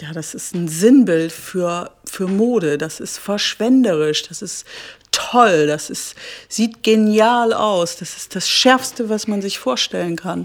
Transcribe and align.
ja, 0.00 0.12
das 0.12 0.34
ist 0.34 0.54
ein 0.54 0.68
Sinnbild 0.68 1.32
für, 1.32 1.90
für 2.04 2.26
Mode. 2.26 2.78
Das 2.78 3.00
ist 3.00 3.18
verschwenderisch, 3.18 4.22
das 4.28 4.42
ist 4.42 4.66
toll, 5.10 5.66
das 5.66 5.90
ist, 5.90 6.14
sieht 6.48 6.82
genial 6.82 7.52
aus. 7.52 7.96
Das 7.96 8.16
ist 8.16 8.36
das 8.36 8.48
Schärfste, 8.48 9.08
was 9.08 9.26
man 9.26 9.42
sich 9.42 9.58
vorstellen 9.58 10.16
kann. 10.16 10.44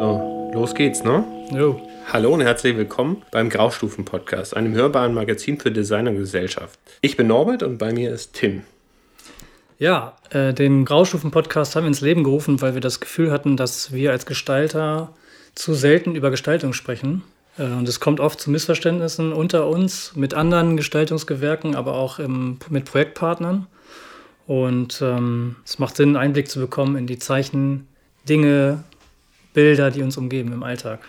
So, 0.00 0.50
los 0.54 0.74
geht's, 0.74 1.02
ne? 1.02 1.24
Jo. 1.52 1.80
Hallo 2.12 2.34
und 2.34 2.40
herzlich 2.40 2.76
willkommen 2.76 3.24
beim 3.32 3.50
Graustufen-Podcast, 3.50 4.56
einem 4.56 4.74
hörbaren 4.74 5.12
Magazin 5.12 5.58
für 5.58 5.72
Design 5.72 6.06
und 6.06 6.18
Gesellschaft. 6.18 6.78
Ich 7.00 7.16
bin 7.16 7.26
Norbert 7.26 7.64
und 7.64 7.78
bei 7.78 7.92
mir 7.92 8.12
ist 8.12 8.34
Tim. 8.34 8.62
Ja, 9.78 10.16
äh, 10.30 10.54
den 10.54 10.86
Graustufen-Podcast 10.86 11.76
haben 11.76 11.84
wir 11.84 11.88
ins 11.88 12.00
Leben 12.00 12.24
gerufen, 12.24 12.62
weil 12.62 12.72
wir 12.72 12.80
das 12.80 12.98
Gefühl 12.98 13.30
hatten, 13.30 13.58
dass 13.58 13.92
wir 13.92 14.10
als 14.10 14.24
Gestalter 14.24 15.12
zu 15.54 15.74
selten 15.74 16.14
über 16.14 16.30
Gestaltung 16.30 16.72
sprechen. 16.72 17.22
Äh, 17.58 17.64
und 17.64 17.86
es 17.86 18.00
kommt 18.00 18.18
oft 18.18 18.40
zu 18.40 18.50
Missverständnissen 18.50 19.34
unter 19.34 19.66
uns 19.66 20.16
mit 20.16 20.32
anderen 20.32 20.78
Gestaltungsgewerken, 20.78 21.76
aber 21.76 21.94
auch 21.94 22.18
im, 22.18 22.58
mit 22.70 22.86
Projektpartnern. 22.86 23.66
Und 24.46 25.02
ähm, 25.02 25.56
es 25.64 25.78
macht 25.78 25.96
Sinn, 25.96 26.16
Einblick 26.16 26.48
zu 26.48 26.58
bekommen 26.58 26.96
in 26.96 27.06
die 27.06 27.18
Zeichen, 27.18 27.86
Dinge, 28.26 28.82
Bilder, 29.52 29.90
die 29.90 30.02
uns 30.02 30.16
umgeben 30.16 30.52
im 30.52 30.62
Alltag 30.62 31.00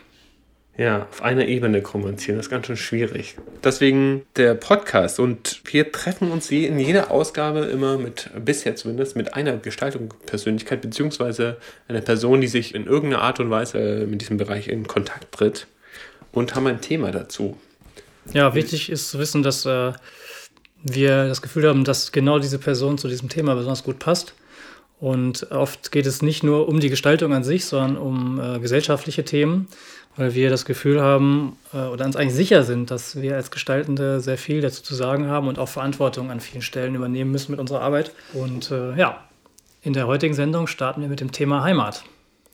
ja, 0.77 1.07
auf 1.09 1.23
einer 1.23 1.47
Ebene 1.47 1.81
kommunizieren. 1.81 2.37
Das 2.37 2.45
ist 2.45 2.49
ganz 2.51 2.67
schön 2.67 2.77
schwierig. 2.77 3.35
Deswegen 3.63 4.23
der 4.35 4.53
Podcast 4.53 5.19
und 5.19 5.61
wir 5.65 5.91
treffen 5.91 6.31
uns 6.31 6.51
in 6.51 6.77
jeder 6.77 7.09
Ausgabe 7.09 7.61
immer 7.65 7.97
mit, 7.97 8.29
bisher 8.45 8.75
zumindest, 8.75 9.15
mit 9.15 9.33
einer 9.33 9.57
Gestaltungspersönlichkeit 9.57 10.81
beziehungsweise 10.81 11.57
einer 11.87 12.01
Person, 12.01 12.41
die 12.41 12.47
sich 12.47 12.75
in 12.75 12.85
irgendeiner 12.85 13.23
Art 13.23 13.39
und 13.39 13.49
Weise 13.49 14.05
mit 14.07 14.21
diesem 14.21 14.37
Bereich 14.37 14.67
in 14.67 14.87
Kontakt 14.87 15.31
tritt 15.31 15.65
und 16.31 16.53
haben 16.53 16.67
ein 16.67 16.81
Thema 16.81 17.11
dazu. 17.11 17.57
Ja, 18.33 18.53
wichtig 18.53 18.91
ist 18.91 19.09
zu 19.09 19.17
wissen, 19.17 19.41
dass 19.41 19.65
äh, 19.65 19.93
wir 20.83 21.27
das 21.27 21.41
Gefühl 21.41 21.67
haben, 21.67 21.85
dass 21.85 22.11
genau 22.11 22.37
diese 22.37 22.59
Person 22.59 22.99
zu 22.99 23.07
diesem 23.07 23.29
Thema 23.29 23.55
besonders 23.55 23.83
gut 23.83 23.97
passt. 23.97 24.35
Und 24.99 25.51
oft 25.51 25.91
geht 25.91 26.07
es 26.07 26.21
nicht 26.21 26.43
nur 26.43 26.67
um 26.67 26.79
die 26.79 26.89
Gestaltung 26.89 27.33
an 27.33 27.43
sich, 27.43 27.65
sondern 27.65 27.97
um 27.97 28.39
äh, 28.39 28.59
gesellschaftliche 28.59 29.23
Themen 29.23 29.67
weil 30.17 30.33
wir 30.33 30.49
das 30.49 30.65
Gefühl 30.65 31.01
haben 31.01 31.57
äh, 31.73 31.77
oder 31.77 32.05
uns 32.05 32.15
eigentlich 32.15 32.35
sicher 32.35 32.63
sind, 32.63 32.91
dass 32.91 33.21
wir 33.21 33.35
als 33.35 33.51
Gestaltende 33.51 34.19
sehr 34.19 34.37
viel 34.37 34.61
dazu 34.61 34.83
zu 34.83 34.95
sagen 34.95 35.27
haben 35.27 35.47
und 35.47 35.59
auch 35.59 35.69
Verantwortung 35.69 36.31
an 36.31 36.39
vielen 36.39 36.61
Stellen 36.61 36.95
übernehmen 36.95 37.31
müssen 37.31 37.51
mit 37.51 37.59
unserer 37.59 37.81
Arbeit. 37.81 38.11
Und 38.33 38.71
äh, 38.71 38.95
ja, 38.95 39.23
in 39.81 39.93
der 39.93 40.07
heutigen 40.07 40.33
Sendung 40.33 40.67
starten 40.67 41.01
wir 41.01 41.07
mit 41.07 41.21
dem 41.21 41.31
Thema 41.31 41.63
Heimat. 41.63 42.03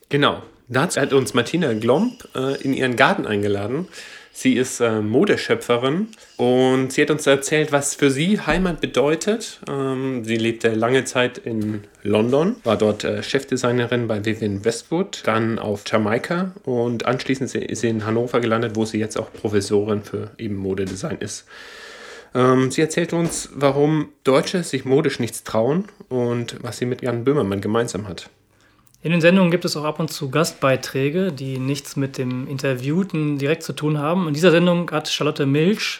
Genau. 0.09 0.43
Dazu 0.67 1.01
hat 1.01 1.13
uns 1.13 1.33
Martina 1.33 1.73
Glomb 1.73 2.27
äh, 2.35 2.61
in 2.61 2.73
ihren 2.73 2.95
Garten 2.95 3.25
eingeladen 3.25 3.87
Sie 4.35 4.53
ist 4.53 4.79
äh, 4.79 4.99
Modeschöpferin 4.99 6.07
und 6.37 6.91
sie 6.91 7.03
hat 7.03 7.11
uns 7.11 7.27
erzählt, 7.27 7.71
was 7.71 7.93
für 7.93 8.09
sie 8.09 8.41
Heimat 8.41 8.81
bedeutet. 8.81 9.59
Ähm, 9.69 10.25
sie 10.25 10.37
lebte 10.37 10.73
lange 10.73 11.05
Zeit 11.05 11.37
in 11.37 11.83
London, 12.01 12.55
war 12.63 12.75
dort 12.75 13.03
äh, 13.03 13.21
Chefdesignerin 13.21 14.07
bei 14.07 14.25
Vivienne 14.25 14.65
Westwood, 14.65 15.21
dann 15.25 15.59
auf 15.59 15.83
Jamaika 15.85 16.55
und 16.63 17.05
anschließend 17.05 17.53
ist 17.53 17.81
sie 17.81 17.89
in 17.89 18.07
Hannover 18.07 18.39
gelandet, 18.39 18.75
wo 18.75 18.85
sie 18.85 18.97
jetzt 18.97 19.17
auch 19.17 19.31
Professorin 19.31 20.01
für 20.01 20.31
eben 20.39 20.55
Modedesign 20.55 21.19
ist. 21.19 21.45
Ähm, 22.33 22.71
sie 22.71 22.81
erzählt 22.81 23.13
uns, 23.13 23.49
warum 23.53 24.09
Deutsche 24.23 24.63
sich 24.63 24.83
modisch 24.83 25.19
nichts 25.19 25.43
trauen 25.43 25.85
und 26.09 26.57
was 26.63 26.79
sie 26.79 26.87
mit 26.87 27.03
Jan 27.03 27.23
Böhmermann 27.23 27.61
gemeinsam 27.61 28.07
hat. 28.07 28.31
In 29.03 29.11
den 29.11 29.19
Sendungen 29.19 29.51
gibt 29.51 29.65
es 29.65 29.75
auch 29.75 29.83
ab 29.83 29.99
und 29.99 30.09
zu 30.09 30.29
Gastbeiträge, 30.29 31.33
die 31.33 31.59
nichts 31.59 31.97
mit 31.97 32.17
dem 32.17 32.47
Interviewten 32.47 33.37
direkt 33.37 33.63
zu 33.63 33.73
tun 33.73 33.97
haben. 33.97 34.29
In 34.29 34.33
dieser 34.33 34.51
Sendung 34.51 34.89
hat 34.91 35.09
Charlotte 35.09 35.45
Milch, 35.45 35.99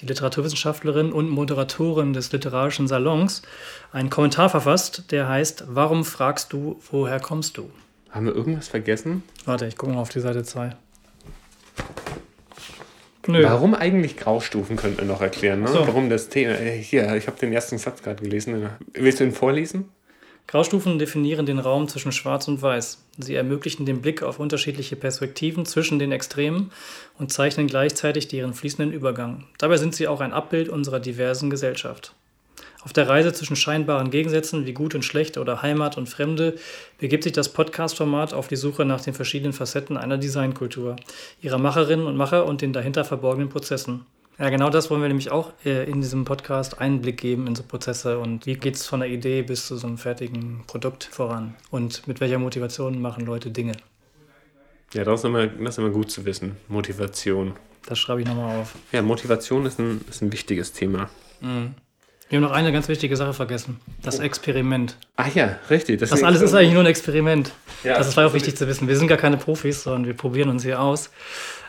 die 0.00 0.06
Literaturwissenschaftlerin 0.06 1.10
und 1.12 1.28
Moderatorin 1.28 2.12
des 2.12 2.30
Literarischen 2.30 2.86
Salons, 2.86 3.42
einen 3.90 4.10
Kommentar 4.10 4.48
verfasst, 4.48 5.10
der 5.10 5.28
heißt 5.28 5.64
Warum 5.70 6.04
fragst 6.04 6.52
du, 6.52 6.78
woher 6.88 7.18
kommst 7.18 7.56
du? 7.56 7.68
Haben 8.10 8.26
wir 8.26 8.36
irgendwas 8.36 8.68
vergessen? 8.68 9.24
Warte, 9.44 9.66
ich 9.66 9.76
gucke 9.76 9.92
mal 9.92 10.00
auf 10.00 10.10
die 10.10 10.20
Seite 10.20 10.44
2. 10.44 10.76
Nö. 13.26 13.42
Warum 13.42 13.74
eigentlich 13.74 14.16
Graustufen, 14.16 14.76
könnte 14.76 14.98
man 14.98 15.08
noch 15.08 15.20
erklären. 15.20 15.62
Ne? 15.62 15.68
So. 15.68 15.84
Warum 15.84 16.08
das 16.08 16.28
Thema. 16.28 16.52
Äh, 16.52 16.78
hier, 16.78 17.12
ich 17.16 17.26
habe 17.26 17.36
den 17.40 17.52
ersten 17.52 17.76
Satz 17.78 18.04
gerade 18.04 18.22
gelesen. 18.22 18.68
Willst 18.94 19.18
du 19.18 19.24
ihn 19.24 19.32
vorlesen? 19.32 19.88
Graustufen 20.48 21.00
definieren 21.00 21.44
den 21.44 21.58
Raum 21.58 21.88
zwischen 21.88 22.12
Schwarz 22.12 22.46
und 22.46 22.62
Weiß. 22.62 23.04
Sie 23.18 23.34
ermöglichen 23.34 23.84
den 23.84 24.00
Blick 24.00 24.22
auf 24.22 24.38
unterschiedliche 24.38 24.94
Perspektiven 24.94 25.66
zwischen 25.66 25.98
den 25.98 26.12
Extremen 26.12 26.70
und 27.18 27.32
zeichnen 27.32 27.66
gleichzeitig 27.66 28.28
deren 28.28 28.54
fließenden 28.54 28.92
Übergang. 28.92 29.44
Dabei 29.58 29.76
sind 29.76 29.96
sie 29.96 30.06
auch 30.06 30.20
ein 30.20 30.32
Abbild 30.32 30.68
unserer 30.68 31.00
diversen 31.00 31.50
Gesellschaft. 31.50 32.14
Auf 32.86 32.92
der 32.92 33.08
Reise 33.08 33.32
zwischen 33.32 33.56
scheinbaren 33.56 34.12
Gegensätzen 34.12 34.64
wie 34.64 34.72
Gut 34.72 34.94
und 34.94 35.04
Schlecht 35.04 35.38
oder 35.38 35.62
Heimat 35.62 35.98
und 35.98 36.08
Fremde 36.08 36.54
begibt 36.98 37.24
sich 37.24 37.32
das 37.32 37.48
Podcast-Format 37.48 38.32
auf 38.32 38.46
die 38.46 38.54
Suche 38.54 38.84
nach 38.84 39.00
den 39.00 39.14
verschiedenen 39.14 39.52
Facetten 39.52 39.96
einer 39.96 40.18
Designkultur, 40.18 40.94
ihrer 41.42 41.58
Macherinnen 41.58 42.06
und 42.06 42.16
Macher 42.16 42.46
und 42.46 42.62
den 42.62 42.72
dahinter 42.72 43.04
verborgenen 43.04 43.48
Prozessen. 43.48 44.06
Ja, 44.38 44.50
genau 44.50 44.68
das 44.68 44.90
wollen 44.90 45.00
wir 45.00 45.08
nämlich 45.08 45.30
auch 45.30 45.52
äh, 45.64 45.88
in 45.88 46.02
diesem 46.02 46.26
Podcast 46.26 46.78
Einblick 46.78 47.16
geben 47.16 47.46
in 47.46 47.54
so 47.54 47.62
Prozesse 47.62 48.18
und 48.18 48.44
wie 48.44 48.54
geht 48.54 48.74
es 48.74 48.86
von 48.86 49.00
der 49.00 49.08
Idee 49.08 49.40
bis 49.40 49.66
zu 49.66 49.78
so 49.78 49.86
einem 49.86 49.96
fertigen 49.96 50.62
Produkt 50.66 51.04
voran 51.04 51.54
und 51.70 52.06
mit 52.06 52.20
welcher 52.20 52.38
Motivation 52.38 53.00
machen 53.00 53.24
Leute 53.24 53.50
Dinge. 53.50 53.72
Ja, 54.92 55.04
das 55.04 55.20
ist 55.20 55.24
immer, 55.24 55.46
das 55.46 55.70
ist 55.70 55.78
immer 55.78 55.90
gut 55.90 56.10
zu 56.10 56.26
wissen. 56.26 56.56
Motivation. 56.68 57.54
Das 57.86 57.98
schreibe 57.98 58.20
ich 58.20 58.26
nochmal 58.26 58.60
auf. 58.60 58.74
Ja, 58.92 59.00
Motivation 59.00 59.64
ist 59.64 59.78
ein, 59.78 60.02
ist 60.10 60.20
ein 60.20 60.30
wichtiges 60.30 60.72
Thema. 60.72 61.08
Mhm. 61.40 61.74
Wir 62.28 62.38
haben 62.38 62.44
noch 62.44 62.52
eine 62.52 62.72
ganz 62.72 62.88
wichtige 62.88 63.16
Sache 63.16 63.32
vergessen. 63.32 63.80
Das 64.02 64.18
oh. 64.18 64.22
Experiment. 64.22 64.96
Ach 65.14 65.32
ja, 65.34 65.58
richtig. 65.70 66.00
Das, 66.00 66.22
alles 66.24 66.42
ist 66.42 66.54
eigentlich 66.54 66.72
nur 66.72 66.82
ein 66.82 66.88
Experiment. 66.88 67.52
Ja, 67.84 67.98
das 67.98 68.16
war 68.16 68.26
auch 68.26 68.34
wichtig 68.34 68.56
zu 68.56 68.66
wissen. 68.66 68.88
Wir 68.88 68.96
sind 68.96 69.06
gar 69.06 69.18
keine 69.18 69.36
Profis, 69.36 69.84
sondern 69.84 70.06
wir 70.06 70.14
probieren 70.14 70.48
uns 70.48 70.64
hier 70.64 70.80
aus. 70.80 71.10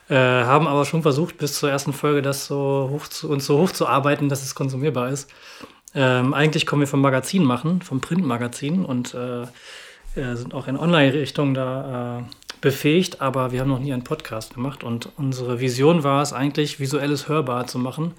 Äh, 0.09 0.15
haben 0.15 0.67
aber 0.67 0.85
schon 0.85 1.01
versucht, 1.01 1.37
bis 1.37 1.59
zur 1.59 1.69
ersten 1.69 1.91
Folge 1.91 2.21
das 2.21 2.45
so 2.45 2.89
hoch 2.91 3.07
zu, 3.07 3.29
uns 3.29 3.45
so 3.45 3.57
hoch 3.57 3.71
zu 3.71 3.87
arbeiten, 3.87 4.29
dass 4.29 4.43
es 4.43 4.55
konsumierbar 4.55 5.09
ist. 5.09 5.29
Ähm, 5.93 6.33
eigentlich 6.33 6.65
kommen 6.65 6.81
wir 6.81 6.87
vom 6.87 7.01
Magazin 7.01 7.43
machen, 7.43 7.81
vom 7.81 7.99
Printmagazin 8.01 8.85
und 8.85 9.13
äh, 9.13 9.45
sind 10.15 10.53
auch 10.53 10.67
in 10.67 10.77
Online-Richtung 10.77 11.53
da 11.53 12.19
äh, 12.19 12.23
befähigt, 12.61 13.21
aber 13.21 13.51
wir 13.51 13.61
haben 13.61 13.69
noch 13.69 13.79
nie 13.79 13.93
einen 13.93 14.03
Podcast 14.03 14.55
gemacht 14.55 14.83
und 14.83 15.09
unsere 15.17 15.59
Vision 15.59 16.03
war 16.03 16.21
es 16.21 16.33
eigentlich, 16.33 16.79
visuelles 16.79 17.27
Hörbar 17.27 17.67
zu 17.67 17.77
machen 17.77 18.13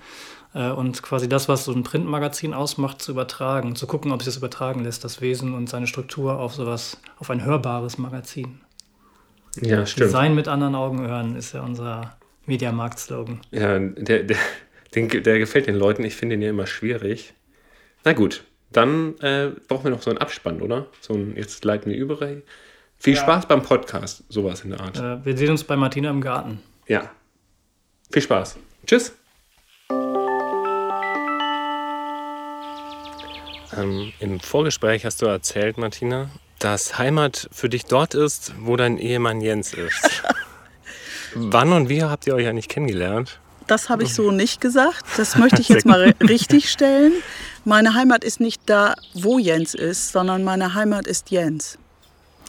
äh, 0.54 0.70
und 0.70 1.02
quasi 1.02 1.28
das, 1.28 1.48
was 1.48 1.64
so 1.64 1.72
ein 1.72 1.82
Printmagazin 1.82 2.54
ausmacht, 2.54 3.02
zu 3.02 3.12
übertragen, 3.12 3.74
zu 3.74 3.86
gucken, 3.86 4.12
ob 4.12 4.22
sich 4.22 4.32
das 4.32 4.36
übertragen 4.36 4.84
lässt, 4.84 5.04
das 5.04 5.20
Wesen 5.20 5.54
und 5.54 5.68
seine 5.68 5.86
Struktur 5.86 6.38
auf 6.38 6.54
sowas, 6.54 6.98
auf 7.18 7.30
ein 7.30 7.44
hörbares 7.44 7.98
Magazin. 7.98 8.60
Ja, 9.56 9.86
stimmt. 9.86 10.08
Design 10.08 10.34
mit 10.34 10.48
anderen 10.48 10.74
Augen 10.74 11.00
hören 11.00 11.36
ist 11.36 11.52
ja 11.54 11.62
unser 11.62 12.16
Mediamarkt-Slogan. 12.46 13.40
Ja, 13.50 13.78
der, 13.78 14.24
der, 14.24 14.36
den, 14.94 15.08
der 15.08 15.38
gefällt 15.38 15.66
den 15.66 15.76
Leuten. 15.76 16.04
Ich 16.04 16.16
finde 16.16 16.36
den 16.36 16.42
ja 16.42 16.50
immer 16.50 16.66
schwierig. 16.66 17.34
Na 18.04 18.12
gut, 18.12 18.44
dann 18.72 19.18
äh, 19.20 19.50
brauchen 19.66 19.84
wir 19.84 19.90
noch 19.90 20.02
so 20.02 20.10
einen 20.10 20.18
Abspann, 20.18 20.60
oder? 20.60 20.86
So 21.00 21.14
ein, 21.14 21.36
jetzt 21.36 21.64
leiten 21.64 21.90
wir 21.90 21.98
über. 21.98 22.18
Viel 22.96 23.14
ja. 23.14 23.20
Spaß 23.20 23.46
beim 23.46 23.62
Podcast, 23.62 24.24
sowas 24.28 24.62
in 24.62 24.70
der 24.70 24.80
Art. 24.80 24.98
Äh, 24.98 25.24
wir 25.24 25.36
sehen 25.36 25.50
uns 25.50 25.64
bei 25.64 25.76
Martina 25.76 26.10
im 26.10 26.20
Garten. 26.20 26.60
Ja. 26.86 27.10
Viel 28.10 28.22
Spaß. 28.22 28.56
Tschüss. 28.86 29.14
Ähm, 33.76 34.12
Im 34.18 34.40
Vorgespräch 34.40 35.04
hast 35.04 35.22
du 35.22 35.26
erzählt, 35.26 35.78
Martina, 35.78 36.30
dass 36.58 36.98
Heimat 36.98 37.48
für 37.52 37.68
dich 37.68 37.84
dort 37.84 38.14
ist, 38.14 38.52
wo 38.60 38.76
dein 38.76 38.98
Ehemann 38.98 39.40
Jens 39.40 39.74
ist. 39.74 40.22
Wann 41.34 41.72
und 41.72 41.88
wie 41.88 42.02
habt 42.02 42.26
ihr 42.26 42.34
euch 42.34 42.46
eigentlich 42.46 42.68
kennengelernt? 42.68 43.38
Das 43.66 43.90
habe 43.90 44.02
ich 44.02 44.14
so 44.14 44.30
nicht 44.30 44.60
gesagt. 44.60 45.04
Das 45.18 45.36
möchte 45.36 45.60
ich 45.60 45.68
jetzt 45.68 45.84
mal 45.84 46.14
richtig 46.20 46.70
stellen. 46.70 47.12
Meine 47.64 47.94
Heimat 47.94 48.24
ist 48.24 48.40
nicht 48.40 48.62
da, 48.66 48.94
wo 49.14 49.38
Jens 49.38 49.74
ist, 49.74 50.12
sondern 50.12 50.42
meine 50.42 50.74
Heimat 50.74 51.06
ist 51.06 51.30
Jens. 51.30 51.78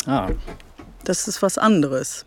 Ah. 0.05 0.29
Das 1.03 1.27
ist 1.27 1.41
was 1.41 1.57
anderes. 1.57 2.25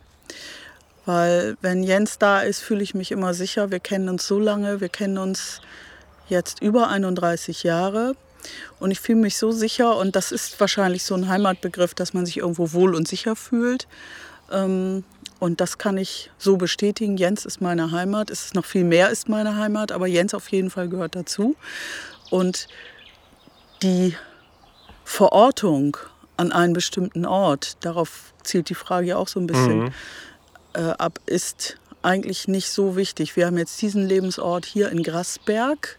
Weil 1.06 1.56
wenn 1.62 1.82
Jens 1.82 2.19
da 2.19 2.40
ist, 2.40 2.61
fühle 2.61 2.82
ich 2.82 2.94
mich 2.94 3.11
immer 3.11 3.35
sicher. 3.35 3.70
Wir 3.70 3.81
kennen 3.81 4.08
uns 4.08 4.26
so 4.26 4.38
lange, 4.38 4.81
wir 4.81 4.88
kennen 4.88 5.19
uns 5.19 5.61
jetzt 6.28 6.61
über 6.62 6.88
31 6.88 7.62
Jahre. 7.62 8.14
Und 8.80 8.90
ich 8.90 9.00
fühle 9.00 9.20
mich 9.20 9.36
so 9.36 9.52
sicher 9.52 9.96
und 9.96 10.16
das 10.16 10.32
ist 10.32 10.58
wahrscheinlich 10.60 11.04
so 11.04 11.14
ein 11.14 11.28
Heimatbegriff, 11.28 11.94
dass 11.94 12.14
man 12.14 12.26
sich 12.26 12.38
irgendwo 12.38 12.72
wohl 12.72 12.94
und 12.94 13.08
sicher 13.08 13.36
fühlt. 13.36 13.86
Ähm, 14.50 15.04
und 15.38 15.60
das 15.60 15.78
kann 15.78 15.96
ich 15.96 16.30
so 16.38 16.56
bestätigen. 16.56 17.16
Jens 17.16 17.44
ist 17.44 17.60
meine 17.60 17.90
Heimat. 17.90 18.30
Es 18.30 18.44
ist 18.44 18.54
noch 18.54 18.64
viel 18.64 18.84
mehr 18.84 19.10
ist 19.10 19.28
meine 19.28 19.56
Heimat, 19.56 19.90
aber 19.90 20.06
Jens 20.06 20.34
auf 20.34 20.48
jeden 20.48 20.70
Fall 20.70 20.88
gehört 20.88 21.16
dazu. 21.16 21.56
Und 22.30 22.68
die 23.82 24.14
Verortung 25.04 25.96
an 26.36 26.52
einen 26.52 26.72
bestimmten 26.72 27.26
Ort, 27.26 27.84
darauf 27.84 28.32
zielt 28.42 28.68
die 28.68 28.74
Frage 28.74 29.08
ja 29.08 29.16
auch 29.16 29.28
so 29.28 29.40
ein 29.40 29.46
bisschen 29.46 29.84
mhm. 29.84 29.92
äh, 30.74 30.90
ab, 30.98 31.20
ist 31.26 31.76
eigentlich 32.02 32.48
nicht 32.48 32.70
so 32.70 32.96
wichtig. 32.96 33.36
Wir 33.36 33.46
haben 33.46 33.58
jetzt 33.58 33.80
diesen 33.82 34.06
Lebensort 34.06 34.64
hier 34.64 34.90
in 34.90 35.02
Grasberg 35.02 35.98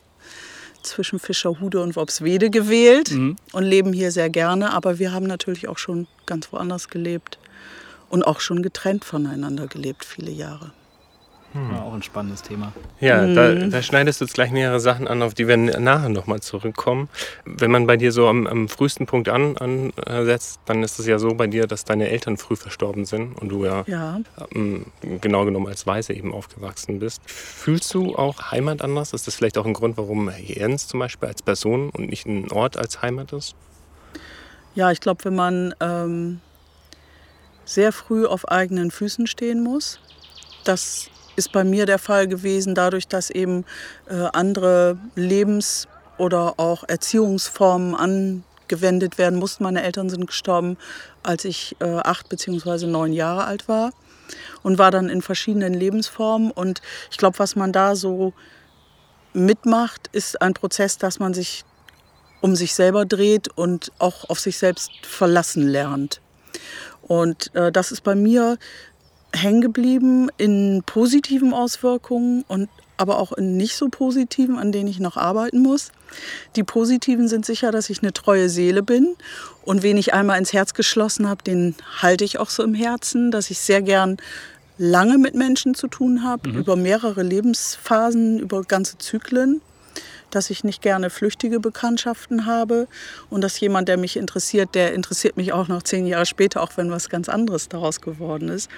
zwischen 0.84 1.20
Fischerhude 1.20 1.82
und 1.82 1.96
Worpswede 1.96 2.50
gewählt 2.50 3.12
mhm. 3.12 3.36
und 3.52 3.64
leben 3.64 3.94
hier 3.94 4.12
sehr 4.12 4.30
gerne, 4.30 4.72
aber 4.72 5.00
wir 5.00 5.12
haben 5.12 5.26
natürlich 5.26 5.68
auch 5.68 5.78
schon 5.78 6.08
ganz 6.26 6.52
woanders 6.52 6.90
gelebt 6.90 7.40
und 8.10 8.24
auch 8.24 8.40
schon 8.40 8.62
getrennt 8.62 9.06
voneinander 9.06 9.68
gelebt, 9.68 10.06
viele 10.06 10.32
Jahre. 10.32 10.72
Hm. 11.54 11.72
Ja, 11.72 11.84
auch 11.84 11.94
ein 11.94 12.02
spannendes 12.02 12.42
Thema. 12.42 12.74
Ja, 13.00 13.22
mhm. 13.22 13.36
da, 13.36 13.54
da, 13.54 13.82
schneidest 13.84 14.20
du 14.20 14.26
jetzt 14.26 14.34
gleich 14.34 14.52
mehrere 14.52 14.80
Sachen 14.80 15.08
an, 15.08 15.22
auf 15.22 15.36
die 15.36 15.48
wir 15.48 15.56
nachher 15.56 16.10
nochmal 16.10 16.42
zurückkommen. 16.42 17.10
Wenn 17.46 17.70
man 17.70 17.86
bei 17.86 17.96
dir 17.96 18.12
so 18.12 18.28
am, 18.28 18.48
am 18.48 18.68
frühesten 18.68 19.06
Punkt 19.06 19.30
an, 19.30 19.56
ansetzt, 19.58 20.60
dann 20.66 20.82
ist 20.82 21.00
es 21.00 21.06
ja 21.06 21.20
so 21.20 21.36
bei 21.36 21.46
dir, 21.46 21.68
dass 21.68 21.86
deine 21.86 22.10
Eltern 22.10 22.38
früh 22.38 22.56
verstorben 22.56 23.06
sind 23.06 23.40
und 23.40 23.50
du 23.50 23.66
ja, 23.66 23.84
ja. 23.86 24.20
Ähm, 24.56 24.88
genau 25.22 25.46
genommen 25.46 25.68
als 25.68 25.86
Weise 25.86 26.14
eben 26.14 26.34
aufgewachsen 26.34 26.98
bist. 27.00 27.22
Fühlst 27.30 27.94
du 27.94 28.16
auch 28.16 28.52
Heimat 28.52 28.82
anders? 28.82 29.14
Ist 29.14 29.28
das 29.28 29.36
vielleicht 29.36 29.60
auch 29.60 29.68
ein 29.68 29.74
Grund, 29.74 29.96
warum 29.98 30.32
Jens 30.40 30.88
zum 30.88 31.00
Beispiel 31.00 31.30
als 31.30 31.44
Person 31.44 31.92
und 31.92 32.10
nicht 32.10 32.26
ein 32.26 32.52
Ort 32.52 32.78
als 32.78 33.04
Heimat 33.04 33.32
ist? 33.32 33.56
Ja, 34.74 34.92
ich 34.92 35.02
glaube, 35.02 35.24
wenn 35.26 35.36
man 35.36 35.76
ähm, 35.80 36.42
sehr 37.64 37.92
früh 37.92 38.26
auf 38.26 38.48
eigenen 38.48 38.90
Füßen 38.90 39.28
stehen 39.28 39.64
muss, 39.64 40.00
das 40.64 41.12
ist 41.36 41.52
bei 41.52 41.64
mir 41.64 41.86
der 41.86 42.00
Fall 42.00 42.28
gewesen, 42.28 42.76
dadurch, 42.76 43.08
dass 43.08 43.30
eben 43.30 43.66
äh, 44.08 44.28
andere 44.34 44.98
Lebens- 45.16 45.88
oder 46.18 46.56
auch 46.58 46.84
Erziehungsformen 46.88 47.96
angewendet 47.96 49.18
werden 49.18 49.40
mussten. 49.40 49.64
Meine 49.64 49.84
Eltern 49.84 50.10
sind 50.10 50.28
gestorben, 50.28 50.78
als 51.24 51.46
ich 51.46 51.76
äh, 51.80 51.86
acht 51.86 52.30
bzw. 52.30 52.86
neun 52.86 53.14
Jahre 53.14 53.46
alt 53.46 53.68
war 53.68 53.92
und 54.62 54.78
war 54.78 54.92
dann 54.92 55.10
in 55.10 55.22
verschiedenen 55.22 55.74
Lebensformen. 55.74 56.52
Und 56.52 56.82
ich 57.12 57.18
glaube, 57.18 57.40
was 57.40 57.56
man 57.56 57.72
da 57.72 57.96
so 57.96 58.34
mitmacht, 59.34 60.10
ist 60.12 60.42
ein 60.42 60.54
Prozess, 60.54 60.98
dass 60.98 61.20
man 61.20 61.34
sich 61.34 61.66
um 62.42 62.56
sich 62.56 62.76
selber 62.76 63.06
dreht 63.06 63.48
und 63.56 63.92
auch 64.00 64.30
auf 64.30 64.40
sich 64.40 64.58
selbst 64.58 64.92
verlassen 65.02 65.68
lernt. 65.68 66.22
Und 67.02 67.54
äh, 67.56 67.72
das 67.72 67.92
ist 67.92 68.02
bei 68.02 68.16
mir 68.16 68.58
hängen 69.34 69.62
geblieben 69.62 70.30
in 70.38 70.84
positiven 70.86 71.54
Auswirkungen 71.54 72.46
und 72.48 72.70
aber 72.98 73.20
auch 73.20 73.34
in 73.34 73.58
nicht 73.58 73.76
so 73.76 73.90
positiven, 73.90 74.58
an 74.58 74.72
denen 74.72 74.88
ich 74.88 75.00
noch 75.00 75.18
arbeiten 75.18 75.62
muss. 75.62 75.92
Die 76.56 76.64
positiven 76.64 77.28
sind 77.28 77.46
sicher, 77.46 77.72
dass 77.72 77.90
ich 77.90 78.02
eine 78.02 78.14
treue 78.14 78.50
Seele 78.50 78.84
bin 78.84 79.16
und 79.64 79.84
wen 79.84 79.98
ich 79.98 80.14
einmal 80.14 80.38
ins 80.38 80.54
Herz 80.54 80.74
geschlossen 80.74 81.28
habe, 81.28 81.44
den 81.44 81.76
halte 82.02 82.24
ich 82.24 82.40
auch 82.40 82.50
so 82.50 82.64
im 82.64 82.76
Herzen, 82.76 83.32
dass 83.32 83.50
ich 83.50 83.60
sehr 83.60 83.82
gern 83.82 84.18
lange 84.78 85.18
mit 85.18 85.36
Menschen 85.36 85.76
zu 85.76 85.88
tun 85.88 86.24
habe, 86.24 86.50
mhm. 86.50 86.58
über 86.58 86.76
mehrere 86.76 87.24
Lebensphasen, 87.24 88.40
über 88.40 88.62
ganze 88.64 88.98
Zyklen 89.00 89.62
dass 90.36 90.50
ich 90.50 90.64
nicht 90.64 90.82
gerne 90.82 91.10
flüchtige 91.10 91.60
Bekanntschaften 91.60 92.46
habe 92.46 92.88
und 93.30 93.42
dass 93.42 93.60
jemand, 93.60 93.88
der 93.88 93.98
mich 93.98 94.18
interessiert, 94.18 94.76
der 94.76 94.94
interessiert 94.94 95.38
mich 95.38 95.54
auch 95.54 95.68
noch 95.68 95.84
zehn 95.84 96.06
Jahre 96.06 96.26
später, 96.26 96.62
auch 96.62 96.72
wenn 96.76 96.92
was 96.92 97.10
ganz 97.10 97.30
anderes 97.30 97.70
daraus 97.70 98.02
geworden 98.02 98.50
ist. 98.50 98.70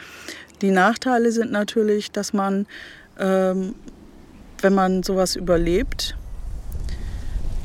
Die 0.62 0.72
Nachteile 0.72 1.32
sind 1.32 1.52
natürlich, 1.52 2.12
dass 2.12 2.34
man, 2.34 2.66
ähm, 3.20 3.76
wenn 4.62 4.74
man 4.74 5.04
sowas 5.04 5.36
überlebt, 5.36 6.16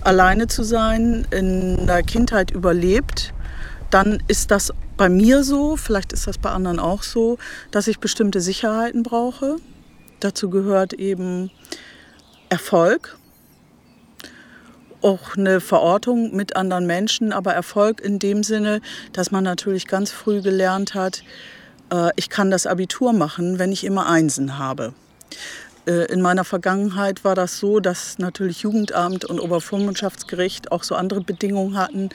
alleine 0.03 0.47
zu 0.47 0.63
sein, 0.63 1.27
in 1.31 1.87
der 1.87 2.03
Kindheit 2.03 2.51
überlebt, 2.51 3.33
dann 3.91 4.23
ist 4.29 4.51
das 4.51 4.73
bei 4.97 5.09
mir 5.09 5.43
so, 5.45 5.77
vielleicht 5.77 6.13
ist 6.13 6.27
das 6.27 6.39
bei 6.39 6.51
anderen 6.51 6.79
auch 6.79 7.03
so, 7.03 7.39
dass 7.71 7.87
ich 7.87 7.99
bestimmte 7.99 8.41
Sicherheiten 8.41 9.03
brauche. 9.03 9.57
Dazu 10.21 10.51
gehört 10.51 10.93
eben 10.93 11.51
Erfolg, 12.51 13.17
auch 15.03 15.37
eine 15.37 15.61
Verortung 15.61 16.35
mit 16.35 16.57
anderen 16.57 16.87
Menschen, 16.87 17.33
aber 17.33 17.53
Erfolg 17.53 18.01
in 18.01 18.19
dem 18.19 18.43
Sinne, 18.43 18.81
dass 19.13 19.31
man 19.31 19.45
natürlich 19.45 19.87
ganz 19.87 20.11
früh 20.11 20.43
gelernt 20.43 20.95
hat, 20.95 21.23
äh, 21.93 22.11
ich 22.17 22.31
kann 22.31 22.51
das 22.51 22.67
Abitur 22.67 23.13
machen, 23.13 23.59
wenn 23.59 23.73
ich 23.73 23.85
immer 23.85 24.07
Einsen 24.07 24.59
habe. 24.59 24.95
Äh, 25.87 26.13
in 26.13 26.21
meiner 26.21 26.45
Vergangenheit 26.45 27.25
war 27.25 27.35
das 27.35 27.59
so, 27.59 27.81
dass 27.81 28.19
natürlich 28.19 28.63
Jugendamt 28.63 29.25
und 29.25 29.41
Obervormundschaftsgericht 29.41 30.73
auch 30.73 30.83
so 30.83 30.95
andere 30.95 31.21
Bedingungen 31.21 31.77
hatten. 31.77 32.11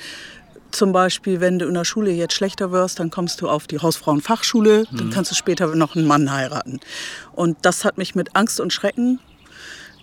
Zum 0.71 0.91
Beispiel, 0.91 1.39
wenn 1.39 1.59
du 1.59 1.67
in 1.67 1.73
der 1.73 1.85
Schule 1.85 2.11
jetzt 2.11 2.33
schlechter 2.33 2.71
wirst, 2.71 2.99
dann 2.99 3.09
kommst 3.09 3.41
du 3.41 3.47
auf 3.47 3.65
die 3.67 3.79
Hausfrauenfachschule, 3.79 4.85
mhm. 4.89 4.97
dann 4.97 5.09
kannst 5.09 5.31
du 5.31 5.35
später 5.35 5.73
noch 5.75 5.95
einen 5.95 6.05
Mann 6.05 6.31
heiraten. 6.31 6.79
Und 7.33 7.57
das 7.61 7.85
hat 7.85 7.97
mich 7.97 8.13
mit 8.15 8.35
Angst 8.35 8.59
und 8.59 8.73
Schrecken 8.73 9.19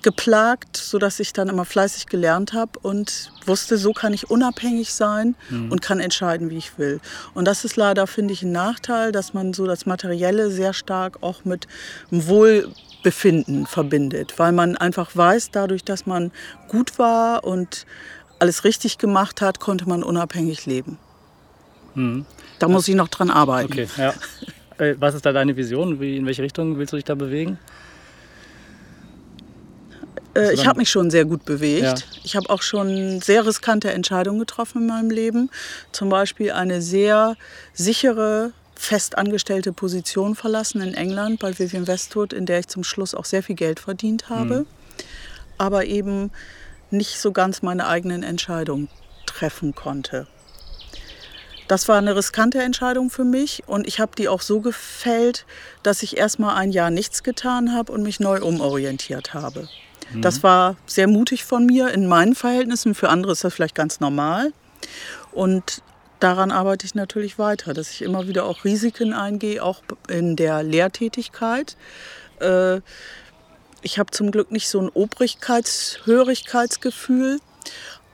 geplagt, 0.02 0.76
sodass 0.76 1.20
ich 1.20 1.32
dann 1.32 1.48
immer 1.48 1.64
fleißig 1.64 2.06
gelernt 2.06 2.52
habe 2.52 2.78
und 2.80 3.32
wusste, 3.46 3.78
so 3.78 3.92
kann 3.92 4.12
ich 4.12 4.30
unabhängig 4.30 4.92
sein 4.92 5.34
mhm. 5.50 5.70
und 5.70 5.82
kann 5.82 6.00
entscheiden, 6.00 6.50
wie 6.50 6.56
ich 6.56 6.78
will. 6.78 7.00
Und 7.34 7.46
das 7.46 7.64
ist 7.64 7.76
leider, 7.76 8.06
finde 8.06 8.34
ich, 8.34 8.42
ein 8.42 8.52
Nachteil, 8.52 9.12
dass 9.12 9.34
man 9.34 9.52
so 9.52 9.66
das 9.66 9.86
Materielle 9.86 10.50
sehr 10.50 10.72
stark 10.72 11.22
auch 11.22 11.44
mit 11.44 11.66
Wohlbefinden 12.10 13.66
verbindet, 13.66 14.38
weil 14.38 14.52
man 14.52 14.76
einfach 14.76 15.14
weiß, 15.14 15.50
dadurch, 15.50 15.84
dass 15.84 16.06
man 16.06 16.32
gut 16.68 16.98
war 16.98 17.44
und 17.44 17.86
alles 18.38 18.64
richtig 18.64 18.98
gemacht 18.98 19.40
hat, 19.40 19.60
konnte 19.60 19.88
man 19.88 20.02
unabhängig 20.02 20.66
leben. 20.66 20.98
Mhm. 21.94 22.26
Da 22.58 22.68
muss 22.68 22.88
ich 22.88 22.94
noch 22.94 23.08
dran 23.08 23.30
arbeiten. 23.30 23.72
Okay, 23.72 23.88
ja. 23.96 24.14
Äh, 24.78 24.96
was 24.98 25.14
ist 25.14 25.26
da 25.26 25.32
deine 25.32 25.54
Vision? 25.54 26.00
Wie, 26.00 26.16
in 26.16 26.24
welche 26.24 26.42
Richtung 26.42 26.78
willst 26.78 26.94
du 26.94 26.96
dich 26.96 27.04
da 27.04 27.14
bewegen? 27.14 27.58
Äh, 30.34 30.54
ich 30.54 30.66
habe 30.66 30.78
mich 30.78 30.90
schon 30.90 31.10
sehr 31.10 31.24
gut 31.24 31.44
bewegt. 31.44 31.82
Ja. 31.82 31.94
Ich 32.24 32.36
habe 32.36 32.48
auch 32.50 32.62
schon 32.62 33.20
sehr 33.20 33.46
riskante 33.46 33.90
Entscheidungen 33.92 34.38
getroffen 34.38 34.82
in 34.82 34.86
meinem 34.86 35.10
Leben. 35.10 35.50
Zum 35.92 36.08
Beispiel 36.08 36.52
eine 36.52 36.80
sehr 36.82 37.36
sichere, 37.72 38.52
festangestellte 38.74 39.72
Position 39.72 40.34
verlassen 40.34 40.80
in 40.80 40.94
England 40.94 41.40
bei 41.40 41.58
Vivian 41.58 41.86
Westwood, 41.86 42.32
in 42.32 42.46
der 42.46 42.60
ich 42.60 42.68
zum 42.68 42.84
Schluss 42.84 43.14
auch 43.14 43.24
sehr 43.24 43.42
viel 43.42 43.56
Geld 43.56 43.80
verdient 43.80 44.28
habe. 44.28 44.60
Mhm. 44.60 44.66
Aber 45.58 45.84
eben 45.84 46.30
nicht 46.90 47.18
so 47.18 47.32
ganz 47.32 47.62
meine 47.62 47.86
eigenen 47.86 48.22
Entscheidungen 48.22 48.88
treffen 49.26 49.74
konnte. 49.74 50.26
Das 51.68 51.88
war 51.88 51.96
eine 51.96 52.16
riskante 52.16 52.60
Entscheidung 52.60 53.08
für 53.08 53.24
mich 53.24 53.62
und 53.66 53.86
ich 53.86 53.98
habe 53.98 54.12
die 54.16 54.28
auch 54.28 54.42
so 54.42 54.60
gefällt, 54.60 55.46
dass 55.82 56.02
ich 56.02 56.18
erst 56.18 56.38
mal 56.38 56.54
ein 56.54 56.70
Jahr 56.70 56.90
nichts 56.90 57.22
getan 57.22 57.72
habe 57.72 57.92
und 57.92 58.02
mich 58.02 58.20
neu 58.20 58.42
umorientiert 58.42 59.32
habe. 59.32 59.68
Das 60.20 60.38
mhm. 60.38 60.42
war 60.42 60.76
sehr 60.86 61.08
mutig 61.08 61.44
von 61.44 61.66
mir 61.66 61.90
in 61.90 62.06
meinen 62.06 62.34
Verhältnissen. 62.34 62.94
Für 62.94 63.08
andere 63.08 63.32
ist 63.32 63.44
das 63.44 63.54
vielleicht 63.54 63.74
ganz 63.74 64.00
normal. 64.00 64.52
Und 65.32 65.82
daran 66.20 66.50
arbeite 66.50 66.86
ich 66.86 66.94
natürlich 66.94 67.38
weiter, 67.38 67.74
dass 67.74 67.90
ich 67.90 68.02
immer 68.02 68.28
wieder 68.28 68.44
auch 68.44 68.64
Risiken 68.64 69.12
eingehe, 69.12 69.62
auch 69.62 69.82
in 70.08 70.36
der 70.36 70.62
Lehrtätigkeit. 70.62 71.76
Äh, 72.40 72.80
ich 73.82 73.98
habe 73.98 74.10
zum 74.12 74.30
Glück 74.30 74.50
nicht 74.52 74.68
so 74.68 74.80
ein 74.80 74.88
Obrigkeitshörigkeitsgefühl, 74.88 77.40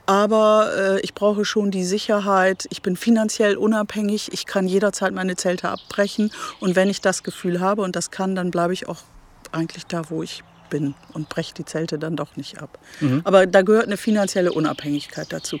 aber 0.07 0.71
äh, 0.75 0.99
ich 1.01 1.13
brauche 1.13 1.45
schon 1.45 1.69
die 1.69 1.83
Sicherheit. 1.83 2.65
Ich 2.71 2.81
bin 2.81 2.95
finanziell 2.95 3.55
unabhängig. 3.57 4.33
Ich 4.33 4.47
kann 4.47 4.67
jederzeit 4.67 5.13
meine 5.13 5.35
Zelte 5.35 5.69
abbrechen. 5.69 6.31
Und 6.59 6.75
wenn 6.75 6.89
ich 6.89 7.01
das 7.01 7.21
Gefühl 7.21 7.59
habe 7.59 7.83
und 7.83 7.95
das 7.95 8.09
kann, 8.09 8.33
dann 8.33 8.49
bleibe 8.49 8.73
ich 8.73 8.89
auch 8.89 9.03
eigentlich 9.51 9.85
da, 9.85 10.09
wo 10.09 10.23
ich 10.23 10.43
bin 10.69 10.95
und 11.13 11.29
breche 11.29 11.53
die 11.53 11.65
Zelte 11.65 11.99
dann 11.99 12.15
doch 12.15 12.35
nicht 12.35 12.61
ab. 12.61 12.79
Mhm. 12.99 13.21
Aber 13.23 13.47
da 13.47 13.61
gehört 13.61 13.85
eine 13.85 13.97
finanzielle 13.97 14.51
Unabhängigkeit 14.51 15.31
dazu. 15.31 15.59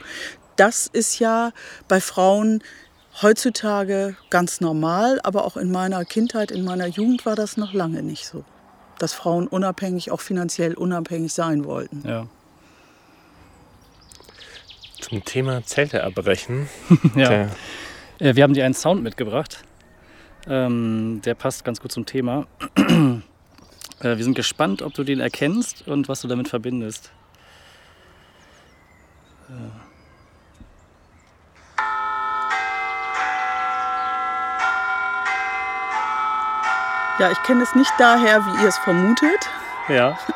Das 0.55 0.87
ist 0.87 1.19
ja 1.19 1.51
bei 1.87 2.01
Frauen 2.01 2.61
heutzutage 3.21 4.15
ganz 4.29 4.61
normal, 4.61 5.19
aber 5.23 5.45
auch 5.45 5.57
in 5.57 5.71
meiner 5.71 6.05
Kindheit, 6.05 6.51
in 6.51 6.63
meiner 6.63 6.87
Jugend 6.87 7.25
war 7.25 7.35
das 7.35 7.57
noch 7.57 7.73
lange 7.73 8.03
nicht 8.03 8.25
so. 8.25 8.43
Dass 8.97 9.13
Frauen 9.13 9.47
unabhängig, 9.47 10.11
auch 10.11 10.21
finanziell 10.21 10.73
unabhängig 10.73 11.33
sein 11.33 11.65
wollten. 11.65 12.03
Ja. 12.07 12.27
Zum 14.99 15.23
Thema 15.23 15.63
Zelte 15.63 16.03
abbrechen. 16.03 16.67
ja. 17.15 17.31
ja. 18.19 18.35
Wir 18.35 18.43
haben 18.43 18.53
dir 18.53 18.65
einen 18.65 18.73
Sound 18.73 19.01
mitgebracht. 19.01 19.63
Ähm, 20.47 21.21
der 21.23 21.35
passt 21.35 21.63
ganz 21.63 21.79
gut 21.79 21.91
zum 21.91 22.05
Thema. 22.05 22.47
Äh, 24.01 24.17
wir 24.17 24.23
sind 24.23 24.35
gespannt, 24.35 24.81
ob 24.81 24.93
du 24.93 25.03
den 25.03 25.19
erkennst 25.19 25.87
und 25.87 26.07
was 26.07 26.21
du 26.21 26.27
damit 26.27 26.47
verbindest. 26.47 27.11
Ja, 37.19 37.31
ich 37.31 37.43
kenne 37.43 37.63
es 37.63 37.75
nicht 37.75 37.91
daher, 37.97 38.45
wie 38.45 38.63
ihr 38.63 38.69
es 38.69 38.77
vermutet. 38.77 39.49
Ja. 39.87 40.17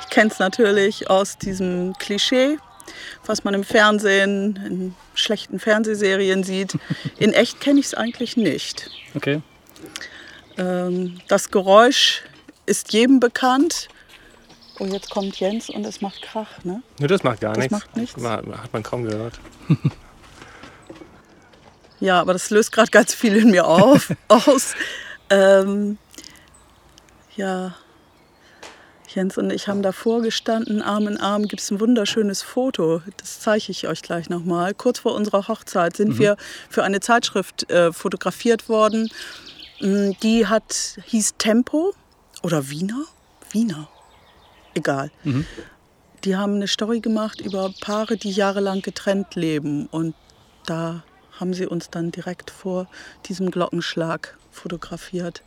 Ich 0.00 0.14
kenne 0.14 0.30
es 0.30 0.38
natürlich 0.38 1.10
aus 1.10 1.36
diesem 1.36 1.92
Klischee, 1.98 2.56
was 3.26 3.44
man 3.44 3.52
im 3.52 3.62
Fernsehen, 3.62 4.56
in 4.56 4.94
schlechten 5.14 5.60
Fernsehserien 5.60 6.42
sieht. 6.44 6.78
In 7.18 7.34
echt 7.34 7.60
kenne 7.60 7.78
ich 7.78 7.86
es 7.86 7.94
eigentlich 7.94 8.38
nicht. 8.38 8.90
Okay. 9.14 9.42
Ähm, 10.56 11.20
das 11.28 11.50
Geräusch 11.50 12.22
ist 12.68 12.92
jedem 12.92 13.18
bekannt. 13.20 13.88
Oh, 14.78 14.84
jetzt 14.86 15.10
kommt 15.10 15.40
Jens 15.40 15.68
und 15.70 15.84
es 15.84 16.00
macht 16.00 16.22
Krach, 16.22 16.62
ne? 16.62 16.82
Ne, 17.00 17.06
das 17.08 17.24
macht 17.24 17.40
gar 17.40 17.54
Das 17.54 17.58
nichts. 17.62 17.72
macht 17.72 17.96
nichts. 17.96 18.24
Hat 18.24 18.72
man 18.72 18.82
kaum 18.82 19.04
gehört. 19.04 19.40
Ja, 22.00 22.20
aber 22.20 22.32
das 22.32 22.50
löst 22.50 22.70
gerade 22.70 22.90
ganz 22.92 23.12
viel 23.12 23.34
in 23.36 23.50
mir 23.50 23.66
auf, 23.66 24.12
aus. 24.28 24.74
Ähm, 25.30 25.98
ja, 27.34 27.74
Jens 29.08 29.36
und 29.36 29.50
ich 29.50 29.66
haben 29.66 29.82
davor 29.82 30.22
gestanden, 30.22 30.80
Arm 30.80 31.08
in 31.08 31.16
Arm. 31.18 31.48
Gibt 31.48 31.60
es 31.60 31.70
ein 31.72 31.80
wunderschönes 31.80 32.42
Foto. 32.42 33.02
Das 33.16 33.40
zeige 33.40 33.72
ich 33.72 33.88
euch 33.88 34.02
gleich 34.02 34.28
nochmal. 34.28 34.74
Kurz 34.74 35.00
vor 35.00 35.14
unserer 35.14 35.48
Hochzeit 35.48 35.96
sind 35.96 36.18
wir 36.20 36.36
für 36.70 36.84
eine 36.84 37.00
Zeitschrift 37.00 37.68
äh, 37.70 37.92
fotografiert 37.92 38.68
worden. 38.68 39.10
Mm, 39.80 40.10
Die 40.22 40.46
hat, 40.46 40.98
hieß 41.04 41.34
Tempo 41.38 41.94
oder 42.42 42.70
Wiener? 42.70 43.04
Wiener. 43.50 43.88
Egal. 44.74 45.10
Die 46.24 46.36
haben 46.36 46.56
eine 46.56 46.68
Story 46.68 47.00
gemacht 47.00 47.40
über 47.40 47.72
Paare, 47.80 48.16
die 48.16 48.30
jahrelang 48.30 48.82
getrennt 48.82 49.34
leben. 49.34 49.86
Und 49.86 50.14
da 50.66 51.02
haben 51.38 51.54
sie 51.54 51.66
uns 51.66 51.90
dann 51.90 52.10
direkt 52.10 52.50
vor 52.50 52.88
diesem 53.26 53.50
Glockenschlag 53.50 54.36
fotografiert. 54.50 55.42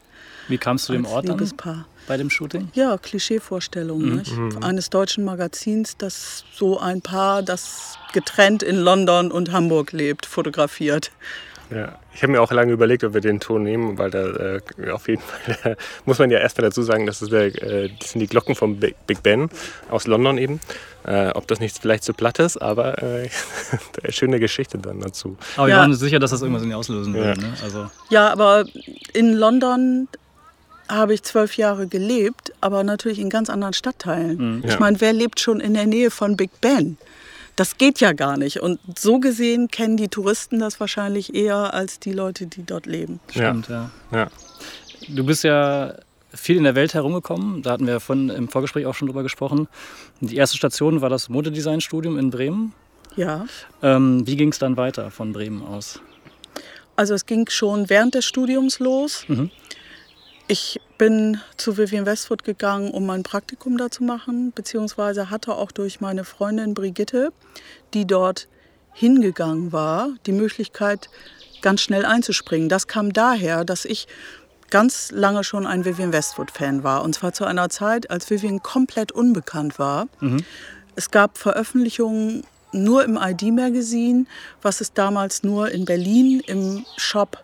Wie 0.48 0.58
kamst 0.58 0.90
du 0.90 0.94
dem 0.94 1.06
Ort 1.06 1.30
an 1.30 1.86
bei 2.08 2.18
dem 2.18 2.30
Shooting? 2.30 2.70
Ja, 2.74 2.98
Klischeevorstellung 2.98 4.18
nicht? 4.18 4.32
eines 4.62 4.90
deutschen 4.90 5.24
Magazins, 5.24 5.98
das 5.98 6.44
so 6.54 6.80
ein 6.80 7.02
Paar, 7.02 7.42
das 7.42 7.98
getrennt 8.14 8.64
in 8.64 8.78
London 8.78 9.32
und 9.32 9.52
Hamburg 9.52 9.92
lebt, 9.92 10.26
fotografiert. 10.26 11.12
Ja, 11.74 11.98
ich 12.14 12.22
habe 12.22 12.34
mir 12.34 12.42
auch 12.42 12.52
lange 12.52 12.74
überlegt, 12.74 13.04
ob 13.06 13.14
wir 13.14 13.22
den 13.22 13.40
Ton 13.40 13.64
nehmen, 13.64 13.98
weil 13.98 14.12
da 14.12 14.58
äh, 14.58 14.92
auf 14.92 15.08
jeden 15.08 15.22
Fall 15.62 15.78
muss 16.06 16.20
man 16.20 16.30
ja 16.30 16.40
erstmal 16.40 16.68
dazu 16.70 16.82
sagen, 16.82 17.06
das, 17.06 17.22
ist 17.22 17.32
der, 17.32 17.46
äh, 17.64 17.90
das 17.98 18.12
sind 18.12 18.20
die 18.20 18.28
Glocken 18.28 18.56
vom 18.56 18.78
Big 18.80 18.96
Big 19.08 19.24
Ben 19.24 19.50
aus 19.90 20.06
London 20.08 20.38
eben. 20.38 20.60
Äh, 21.06 21.30
ob 21.30 21.48
das 21.48 21.60
nicht 21.60 21.80
vielleicht 21.80 22.04
zu 22.04 22.14
platt 22.14 22.38
ist, 22.40 22.58
aber 22.62 23.02
äh, 23.02 23.30
eine 24.04 24.12
schöne 24.12 24.40
Geschichte 24.40 24.78
dann 24.78 25.00
dazu. 25.00 25.38
Aber 25.56 25.68
wir 25.68 25.74
Ja. 25.76 25.80
waren 25.82 25.90
uns 25.92 26.00
sicher, 26.00 26.20
dass 26.20 26.32
das 26.32 26.42
irgendwas 26.42 26.64
in 26.64 26.70
dir 26.70 26.78
auslösen 26.78 27.16
Ja. 27.16 27.22
würde. 27.22 27.42
Ne? 27.42 27.54
Also, 27.64 27.90
Ja, 28.10 28.30
aber 28.32 28.66
in 29.14 29.34
London 29.34 30.08
habe 30.90 31.14
ich 31.14 31.24
zwölf 31.24 31.56
Jahre 31.56 31.88
gelebt, 31.88 32.52
aber 32.60 32.84
natürlich 32.84 33.18
in 33.20 33.30
ganz 33.30 33.50
anderen 33.50 33.74
Stadtteilen. 33.74 34.62
Ich 34.66 34.74
Ja. 34.74 34.80
meine, 34.80 35.00
wer 35.00 35.14
lebt 35.14 35.40
schon 35.40 35.62
in 35.62 35.74
der 35.74 35.86
Nähe 35.88 36.12
von 36.12 36.36
Big 36.36 36.52
Ben? 36.60 36.98
Das 37.56 37.78
geht 37.78 38.00
ja 38.00 38.14
gar 38.14 38.38
nicht. 38.38 38.62
Und 38.62 38.80
so 38.98 39.20
gesehen 39.20 39.68
kennen 39.68 39.98
die 39.98 40.08
Touristen 40.08 40.60
das 40.60 40.80
wahrscheinlich 40.80 41.36
eher 41.36 41.74
als 41.74 42.00
die 42.00 42.14
Leute, 42.14 42.48
die 42.48 42.64
dort 42.64 42.86
leben. 42.86 43.20
stimmt, 43.30 43.68
ja. 43.68 43.92
Ja. 44.12 44.28
Du 45.08 45.26
bist 45.26 45.44
ja 45.44 45.96
viel 46.34 46.58
in 46.58 46.64
der 46.64 46.76
Welt 46.76 46.94
herumgekommen. 46.94 47.62
Da 47.62 47.72
hatten 47.72 47.88
wir 47.88 48.00
von, 48.00 48.30
im 48.30 48.48
Vorgespräch 48.48 48.86
auch 48.86 48.96
schon 48.96 49.08
drüber 49.08 49.24
gesprochen. 49.24 49.68
Die 50.22 50.38
erste 50.38 50.58
Station 50.58 51.02
war 51.02 51.10
das 51.10 51.30
Modedesign-Studium 51.30 52.18
in 52.18 52.30
Bremen. 52.30 52.74
Ja. 53.16 53.46
Ähm, 53.82 54.26
wie 54.26 54.38
ging 54.38 54.50
es 54.50 54.60
dann 54.60 54.78
weiter 54.78 55.12
von 55.12 55.34
Bremen 55.34 55.62
aus? 55.62 56.00
Also 56.96 57.14
es 57.14 57.26
ging 57.26 57.50
schon 57.50 57.90
während 57.90 58.16
des 58.16 58.26
Studiums 58.26 58.80
los. 58.80 59.26
Mhm. 59.28 59.50
Ich 60.52 60.82
bin 60.98 61.40
zu 61.56 61.78
Vivian 61.78 62.06
Westwood 62.06 62.44
gegangen, 62.44 62.92
um 62.92 63.06
mein 63.06 63.24
Praktikum 63.24 63.78
da 63.78 63.90
zu 63.90 64.04
machen, 64.04 64.52
beziehungsweise 64.52 65.30
hatte 65.30 65.56
auch 65.56 65.72
durch 65.72 66.02
meine 66.02 66.26
Freundin 66.26 66.74
Brigitte, 66.74 67.32
die 67.94 68.06
dort 68.06 68.50
hingegangen 68.92 69.72
war, 69.72 70.10
die 70.26 70.34
Möglichkeit, 70.34 71.10
ganz 71.62 71.80
schnell 71.80 72.04
einzuspringen. 72.06 72.68
Das 72.68 72.88
kam 72.88 73.14
daher, 73.14 73.64
dass 73.64 73.86
ich 73.86 74.10
ganz 74.70 75.12
lange 75.12 75.46
schon 75.46 75.66
ein 75.66 75.86
Vivian 75.86 76.12
Westwood-Fan 76.12 76.84
war. 76.84 77.06
Und 77.06 77.16
zwar 77.16 77.32
zu 77.32 77.46
einer 77.46 77.70
Zeit, 77.70 78.12
als 78.12 78.30
Vivian 78.30 78.62
komplett 78.62 79.14
unbekannt 79.14 79.80
war. 79.80 80.10
Es 80.98 81.12
gab 81.12 81.38
Veröffentlichungen 81.38 82.44
nur 82.74 83.06
im 83.06 83.18
ID-Magazin, 83.18 84.28
was 84.62 84.82
es 84.82 84.92
damals 84.92 85.44
nur 85.44 85.72
in 85.72 85.86
Berlin 85.86 86.42
im 86.46 86.86
Shop 86.98 87.42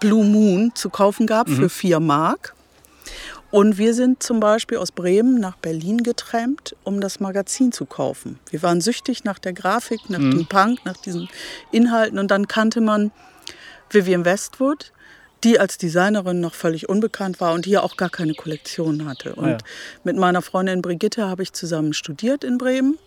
Blue 0.00 0.24
Moon 0.24 0.72
zu 0.74 0.90
kaufen 0.90 1.26
gab 1.26 1.48
für 1.48 1.68
4 1.68 2.00
Mark. 2.00 2.54
Und 3.50 3.78
wir 3.78 3.94
sind 3.94 4.22
zum 4.22 4.40
Beispiel 4.40 4.76
aus 4.76 4.92
Bremen 4.92 5.40
nach 5.40 5.56
Berlin 5.56 6.02
getrampt, 6.02 6.76
um 6.84 7.00
das 7.00 7.18
Magazin 7.18 7.72
zu 7.72 7.86
kaufen. 7.86 8.38
Wir 8.50 8.62
waren 8.62 8.82
süchtig 8.82 9.24
nach 9.24 9.38
der 9.38 9.54
Grafik, 9.54 10.10
nach 10.10 10.18
dem 10.18 10.46
Punk, 10.46 10.84
nach 10.84 10.98
diesen 10.98 11.28
Inhalten. 11.72 12.18
Und 12.18 12.30
dann 12.30 12.46
kannte 12.46 12.82
man 12.82 13.10
Vivian 13.90 14.26
Westwood, 14.26 14.92
die 15.44 15.58
als 15.58 15.78
Designerin 15.78 16.40
noch 16.40 16.54
völlig 16.54 16.88
unbekannt 16.88 17.40
war 17.40 17.54
und 17.54 17.64
hier 17.64 17.84
auch 17.84 17.96
gar 17.96 18.10
keine 18.10 18.34
Kollektion 18.34 19.06
hatte. 19.06 19.34
Und 19.34 19.48
ja. 19.48 19.58
mit 20.04 20.16
meiner 20.16 20.42
Freundin 20.42 20.82
Brigitte 20.82 21.26
habe 21.26 21.42
ich 21.42 21.52
zusammen 21.54 21.94
studiert 21.94 22.44
in 22.44 22.58
Bremen. 22.58 22.98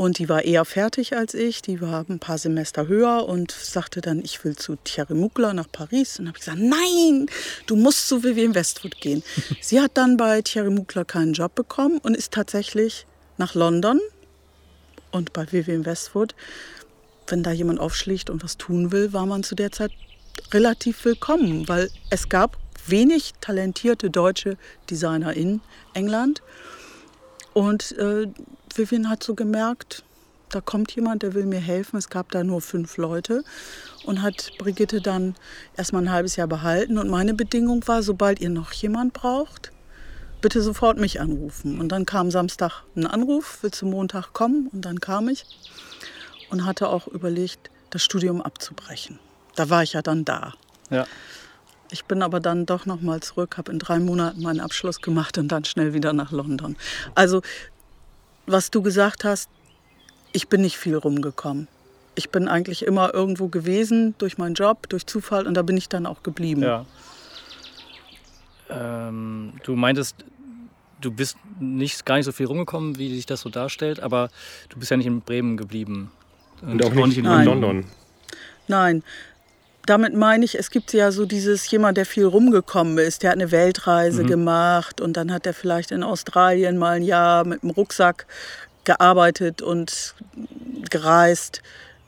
Und 0.00 0.16
die 0.16 0.30
war 0.30 0.46
eher 0.46 0.64
fertig 0.64 1.14
als 1.14 1.34
ich, 1.34 1.60
die 1.60 1.82
war 1.82 2.06
ein 2.08 2.20
paar 2.20 2.38
Semester 2.38 2.88
höher 2.88 3.28
und 3.28 3.50
sagte 3.52 4.00
dann, 4.00 4.24
ich 4.24 4.42
will 4.42 4.56
zu 4.56 4.76
Thierry 4.76 5.12
Mugler 5.12 5.52
nach 5.52 5.70
Paris. 5.70 6.18
Und 6.18 6.26
habe 6.26 6.38
ich 6.38 6.46
gesagt, 6.46 6.58
nein, 6.58 7.26
du 7.66 7.76
musst 7.76 8.08
zu 8.08 8.24
Vivienne 8.24 8.54
Westwood 8.54 8.98
gehen. 9.02 9.22
Sie 9.60 9.78
hat 9.78 9.98
dann 9.98 10.16
bei 10.16 10.40
Thierry 10.40 10.70
Mugler 10.70 11.04
keinen 11.04 11.34
Job 11.34 11.54
bekommen 11.54 11.98
und 11.98 12.16
ist 12.16 12.32
tatsächlich 12.32 13.04
nach 13.36 13.54
London 13.54 14.00
und 15.10 15.34
bei 15.34 15.52
Vivienne 15.52 15.84
Westwood. 15.84 16.34
Wenn 17.26 17.42
da 17.42 17.52
jemand 17.52 17.78
aufschlägt 17.78 18.30
und 18.30 18.42
was 18.42 18.56
tun 18.56 18.92
will, 18.92 19.12
war 19.12 19.26
man 19.26 19.42
zu 19.42 19.54
der 19.54 19.70
Zeit 19.70 19.92
relativ 20.50 21.04
willkommen, 21.04 21.68
weil 21.68 21.90
es 22.08 22.30
gab 22.30 22.56
wenig 22.86 23.34
talentierte 23.42 24.08
deutsche 24.08 24.56
Designer 24.88 25.34
in 25.34 25.60
England. 25.92 26.40
Und 27.52 27.92
äh, 27.98 28.28
Vivian 28.78 29.08
hat 29.08 29.22
so 29.22 29.34
gemerkt, 29.34 30.04
da 30.50 30.60
kommt 30.60 30.92
jemand, 30.92 31.22
der 31.22 31.34
will 31.34 31.46
mir 31.46 31.60
helfen. 31.60 31.96
Es 31.96 32.08
gab 32.08 32.32
da 32.32 32.42
nur 32.42 32.60
fünf 32.60 32.96
Leute 32.96 33.44
und 34.04 34.20
hat 34.20 34.50
Brigitte 34.58 35.00
dann 35.00 35.36
erstmal 35.76 36.02
ein 36.02 36.10
halbes 36.10 36.36
Jahr 36.36 36.48
behalten. 36.48 36.98
Und 36.98 37.08
meine 37.08 37.34
Bedingung 37.34 37.86
war, 37.86 38.02
sobald 38.02 38.40
ihr 38.40 38.50
noch 38.50 38.72
jemand 38.72 39.12
braucht, 39.12 39.70
bitte 40.40 40.60
sofort 40.60 40.98
mich 40.98 41.20
anrufen. 41.20 41.80
Und 41.80 41.90
dann 41.90 42.04
kam 42.04 42.30
Samstag 42.30 42.82
ein 42.96 43.06
Anruf, 43.06 43.58
willst 43.62 43.82
du 43.82 43.86
Montag 43.86 44.32
kommen? 44.32 44.68
Und 44.72 44.84
dann 44.84 45.00
kam 45.00 45.28
ich 45.28 45.44
und 46.50 46.66
hatte 46.66 46.88
auch 46.88 47.06
überlegt, 47.06 47.70
das 47.90 48.02
Studium 48.02 48.42
abzubrechen. 48.42 49.18
Da 49.54 49.70
war 49.70 49.82
ich 49.82 49.92
ja 49.92 50.02
dann 50.02 50.24
da. 50.24 50.54
Ja. 50.90 51.06
Ich 51.92 52.04
bin 52.04 52.22
aber 52.22 52.38
dann 52.40 52.66
doch 52.66 52.86
noch 52.86 53.00
mal 53.00 53.20
zurück, 53.20 53.56
habe 53.56 53.72
in 53.72 53.78
drei 53.78 53.98
Monaten 53.98 54.42
meinen 54.42 54.60
Abschluss 54.60 55.00
gemacht 55.00 55.38
und 55.38 55.48
dann 55.48 55.64
schnell 55.64 55.92
wieder 55.92 56.12
nach 56.12 56.30
London. 56.30 56.76
Also, 57.14 57.42
was 58.50 58.70
du 58.70 58.82
gesagt 58.82 59.24
hast, 59.24 59.48
ich 60.32 60.48
bin 60.48 60.60
nicht 60.60 60.76
viel 60.76 60.96
rumgekommen. 60.96 61.68
Ich 62.14 62.30
bin 62.30 62.48
eigentlich 62.48 62.84
immer 62.84 63.14
irgendwo 63.14 63.48
gewesen, 63.48 64.14
durch 64.18 64.38
meinen 64.38 64.54
Job, 64.54 64.88
durch 64.88 65.06
Zufall 65.06 65.46
und 65.46 65.54
da 65.54 65.62
bin 65.62 65.76
ich 65.76 65.88
dann 65.88 66.06
auch 66.06 66.22
geblieben. 66.22 66.62
Ja. 66.62 66.84
Ähm, 68.68 69.54
du 69.64 69.74
meintest, 69.74 70.16
du 71.00 71.10
bist 71.10 71.36
nicht, 71.58 72.04
gar 72.04 72.16
nicht 72.16 72.26
so 72.26 72.32
viel 72.32 72.46
rumgekommen, 72.46 72.98
wie 72.98 73.14
sich 73.14 73.26
das 73.26 73.40
so 73.40 73.48
darstellt, 73.48 74.00
aber 74.00 74.28
du 74.68 74.78
bist 74.78 74.90
ja 74.90 74.96
nicht 74.96 75.06
in 75.06 75.20
Bremen 75.20 75.56
geblieben. 75.56 76.10
Und 76.62 76.84
auch 76.84 76.92
nicht 76.92 77.18
in 77.18 77.24
Nein. 77.24 77.46
London. 77.46 77.84
Nein, 78.68 79.02
damit 79.90 80.14
meine 80.14 80.44
ich, 80.44 80.56
es 80.56 80.70
gibt 80.70 80.92
ja 80.92 81.10
so 81.10 81.26
dieses 81.26 81.68
jemand, 81.70 81.98
der 81.98 82.06
viel 82.06 82.24
rumgekommen 82.24 82.96
ist, 82.98 83.24
der 83.24 83.30
hat 83.30 83.36
eine 83.36 83.50
Weltreise 83.50 84.24
gemacht 84.24 85.00
und 85.00 85.16
dann 85.16 85.32
hat 85.32 85.46
er 85.46 85.52
vielleicht 85.52 85.90
in 85.90 86.04
Australien 86.04 86.78
mal 86.78 86.92
ein 86.96 87.02
Jahr 87.02 87.44
mit 87.44 87.62
dem 87.62 87.70
Rucksack 87.70 88.26
gearbeitet 88.84 89.62
und 89.62 90.14
gereist. 90.90 91.60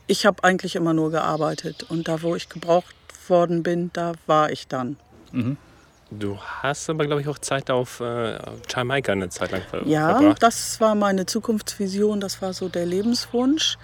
Ich 0.07 0.27
habe 0.27 0.45
eigentlich 0.45 0.77
immer 0.77 0.95
nur 0.95 1.11
gearbeitet 1.11 1.85
und 1.89 2.07
da, 2.07 2.23
wo 2.23 2.37
ich 2.37 2.49
gebraucht 2.49 2.95
worden 3.29 3.65
bin, 3.65 3.91
da 3.93 4.13
war 4.27 4.51
ich 4.51 4.69
dann. 4.69 4.97
Du 6.11 6.39
hast 6.39 6.89
aber, 6.89 7.07
glaube 7.07 7.23
ich, 7.23 7.29
auch 7.29 7.39
Zeit 7.39 7.71
auf 7.71 8.01
äh, 8.01 8.39
Jamaika 8.69 9.13
eine 9.13 9.29
Zeit 9.29 9.51
lang 9.51 9.63
ver 9.63 9.87
Ja, 9.87 10.19
verbracht. 10.19 10.43
das 10.43 10.81
war 10.81 10.95
meine 10.95 11.27
Zukunftsvision, 11.27 12.21
das 12.21 12.43
war 12.43 12.53
so 12.53 12.69
der 12.69 12.87
Lebenswunsch. 12.87 13.77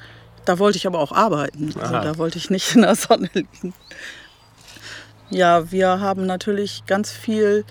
Da 0.48 0.58
wollte 0.58 0.78
ich 0.78 0.86
aber 0.86 1.00
auch 1.00 1.12
arbeiten. 1.12 1.74
Also 1.78 1.94
Aha. 1.94 2.02
da 2.02 2.16
wollte 2.16 2.38
ich 2.38 2.48
nicht 2.48 2.74
in 2.74 2.80
der 2.80 2.94
Sonne 2.94 3.28
liegen. 3.34 3.74
Ja, 5.28 5.70
wir 5.70 6.00
haben 6.00 6.24
natürlich 6.24 6.86
ganz 6.86 7.12
viel 7.12 7.66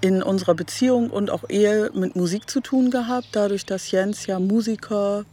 in 0.00 0.20
unserer 0.20 0.56
Beziehung 0.56 1.08
und 1.08 1.30
auch 1.30 1.48
Ehe 1.48 1.92
mit 1.94 2.16
Musik 2.16 2.50
zu 2.50 2.60
tun 2.60 2.90
gehabt, 2.90 3.28
dadurch, 3.30 3.64
dass 3.64 3.92
Jens 3.92 4.26
ja 4.26 4.40
Musiker, 4.40 5.24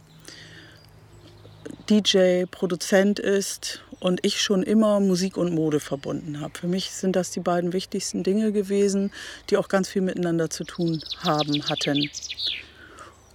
DJ, 1.90 2.44
Produzent 2.48 3.18
ist 3.18 3.82
und 3.98 4.24
ich 4.24 4.40
schon 4.40 4.62
immer 4.62 5.00
Musik 5.00 5.36
und 5.36 5.52
Mode 5.52 5.80
verbunden 5.80 6.40
habe. 6.40 6.56
Für 6.56 6.68
mich 6.68 6.92
sind 6.92 7.16
das 7.16 7.32
die 7.32 7.40
beiden 7.40 7.72
wichtigsten 7.72 8.22
Dinge 8.22 8.52
gewesen, 8.52 9.10
die 9.50 9.56
auch 9.56 9.66
ganz 9.66 9.88
viel 9.88 10.02
miteinander 10.02 10.48
zu 10.48 10.62
tun 10.62 11.02
haben 11.24 11.60
hatten. 11.68 12.08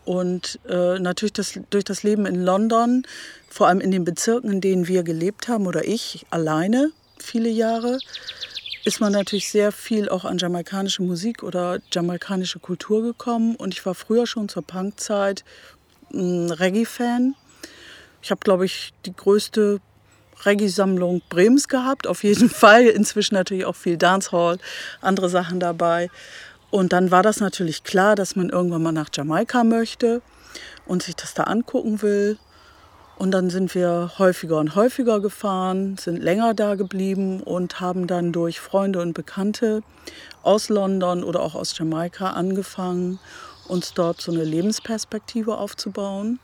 Und 0.05 0.59
äh, 0.67 0.99
natürlich 0.99 1.33
das, 1.33 1.59
durch 1.69 1.83
das 1.83 2.03
Leben 2.03 2.25
in 2.25 2.43
London, 2.43 3.03
vor 3.49 3.67
allem 3.67 3.81
in 3.81 3.91
den 3.91 4.03
Bezirken, 4.03 4.51
in 4.51 4.61
denen 4.61 4.87
wir 4.87 5.03
gelebt 5.03 5.47
haben 5.47 5.67
oder 5.67 5.87
ich 5.87 6.25
alleine 6.29 6.91
viele 7.19 7.49
Jahre, 7.49 7.99
ist 8.83 8.99
man 8.99 9.11
natürlich 9.11 9.49
sehr 9.49 9.71
viel 9.71 10.09
auch 10.09 10.25
an 10.25 10.37
jamaikanische 10.37 11.03
Musik 11.03 11.43
oder 11.43 11.79
jamaikanische 11.91 12.59
Kultur 12.59 13.03
gekommen. 13.03 13.55
Und 13.55 13.73
ich 13.73 13.85
war 13.85 13.93
früher 13.93 14.25
schon 14.25 14.49
zur 14.49 14.63
Punkzeit 14.63 15.43
ein 16.11 16.49
Reggae-Fan. 16.49 17.35
Ich 18.23 18.31
habe, 18.31 18.41
glaube 18.43 18.65
ich, 18.65 18.93
die 19.05 19.13
größte 19.15 19.79
Reggae-Sammlung 20.45 21.21
Brems 21.29 21.67
gehabt, 21.67 22.07
auf 22.07 22.23
jeden 22.23 22.49
Fall. 22.61 22.85
Inzwischen 22.85 23.35
natürlich 23.35 23.65
auch 23.65 23.75
viel 23.75 23.97
Dancehall, 23.97 24.57
andere 25.01 25.29
Sachen 25.29 25.59
dabei. 25.59 26.09
Und 26.71 26.93
dann 26.93 27.11
war 27.11 27.21
das 27.21 27.41
natürlich 27.41 27.83
klar, 27.83 28.15
dass 28.15 28.35
man 28.35 28.49
irgendwann 28.49 28.81
mal 28.81 28.91
nach 28.93 29.09
Jamaika 29.13 29.63
möchte 29.63 30.21
und 30.85 31.03
sich 31.03 31.15
das 31.15 31.33
da 31.33 31.43
angucken 31.43 32.01
will. 32.01 32.37
Und 33.17 33.31
dann 33.31 33.51
sind 33.51 33.75
wir 33.75 34.13
häufiger 34.17 34.57
und 34.57 34.73
häufiger 34.73 35.19
gefahren, 35.19 35.97
sind 35.97 36.17
länger 36.17 36.55
da 36.55 36.75
geblieben 36.75 37.41
und 37.43 37.79
haben 37.79 38.07
dann 38.07 38.31
durch 38.31 38.59
Freunde 38.59 38.99
und 38.99 39.13
Bekannte 39.13 39.83
aus 40.41 40.69
London 40.69 41.23
oder 41.23 41.41
auch 41.41 41.53
aus 41.53 41.77
Jamaika 41.77 42.31
angefangen, 42.31 43.19
uns 43.67 43.93
dort 43.93 44.21
so 44.21 44.31
eine 44.31 44.43
Lebensperspektive 44.43 45.57
aufzubauen. 45.57 46.39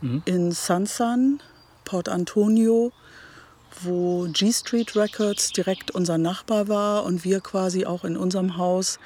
Mhm. 0.00 0.22
In 0.24 0.52
Sansan, 0.52 1.42
Port 1.84 2.08
Antonio, 2.08 2.92
wo 3.84 4.26
G 4.32 4.52
Street 4.52 4.96
Records 4.96 5.50
direkt 5.50 5.90
unser 5.90 6.18
Nachbar 6.18 6.68
war 6.68 7.04
und 7.04 7.24
wir 7.24 7.40
quasi 7.40 7.84
auch 7.86 8.04
in 8.04 8.16
unserem 8.16 8.56
Haus 8.56 8.98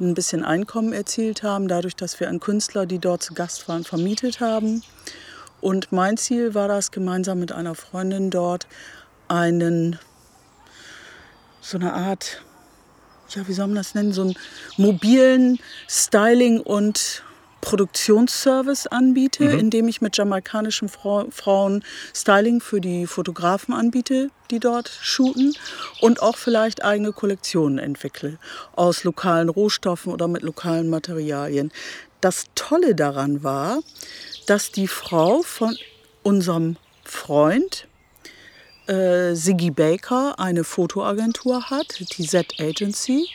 ein 0.00 0.14
bisschen 0.14 0.44
Einkommen 0.44 0.92
erzielt 0.92 1.42
haben, 1.42 1.68
dadurch, 1.68 1.96
dass 1.96 2.18
wir 2.20 2.28
an 2.28 2.40
Künstler, 2.40 2.86
die 2.86 2.98
dort 2.98 3.22
zu 3.22 3.34
Gast 3.34 3.68
waren, 3.68 3.84
vermietet 3.84 4.40
haben. 4.40 4.82
Und 5.60 5.92
mein 5.92 6.16
Ziel 6.16 6.54
war 6.54 6.68
das, 6.68 6.90
gemeinsam 6.90 7.38
mit 7.38 7.52
einer 7.52 7.74
Freundin 7.74 8.30
dort 8.30 8.66
einen, 9.28 9.98
so 11.60 11.76
eine 11.78 11.92
Art, 11.92 12.42
ja, 13.30 13.46
wie 13.46 13.52
soll 13.52 13.66
man 13.66 13.76
das 13.76 13.94
nennen, 13.94 14.12
so 14.12 14.22
einen 14.22 14.34
mobilen 14.76 15.58
Styling- 15.88 16.60
und 16.60 17.22
Produktionsservice 17.60 18.86
anbiete, 18.86 19.44
mhm. 19.44 19.58
indem 19.58 19.88
ich 19.88 20.00
mit 20.00 20.16
jamaikanischen 20.16 20.88
Fra 20.88 21.26
Frauen 21.30 21.84
Styling 22.14 22.60
für 22.60 22.80
die 22.80 23.06
Fotografen 23.06 23.74
anbiete, 23.74 24.30
die 24.50 24.60
dort 24.60 24.88
shooten 24.88 25.54
und 26.00 26.22
auch 26.22 26.36
vielleicht 26.36 26.84
eigene 26.84 27.12
Kollektionen 27.12 27.78
entwickle 27.78 28.38
aus 28.74 29.04
lokalen 29.04 29.48
Rohstoffen 29.48 30.12
oder 30.12 30.28
mit 30.28 30.42
lokalen 30.42 30.88
Materialien. 30.88 31.70
Das 32.20 32.46
Tolle 32.54 32.94
daran 32.94 33.42
war, 33.42 33.80
dass 34.46 34.72
die 34.72 34.88
Frau 34.88 35.42
von 35.42 35.76
unserem 36.22 36.76
Freund 37.04 37.86
äh, 38.86 39.34
Siggy 39.34 39.70
Baker 39.70 40.38
eine 40.38 40.64
Fotoagentur 40.64 41.70
hat, 41.70 42.00
die 42.16 42.26
Z 42.26 42.54
Agency 42.58 43.28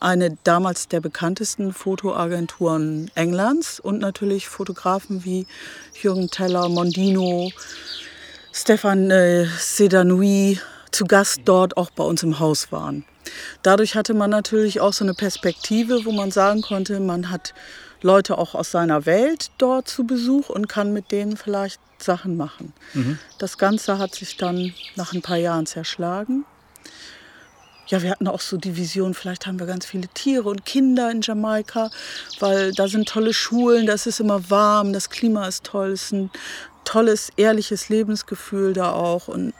eine 0.00 0.36
damals 0.44 0.88
der 0.88 1.00
bekanntesten 1.00 1.72
Fotoagenturen 1.72 3.10
Englands 3.14 3.80
und 3.80 4.00
natürlich 4.00 4.48
Fotografen 4.48 5.24
wie 5.24 5.46
Jürgen 6.00 6.30
Teller, 6.30 6.68
Mondino, 6.68 7.50
Stefan 8.52 9.10
äh, 9.10 9.46
Sedanui 9.58 10.60
zu 10.90 11.04
Gast 11.04 11.42
dort 11.44 11.76
auch 11.76 11.90
bei 11.90 12.04
uns 12.04 12.22
im 12.22 12.38
Haus 12.38 12.72
waren. 12.72 13.04
Dadurch 13.62 13.94
hatte 13.96 14.14
man 14.14 14.30
natürlich 14.30 14.80
auch 14.80 14.92
so 14.92 15.04
eine 15.04 15.14
Perspektive, 15.14 16.04
wo 16.04 16.12
man 16.12 16.30
sagen 16.30 16.62
konnte, 16.62 17.00
man 17.00 17.30
hat 17.30 17.54
Leute 18.02 18.38
auch 18.38 18.54
aus 18.54 18.70
seiner 18.70 19.04
Welt 19.04 19.50
dort 19.58 19.88
zu 19.88 20.04
Besuch 20.04 20.48
und 20.48 20.68
kann 20.68 20.92
mit 20.92 21.10
denen 21.10 21.36
vielleicht 21.36 21.80
Sachen 21.98 22.36
machen. 22.36 22.72
Mhm. 22.94 23.18
Das 23.38 23.58
Ganze 23.58 23.98
hat 23.98 24.14
sich 24.14 24.36
dann 24.36 24.72
nach 24.96 25.12
ein 25.12 25.22
paar 25.22 25.38
Jahren 25.38 25.66
zerschlagen 25.66 26.44
ja, 27.88 28.02
wir 28.02 28.10
hatten 28.10 28.26
auch 28.28 28.40
so 28.40 28.56
die 28.56 28.76
Vision, 28.76 29.14
vielleicht 29.14 29.46
haben 29.46 29.58
wir 29.60 29.66
ganz 29.66 29.86
viele 29.86 30.08
Tiere 30.08 30.48
und 30.48 30.64
Kinder 30.64 31.10
in 31.10 31.20
Jamaika, 31.22 31.90
weil 32.40 32.72
da 32.72 32.88
sind 32.88 33.08
tolle 33.08 33.32
Schulen, 33.32 33.86
das 33.86 34.06
ist 34.06 34.20
immer 34.20 34.50
warm, 34.50 34.92
das 34.92 35.10
Klima 35.10 35.46
ist 35.46 35.64
toll, 35.64 35.90
es 35.90 36.04
ist 36.04 36.12
ein 36.12 36.30
tolles, 36.84 37.30
ehrliches 37.36 37.88
Lebensgefühl 37.88 38.72
da 38.72 38.92
auch 38.92 39.28
und 39.28 39.54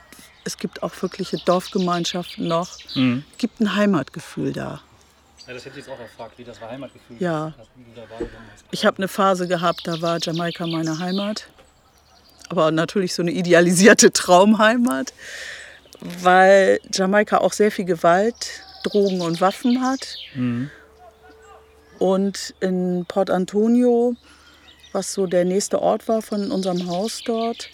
es 0.44 0.58
gibt 0.58 0.82
auch 0.82 0.92
wirkliche 1.02 1.38
Dorfgemeinschaften 1.38 2.46
noch. 2.46 2.78
Mhm. 2.94 3.24
Es 3.32 3.38
gibt 3.38 3.60
ein 3.60 3.74
Heimatgefühl 3.74 4.52
da. 4.52 4.80
Ja, 5.46 5.54
das 5.54 5.64
hätte 5.64 5.78
ich 5.78 5.86
jetzt 5.86 5.92
auch 5.92 5.98
gefragt, 5.98 6.34
wie 6.38 6.44
das 6.44 6.60
war 6.60 6.70
Heimatgefühl. 6.70 7.16
Ja. 7.18 7.52
Ich 8.70 8.84
habe 8.84 8.98
eine 8.98 9.08
Phase 9.08 9.46
gehabt, 9.46 9.82
da 9.86 10.00
war 10.00 10.18
Jamaika 10.20 10.66
meine 10.66 10.98
Heimat. 10.98 11.48
Aber 12.48 12.70
natürlich 12.70 13.14
so 13.14 13.22
eine 13.22 13.32
idealisierte 13.32 14.12
Traumheimat 14.12 15.12
weil 16.00 16.80
Jamaika 16.92 17.38
auch 17.38 17.52
sehr 17.52 17.70
viel 17.70 17.84
Gewalt, 17.84 18.62
Drogen 18.82 19.20
und 19.20 19.40
Waffen 19.40 19.82
hat. 19.82 20.16
Mhm. 20.34 20.70
Und 21.98 22.54
in 22.60 23.06
Port 23.08 23.30
Antonio, 23.30 24.14
was 24.92 25.12
so 25.12 25.26
der 25.26 25.44
nächste 25.44 25.80
Ort 25.80 26.08
war 26.08 26.22
von 26.22 26.50
unserem 26.50 26.86
Haus 26.88 27.22
dort, 27.24 27.70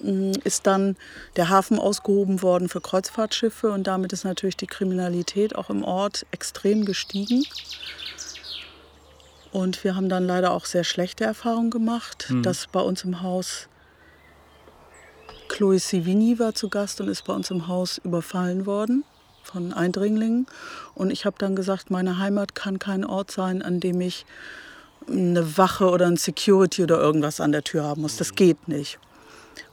mm, 0.00 0.32
ist 0.44 0.66
dann 0.66 0.96
der 1.36 1.48
Hafen 1.48 1.78
ausgehoben 1.78 2.42
worden 2.42 2.68
für 2.68 2.80
Kreuzfahrtschiffe 2.80 3.70
und 3.70 3.86
damit 3.86 4.12
ist 4.12 4.24
natürlich 4.24 4.56
die 4.56 4.66
Kriminalität 4.66 5.56
auch 5.56 5.70
im 5.70 5.82
Ort 5.82 6.26
extrem 6.30 6.84
gestiegen. 6.84 7.44
Und 9.50 9.84
wir 9.84 9.94
haben 9.94 10.08
dann 10.08 10.26
leider 10.26 10.52
auch 10.52 10.64
sehr 10.64 10.84
schlechte 10.84 11.24
Erfahrungen 11.24 11.70
gemacht, 11.70 12.26
mhm. 12.30 12.42
dass 12.42 12.66
bei 12.66 12.80
uns 12.80 13.04
im 13.04 13.22
Haus 13.22 13.68
Chloe 15.52 15.78
Sivini 15.78 16.38
war 16.38 16.54
zu 16.54 16.70
Gast 16.70 17.02
und 17.02 17.08
ist 17.08 17.26
bei 17.26 17.34
uns 17.34 17.50
im 17.50 17.68
Haus 17.68 17.98
überfallen 17.98 18.64
worden 18.64 19.04
von 19.42 19.74
Eindringlingen. 19.74 20.46
Und 20.94 21.10
ich 21.10 21.26
habe 21.26 21.36
dann 21.38 21.54
gesagt, 21.54 21.90
meine 21.90 22.16
Heimat 22.18 22.54
kann 22.54 22.78
kein 22.78 23.04
Ort 23.04 23.30
sein, 23.30 23.60
an 23.60 23.78
dem 23.78 24.00
ich 24.00 24.24
eine 25.06 25.58
Wache 25.58 25.90
oder 25.90 26.06
ein 26.06 26.16
Security 26.16 26.82
oder 26.82 26.98
irgendwas 26.98 27.38
an 27.38 27.52
der 27.52 27.62
Tür 27.62 27.84
haben 27.84 28.00
muss. 28.00 28.16
Das 28.16 28.34
geht 28.34 28.66
nicht. 28.66 28.98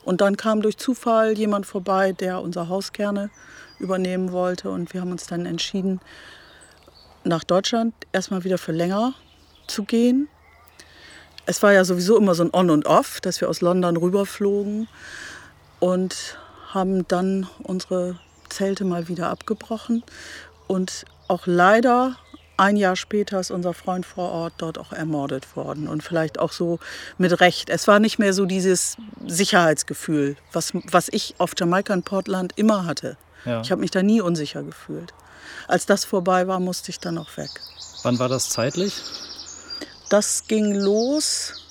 Und 0.03 0.19
dann 0.19 0.35
kam 0.35 0.61
durch 0.61 0.77
Zufall 0.77 1.37
jemand 1.37 1.65
vorbei, 1.65 2.11
der 2.11 2.41
unser 2.41 2.67
Haus 2.67 2.91
gerne 2.91 3.29
übernehmen 3.79 4.33
wollte. 4.33 4.71
Und 4.71 4.93
wir 4.93 4.99
haben 4.99 5.11
uns 5.11 5.27
dann 5.27 5.45
entschieden, 5.45 6.01
nach 7.23 7.45
Deutschland 7.45 7.93
erstmal 8.11 8.43
wieder 8.43 8.57
für 8.57 8.73
länger 8.73 9.13
zu 9.67 9.85
gehen. 9.85 10.27
Es 11.45 11.63
war 11.63 11.71
ja 11.71 11.85
sowieso 11.85 12.17
immer 12.17 12.35
so 12.35 12.43
ein 12.43 12.53
On 12.53 12.69
und 12.69 12.85
Off, 12.85 13.21
dass 13.21 13.39
wir 13.39 13.47
aus 13.47 13.61
London 13.61 13.95
rüberflogen 13.95 14.89
und 15.79 16.37
haben 16.73 17.07
dann 17.07 17.47
unsere 17.63 18.19
Zelte 18.49 18.85
mal 18.85 19.07
wieder 19.07 19.29
abgebrochen. 19.29 20.03
Und 20.67 21.05
auch 21.27 21.45
leider 21.45 22.15
ein 22.57 22.75
Jahr 22.75 22.95
später 22.95 23.39
ist 23.39 23.51
unser 23.51 23.73
Freund 23.73 24.05
vor 24.05 24.31
Ort 24.31 24.53
dort 24.57 24.77
auch 24.77 24.91
ermordet 24.91 25.55
worden. 25.55 25.87
Und 25.87 26.03
vielleicht 26.03 26.39
auch 26.39 26.51
so 26.51 26.79
mit 27.17 27.39
Recht. 27.39 27.69
Es 27.69 27.87
war 27.87 27.99
nicht 27.99 28.19
mehr 28.19 28.33
so 28.33 28.45
dieses 28.45 28.97
Sicherheitsgefühl, 29.25 30.35
was, 30.51 30.73
was 30.91 31.07
ich 31.09 31.35
auf 31.37 31.53
Jamaika 31.57 31.93
und 31.93 32.05
Portland 32.05 32.53
immer 32.57 32.85
hatte. 32.85 33.17
Ja. 33.45 33.61
Ich 33.61 33.71
habe 33.71 33.81
mich 33.81 33.91
da 33.91 34.03
nie 34.03 34.21
unsicher 34.21 34.63
gefühlt. 34.63 35.13
Als 35.67 35.85
das 35.85 36.03
vorbei 36.03 36.47
war, 36.47 36.59
musste 36.59 36.91
ich 36.91 36.99
dann 36.99 37.17
auch 37.17 37.37
weg. 37.37 37.49
Wann 38.03 38.19
war 38.19 38.27
das 38.27 38.49
zeitlich? 38.49 39.01
Das 40.09 40.47
ging 40.47 40.73
los 40.73 41.68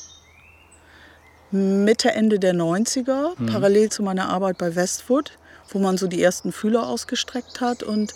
Mitte, 1.50 2.10
Ende 2.12 2.38
der 2.38 2.54
90er, 2.54 3.38
mhm. 3.38 3.46
parallel 3.46 3.90
zu 3.90 4.02
meiner 4.02 4.28
Arbeit 4.28 4.58
bei 4.58 4.74
Westwood, 4.74 5.32
wo 5.70 5.78
man 5.78 5.96
so 5.96 6.06
die 6.06 6.22
ersten 6.22 6.52
Fühler 6.52 6.86
ausgestreckt 6.86 7.60
hat 7.60 7.82
und 7.82 8.14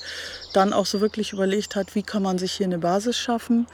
dann 0.53 0.73
auch 0.73 0.87
so 0.87 1.01
wirklich 1.01 1.33
überlegt 1.33 1.77
hat, 1.77 1.95
wie 1.95 2.03
kann 2.03 2.23
man 2.23 2.39
sich 2.39 2.53
hier 2.53 2.67
eine 2.67 2.79
Basis 2.79 3.17
schaffen 3.17 3.67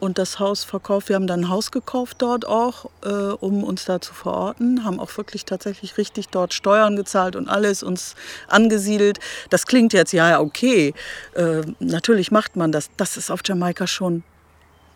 und 0.00 0.18
das 0.18 0.38
Haus 0.38 0.64
verkauft. 0.64 1.08
Wir 1.08 1.16
haben 1.16 1.26
dann 1.26 1.40
ein 1.40 1.48
Haus 1.48 1.70
gekauft 1.70 2.16
dort 2.20 2.46
auch, 2.46 2.86
äh, 3.02 3.08
um 3.08 3.64
uns 3.64 3.86
da 3.86 4.00
zu 4.00 4.12
verorten, 4.12 4.84
haben 4.84 5.00
auch 5.00 5.16
wirklich 5.16 5.44
tatsächlich 5.44 5.96
richtig 5.96 6.28
dort 6.28 6.52
Steuern 6.52 6.96
gezahlt 6.96 7.36
und 7.36 7.48
alles 7.48 7.82
uns 7.82 8.14
angesiedelt. 8.48 9.18
Das 9.50 9.66
klingt 9.66 9.92
jetzt 9.92 10.12
ja 10.12 10.40
okay, 10.40 10.94
äh, 11.34 11.62
natürlich 11.78 12.30
macht 12.30 12.56
man 12.56 12.72
das. 12.72 12.90
Das 12.96 13.16
ist 13.16 13.30
auf 13.30 13.40
Jamaika 13.44 13.86
schon 13.86 14.22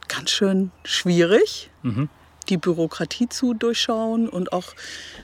ganz 0.08 0.30
schön 0.30 0.70
schwierig. 0.84 1.70
Mhm 1.82 2.08
die 2.48 2.56
Bürokratie 2.56 3.28
zu 3.28 3.54
durchschauen 3.54 4.28
und 4.28 4.52
auch 4.52 4.74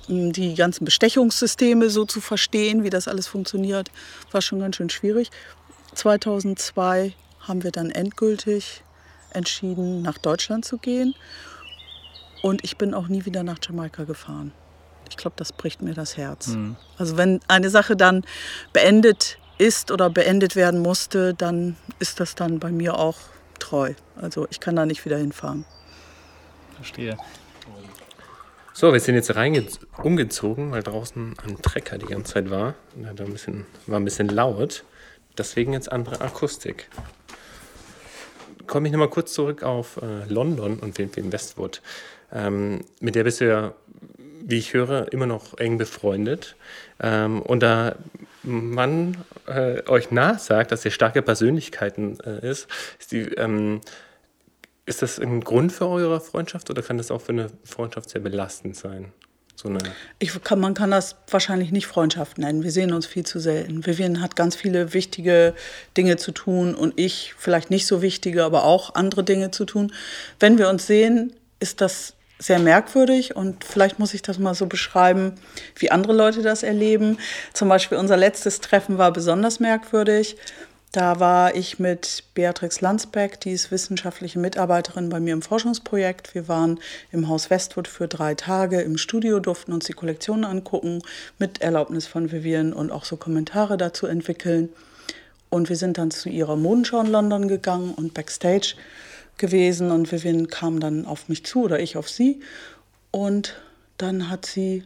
hm, 0.06 0.32
die 0.32 0.54
ganzen 0.54 0.84
Bestechungssysteme 0.84 1.90
so 1.90 2.04
zu 2.04 2.20
verstehen, 2.20 2.84
wie 2.84 2.90
das 2.90 3.08
alles 3.08 3.26
funktioniert, 3.26 3.90
war 4.30 4.42
schon 4.42 4.60
ganz 4.60 4.76
schön 4.76 4.90
schwierig. 4.90 5.30
2002 5.94 7.14
haben 7.40 7.62
wir 7.62 7.70
dann 7.70 7.90
endgültig 7.90 8.82
entschieden, 9.30 10.02
nach 10.02 10.18
Deutschland 10.18 10.64
zu 10.64 10.78
gehen. 10.78 11.14
Und 12.42 12.64
ich 12.64 12.76
bin 12.76 12.94
auch 12.94 13.08
nie 13.08 13.24
wieder 13.24 13.42
nach 13.42 13.58
Jamaika 13.62 14.04
gefahren. 14.04 14.52
Ich 15.08 15.16
glaube, 15.16 15.34
das 15.36 15.52
bricht 15.52 15.82
mir 15.82 15.94
das 15.94 16.16
Herz. 16.16 16.48
Mhm. 16.48 16.76
Also 16.98 17.16
wenn 17.16 17.40
eine 17.48 17.70
Sache 17.70 17.96
dann 17.96 18.24
beendet 18.72 19.38
ist 19.58 19.90
oder 19.90 20.10
beendet 20.10 20.56
werden 20.56 20.80
musste, 20.80 21.34
dann 21.34 21.76
ist 21.98 22.20
das 22.20 22.34
dann 22.34 22.58
bei 22.58 22.70
mir 22.70 22.98
auch 22.98 23.16
treu. 23.58 23.94
Also 24.20 24.46
ich 24.50 24.60
kann 24.60 24.76
da 24.76 24.84
nicht 24.84 25.04
wieder 25.04 25.16
hinfahren. 25.16 25.64
Verstehe. 26.76 27.16
So, 28.72 28.92
wir 28.92 29.00
sind 29.00 29.14
jetzt 29.14 29.32
umgezogen, 30.02 30.70
weil 30.70 30.82
draußen 30.82 31.34
ein 31.46 31.62
Trecker 31.62 31.96
die 31.96 32.06
ganze 32.06 32.34
Zeit 32.34 32.50
war. 32.50 32.74
Da 32.94 33.24
ein 33.24 33.32
bisschen, 33.32 33.66
war 33.86 33.98
ein 33.98 34.04
bisschen 34.04 34.28
laut. 34.28 34.84
Deswegen 35.38 35.72
jetzt 35.72 35.90
andere 35.90 36.20
Akustik. 36.20 36.88
Komme 38.66 38.88
ich 38.88 38.92
nochmal 38.92 39.08
kurz 39.08 39.32
zurück 39.32 39.62
auf 39.62 39.98
äh, 40.02 40.24
London 40.28 40.78
und 40.78 40.98
Wim 40.98 41.32
Westwood. 41.32 41.80
Ähm, 42.32 42.84
mit 43.00 43.14
der 43.14 43.24
bist 43.24 43.40
du 43.40 43.48
ja, 43.48 43.72
wie 44.42 44.58
ich 44.58 44.74
höre, 44.74 45.10
immer 45.12 45.26
noch 45.26 45.56
eng 45.58 45.78
befreundet. 45.78 46.56
Ähm, 47.00 47.40
und 47.40 47.62
da 47.62 47.96
man 48.42 49.16
äh, 49.46 49.82
euch 49.88 50.10
nachsagt, 50.10 50.70
dass 50.70 50.84
ihr 50.84 50.90
starke 50.90 51.22
Persönlichkeiten 51.22 52.18
äh, 52.20 52.48
ist, 52.48 52.68
ist, 52.98 53.12
die, 53.12 53.22
ähm, 53.22 53.80
ist 54.86 55.02
das 55.02 55.18
ein 55.18 55.42
Grund 55.42 55.72
für 55.72 55.88
eure 55.88 56.20
Freundschaft 56.20 56.70
oder 56.70 56.80
kann 56.80 56.96
das 56.96 57.10
auch 57.10 57.20
für 57.20 57.32
eine 57.32 57.50
Freundschaft 57.64 58.08
sehr 58.10 58.20
belastend 58.20 58.76
sein? 58.76 59.12
So 59.56 59.68
eine 59.68 59.78
ich 60.18 60.42
kann, 60.42 60.60
man 60.60 60.74
kann 60.74 60.90
das 60.90 61.16
wahrscheinlich 61.30 61.72
nicht 61.72 61.86
Freundschaft 61.86 62.38
nennen. 62.38 62.62
Wir 62.62 62.70
sehen 62.70 62.92
uns 62.92 63.06
viel 63.06 63.24
zu 63.24 63.40
selten. 63.40 63.86
Vivian 63.86 64.20
hat 64.20 64.36
ganz 64.36 64.54
viele 64.54 64.92
wichtige 64.92 65.54
Dinge 65.96 66.16
zu 66.18 66.30
tun 66.30 66.74
und 66.74 66.98
ich 67.00 67.34
vielleicht 67.38 67.70
nicht 67.70 67.86
so 67.86 68.02
wichtige, 68.02 68.44
aber 68.44 68.64
auch 68.64 68.94
andere 68.94 69.24
Dinge 69.24 69.50
zu 69.50 69.64
tun. 69.64 69.92
Wenn 70.38 70.58
wir 70.58 70.68
uns 70.68 70.86
sehen, 70.86 71.32
ist 71.58 71.80
das 71.80 72.12
sehr 72.38 72.58
merkwürdig 72.58 73.34
und 73.34 73.64
vielleicht 73.64 73.98
muss 73.98 74.12
ich 74.12 74.20
das 74.20 74.38
mal 74.38 74.54
so 74.54 74.66
beschreiben, 74.66 75.32
wie 75.76 75.90
andere 75.90 76.12
Leute 76.12 76.42
das 76.42 76.62
erleben. 76.62 77.18
Zum 77.54 77.70
Beispiel 77.70 77.96
unser 77.96 78.18
letztes 78.18 78.60
Treffen 78.60 78.98
war 78.98 79.10
besonders 79.10 79.58
merkwürdig. 79.58 80.36
Da 80.96 81.20
war 81.20 81.54
ich 81.54 81.78
mit 81.78 82.24
Beatrix 82.32 82.80
Landsbeck, 82.80 83.38
die 83.42 83.50
ist 83.50 83.70
wissenschaftliche 83.70 84.38
Mitarbeiterin 84.38 85.10
bei 85.10 85.20
mir 85.20 85.34
im 85.34 85.42
Forschungsprojekt. 85.42 86.34
Wir 86.34 86.48
waren 86.48 86.80
im 87.12 87.28
Haus 87.28 87.50
Westwood 87.50 87.86
für 87.86 88.08
drei 88.08 88.34
Tage 88.34 88.80
im 88.80 88.96
Studio, 88.96 89.38
durften 89.38 89.74
uns 89.74 89.84
die 89.84 89.92
Kollektionen 89.92 90.46
angucken, 90.46 91.02
mit 91.38 91.60
Erlaubnis 91.60 92.06
von 92.06 92.32
Vivian 92.32 92.72
und 92.72 92.90
auch 92.90 93.04
so 93.04 93.18
Kommentare 93.18 93.76
dazu 93.76 94.06
entwickeln. 94.06 94.70
Und 95.50 95.68
wir 95.68 95.76
sind 95.76 95.98
dann 95.98 96.10
zu 96.10 96.30
ihrer 96.30 96.56
Modenschau 96.56 97.02
in 97.02 97.08
London 97.08 97.46
gegangen 97.46 97.92
und 97.92 98.14
backstage 98.14 98.74
gewesen 99.36 99.90
und 99.90 100.10
Vivian 100.10 100.48
kam 100.48 100.80
dann 100.80 101.04
auf 101.04 101.28
mich 101.28 101.44
zu 101.44 101.64
oder 101.64 101.78
ich 101.78 101.98
auf 101.98 102.08
sie. 102.08 102.40
Und 103.10 103.60
dann 103.98 104.30
hat 104.30 104.46
sie 104.46 104.82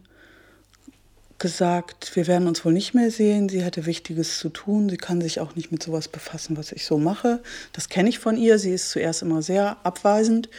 gesagt, 1.40 2.14
wir 2.14 2.26
werden 2.26 2.46
uns 2.46 2.64
wohl 2.64 2.72
nicht 2.72 2.94
mehr 2.94 3.10
sehen. 3.10 3.48
Sie 3.48 3.62
hätte 3.62 3.86
Wichtiges 3.86 4.38
zu 4.38 4.50
tun. 4.50 4.88
Sie 4.88 4.98
kann 4.98 5.20
sich 5.20 5.40
auch 5.40 5.56
nicht 5.56 5.72
mit 5.72 5.82
sowas 5.82 6.06
befassen, 6.06 6.56
was 6.56 6.70
ich 6.70 6.84
so 6.84 6.98
mache. 6.98 7.42
Das 7.72 7.88
kenne 7.88 8.10
ich 8.10 8.20
von 8.20 8.36
ihr. 8.36 8.58
Sie 8.58 8.72
ist 8.72 8.90
zuerst 8.90 9.22
immer 9.22 9.42
sehr 9.42 9.78
abweisend. 9.82 10.50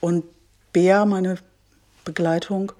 Und 0.00 0.24
Bea, 0.72 1.06
meine 1.06 1.38
Begleitung, 2.04 2.72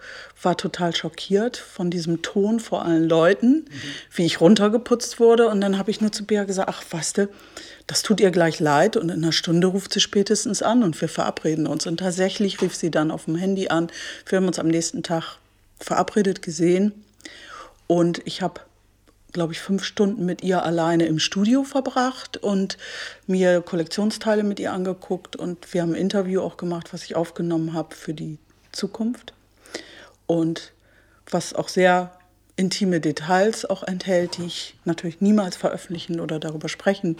war 0.42 0.58
total 0.58 0.94
schockiert 0.94 1.56
von 1.56 1.90
diesem 1.90 2.20
Ton 2.20 2.60
vor 2.60 2.84
allen 2.84 3.08
Leuten, 3.08 3.50
mhm. 3.50 3.66
wie 4.14 4.26
ich 4.26 4.42
runtergeputzt 4.42 5.18
wurde. 5.18 5.48
Und 5.48 5.62
dann 5.62 5.78
habe 5.78 5.90
ich 5.90 6.02
nur 6.02 6.12
zu 6.12 6.26
Bea 6.26 6.44
gesagt, 6.44 6.68
ach, 6.68 6.82
weißt 6.90 7.18
du, 7.18 7.28
das 7.86 8.02
tut 8.02 8.20
ihr 8.20 8.30
gleich 8.30 8.60
leid 8.60 8.98
und 8.98 9.08
in 9.08 9.22
einer 9.22 9.32
Stunde 9.32 9.68
ruft 9.68 9.94
sie 9.94 10.00
spätestens 10.00 10.60
an 10.60 10.82
und 10.82 11.00
wir 11.00 11.08
verabreden 11.08 11.66
uns. 11.66 11.86
Und 11.86 11.96
tatsächlich 11.98 12.60
rief 12.60 12.74
sie 12.74 12.90
dann 12.90 13.10
auf 13.10 13.24
dem 13.24 13.36
Handy 13.36 13.68
an. 13.68 13.90
Wir 14.26 14.36
haben 14.36 14.46
uns 14.46 14.58
am 14.58 14.68
nächsten 14.68 15.02
Tag 15.02 15.38
verabredet 15.78 16.42
gesehen 16.42 16.92
und 17.86 18.22
ich 18.24 18.42
habe 18.42 18.60
glaube 19.32 19.52
ich, 19.52 19.60
fünf 19.60 19.84
Stunden 19.84 20.24
mit 20.24 20.42
ihr 20.42 20.62
alleine 20.62 21.06
im 21.06 21.18
Studio 21.18 21.64
verbracht 21.64 22.36
und 22.36 22.76
mir 23.26 23.62
Kollektionsteile 23.62 24.42
mit 24.44 24.60
ihr 24.60 24.72
angeguckt. 24.72 25.36
Und 25.36 25.72
wir 25.72 25.82
haben 25.82 25.92
ein 25.92 26.00
Interview 26.00 26.40
auch 26.42 26.56
gemacht, 26.56 26.92
was 26.92 27.04
ich 27.04 27.16
aufgenommen 27.16 27.72
habe 27.72 27.94
für 27.94 28.14
die 28.14 28.38
Zukunft. 28.72 29.32
Und 30.26 30.72
was 31.30 31.54
auch 31.54 31.68
sehr 31.68 32.12
intime 32.56 33.00
Details 33.00 33.64
auch 33.64 33.82
enthält, 33.82 34.36
die 34.36 34.44
ich 34.44 34.76
natürlich 34.84 35.20
niemals 35.20 35.56
veröffentlichen 35.56 36.20
oder 36.20 36.38
darüber 36.38 36.68
sprechen 36.68 37.16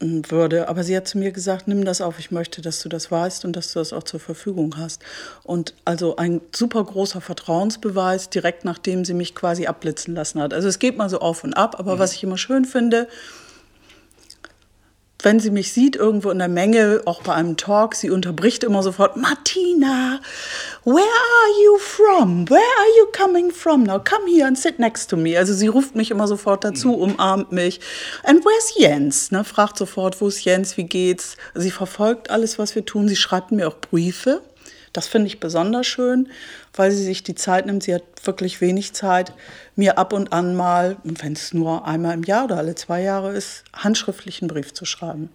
würde. 0.00 0.68
Aber 0.68 0.84
sie 0.84 0.96
hat 0.96 1.08
zu 1.08 1.18
mir 1.18 1.32
gesagt, 1.32 1.66
nimm 1.66 1.84
das 1.84 2.00
auf, 2.00 2.18
ich 2.18 2.30
möchte, 2.30 2.62
dass 2.62 2.80
du 2.82 2.88
das 2.88 3.10
weißt 3.10 3.44
und 3.44 3.54
dass 3.56 3.72
du 3.72 3.80
das 3.80 3.92
auch 3.92 4.04
zur 4.04 4.20
Verfügung 4.20 4.76
hast. 4.76 5.02
Und 5.42 5.74
also 5.84 6.16
ein 6.16 6.40
super 6.54 6.84
großer 6.84 7.20
Vertrauensbeweis, 7.20 8.30
direkt 8.30 8.64
nachdem 8.64 9.04
sie 9.04 9.14
mich 9.14 9.34
quasi 9.34 9.66
abblitzen 9.66 10.14
lassen 10.14 10.40
hat. 10.40 10.54
Also 10.54 10.68
es 10.68 10.78
geht 10.78 10.96
mal 10.96 11.08
so 11.08 11.18
auf 11.18 11.44
und 11.44 11.54
ab, 11.54 11.76
aber 11.78 11.96
mhm. 11.96 11.98
was 11.98 12.12
ich 12.14 12.22
immer 12.22 12.38
schön 12.38 12.64
finde, 12.64 13.08
wenn 15.22 15.40
sie 15.40 15.50
mich 15.50 15.72
sieht 15.72 15.96
irgendwo 15.96 16.30
in 16.30 16.38
der 16.38 16.48
Menge, 16.48 17.02
auch 17.04 17.22
bei 17.22 17.34
einem 17.34 17.56
Talk, 17.56 17.96
sie 17.96 18.10
unterbricht 18.10 18.62
immer 18.62 18.84
sofort, 18.84 19.16
Martina, 19.16 20.20
where 20.84 21.02
are 21.02 21.64
you 21.64 21.78
from? 21.78 22.48
Where 22.48 22.60
are 22.60 22.98
you 22.98 23.06
coming 23.12 23.50
from? 23.50 23.82
Now 23.82 23.98
come 23.98 24.30
here 24.30 24.46
and 24.46 24.56
sit 24.56 24.78
next 24.78 25.10
to 25.10 25.16
me. 25.16 25.36
Also 25.36 25.54
sie 25.54 25.66
ruft 25.66 25.96
mich 25.96 26.12
immer 26.12 26.28
sofort 26.28 26.62
dazu, 26.62 26.90
mhm. 26.90 27.14
umarmt 27.14 27.50
mich. 27.50 27.80
And 28.22 28.44
where's 28.44 28.74
Jens? 28.76 29.32
Ne, 29.32 29.42
fragt 29.42 29.76
sofort, 29.76 30.20
wo 30.20 30.28
ist 30.28 30.44
Jens, 30.44 30.76
wie 30.76 30.84
geht's? 30.84 31.36
Sie 31.54 31.72
verfolgt 31.72 32.30
alles, 32.30 32.58
was 32.60 32.76
wir 32.76 32.84
tun. 32.84 33.08
Sie 33.08 33.16
schreibt 33.16 33.50
mir 33.50 33.66
auch 33.66 33.76
Briefe. 33.76 34.42
Das 34.98 35.06
finde 35.06 35.28
ich 35.28 35.38
besonders 35.38 35.86
schön, 35.86 36.28
weil 36.74 36.90
sie 36.90 37.04
sich 37.04 37.22
die 37.22 37.36
Zeit 37.36 37.66
nimmt. 37.66 37.84
Sie 37.84 37.94
hat 37.94 38.02
wirklich 38.24 38.60
wenig 38.60 38.94
Zeit, 38.94 39.32
mir 39.76 39.96
ab 39.96 40.12
und 40.12 40.32
an 40.32 40.56
mal, 40.56 40.96
wenn 41.04 41.34
es 41.34 41.54
nur 41.54 41.86
einmal 41.86 42.14
im 42.14 42.24
Jahr 42.24 42.46
oder 42.46 42.56
alle 42.56 42.74
zwei 42.74 43.00
Jahre 43.00 43.32
ist, 43.32 43.62
handschriftlichen 43.72 44.48
Brief 44.48 44.74
zu 44.74 44.86
schreiben. 44.86 45.28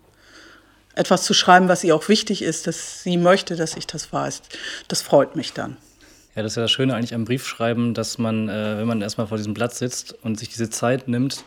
Etwas 0.95 1.23
zu 1.23 1.33
schreiben, 1.33 1.69
was 1.69 1.85
ihr 1.85 1.95
auch 1.95 2.09
wichtig 2.09 2.41
ist, 2.41 2.67
dass 2.67 3.03
sie 3.03 3.15
möchte, 3.15 3.55
dass 3.55 3.77
ich 3.77 3.87
das 3.87 4.11
weiß. 4.11 4.41
Das 4.89 5.01
freut 5.01 5.37
mich 5.37 5.53
dann. 5.53 5.77
Ja, 6.35 6.43
das 6.43 6.51
ist 6.51 6.55
ja 6.57 6.63
das 6.63 6.71
Schöne 6.71 6.93
eigentlich 6.93 7.13
am 7.13 7.23
Briefschreiben, 7.23 7.93
dass 7.93 8.17
man, 8.17 8.49
äh, 8.49 8.77
wenn 8.77 8.87
man 8.87 9.01
erstmal 9.01 9.27
vor 9.27 9.37
diesem 9.37 9.53
Blatt 9.53 9.73
sitzt 9.73 10.13
und 10.25 10.37
sich 10.37 10.49
diese 10.49 10.71
Zeit 10.71 11.07
nimmt, 11.07 11.45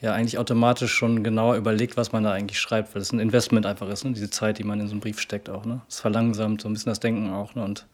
ja 0.00 0.12
eigentlich 0.12 0.38
automatisch 0.38 0.92
schon 0.92 1.24
genauer 1.24 1.56
überlegt, 1.56 1.96
was 1.96 2.12
man 2.12 2.24
da 2.24 2.32
eigentlich 2.32 2.58
schreibt, 2.58 2.94
weil 2.94 3.02
es 3.02 3.12
ein 3.12 3.18
Investment 3.18 3.66
einfach 3.66 3.88
ist, 3.88 4.04
ne? 4.04 4.12
diese 4.12 4.30
Zeit, 4.30 4.58
die 4.58 4.64
man 4.64 4.80
in 4.80 4.86
so 4.88 4.92
einen 4.92 5.00
Brief 5.00 5.20
steckt 5.20 5.48
auch. 5.48 5.64
Ne? 5.64 5.80
Es 5.88 6.00
verlangsamt 6.00 6.60
so 6.60 6.68
ein 6.68 6.74
bisschen 6.74 6.90
das 6.90 7.00
Denken 7.00 7.32
auch 7.32 7.54
ne? 7.54 7.64
und 7.64 7.86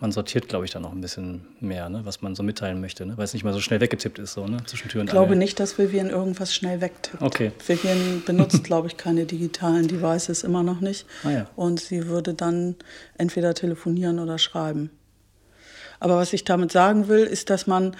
man 0.00 0.12
sortiert, 0.12 0.48
glaube 0.48 0.64
ich, 0.64 0.70
dann 0.70 0.84
auch 0.84 0.92
ein 0.92 1.00
bisschen 1.00 1.46
mehr, 1.60 1.88
ne? 1.88 2.00
was 2.04 2.22
man 2.22 2.34
so 2.34 2.42
mitteilen 2.42 2.80
möchte, 2.80 3.04
ne? 3.06 3.16
weil 3.16 3.24
es 3.24 3.34
nicht 3.34 3.44
mal 3.44 3.52
so 3.52 3.60
schnell 3.60 3.80
weggetippt 3.80 4.18
ist, 4.18 4.32
so 4.34 4.46
ne? 4.46 4.58
zwischen 4.66 4.88
Tür 4.88 5.00
und 5.00 5.08
Ich 5.08 5.10
glaube 5.12 5.26
Angel. 5.26 5.38
nicht, 5.38 5.58
dass 5.60 5.78
Vivian 5.78 6.10
irgendwas 6.10 6.54
schnell 6.54 6.80
wegtippt. 6.80 7.22
Okay. 7.22 7.52
Vivian 7.66 8.22
benutzt, 8.24 8.62
glaube 8.64 8.88
ich, 8.88 8.96
keine 8.96 9.24
digitalen 9.24 9.88
Devices 9.88 10.44
immer 10.44 10.62
noch 10.62 10.80
nicht. 10.80 11.06
Ah, 11.24 11.30
ja. 11.30 11.46
Und 11.56 11.80
sie 11.80 12.06
würde 12.06 12.34
dann 12.34 12.76
entweder 13.16 13.54
telefonieren 13.54 14.18
oder 14.18 14.38
schreiben. 14.38 14.90
Aber 16.00 16.16
was 16.16 16.32
ich 16.32 16.44
damit 16.44 16.70
sagen 16.70 17.08
will, 17.08 17.24
ist, 17.24 17.50
dass 17.50 17.66
man 17.66 17.96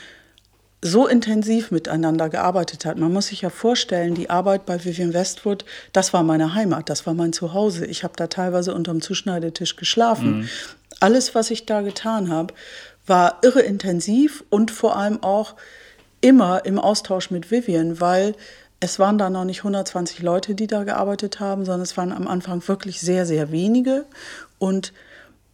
so 0.81 1.09
intensiv 1.09 1.71
miteinander 1.71 2.29
gearbeitet 2.29 2.85
hat. 2.85 2.99
Man 2.99 3.13
muss 3.13 3.29
sich 3.29 3.43
ja 3.43 3.51
vorstellen, 3.51 4.15
die 4.15 4.31
Arbeit 4.31 4.65
bei 4.65 4.85
Vivian 4.85 5.13
Westwood, 5.13 5.65
das 5.93 6.13
war 6.13 6.23
meine 6.23 6.55
Heimat, 6.55 6.89
das 6.89 7.07
war 7.07 7.15
mein 7.15 7.33
Zuhause. 7.33 7.85
Ich 7.87 8.05
habe 8.05 8.15
da 8.17 8.29
teilweise 8.29 8.75
unterm 8.75 9.01
Zuschneidetisch 9.01 9.77
geschlafen. 9.77 10.41
Mhm. 10.41 10.49
Alles, 11.01 11.35
was 11.35 11.51
ich 11.51 11.67
da 11.67 11.81
getan 11.81 12.31
habe, 12.31 12.55
war 13.07 13.39
irre 13.43 13.61
intensiv 13.61 14.45
und 14.51 14.71
vor 14.71 14.97
allem 14.97 15.23
auch 15.23 15.55
immer 16.21 16.65
im 16.65 16.79
Austausch 16.79 17.31
mit 17.31 17.51
Vivian, 17.51 18.01
weil 18.01 18.35
es 18.81 19.01
waren 19.01 19.19
da 19.19 19.31
noch 19.31 19.45
nicht 19.45 19.61
120 19.61 20.21
Leute, 20.21 20.55
die 20.55 20.69
da 20.69 20.85
gearbeitet 20.85 21.41
haben, 21.41 21.65
sondern 21.65 21.83
es 21.83 21.97
waren 21.97 22.13
am 22.13 22.29
Anfang 22.29 22.67
wirklich 22.69 23.01
sehr, 23.01 23.27
sehr 23.27 23.51
wenige. 23.51 24.05
Und 24.59 24.93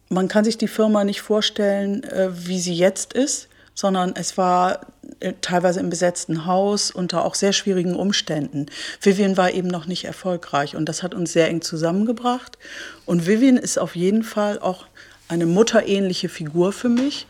man 0.09 0.27
kann 0.27 0.45
sich 0.45 0.59
die 0.59 0.67
Firma 0.67 1.03
nicht 1.03 1.21
vorstellen, 1.21 2.03
äh, 2.03 2.29
wie 2.31 2.59
sie 2.59 2.75
jetzt 2.75 3.13
ist 3.13 3.47
sondern 3.75 4.13
es 4.15 4.37
war 4.37 4.87
äh, 5.19 5.33
teilweise 5.41 5.79
im 5.81 5.89
besetzten 5.89 6.45
Haus 6.45 6.89
unter 6.89 7.23
auch 7.23 7.35
sehr 7.35 7.53
schwierigen 7.53 7.95
Umständen. 7.95 8.65
Vivian 9.01 9.37
war 9.37 9.51
eben 9.51 9.67
noch 9.67 9.85
nicht 9.85 10.05
erfolgreich 10.05 10.75
und 10.75 10.89
das 10.89 11.03
hat 11.03 11.13
uns 11.13 11.33
sehr 11.33 11.49
eng 11.49 11.61
zusammengebracht. 11.61 12.57
Und 13.05 13.27
Vivian 13.27 13.57
ist 13.57 13.77
auf 13.77 13.95
jeden 13.95 14.23
Fall 14.23 14.57
auch 14.57 14.87
eine 15.27 15.45
mutterähnliche 15.45 16.29
Figur 16.29 16.71
für 16.71 16.89
mich. 16.89 17.27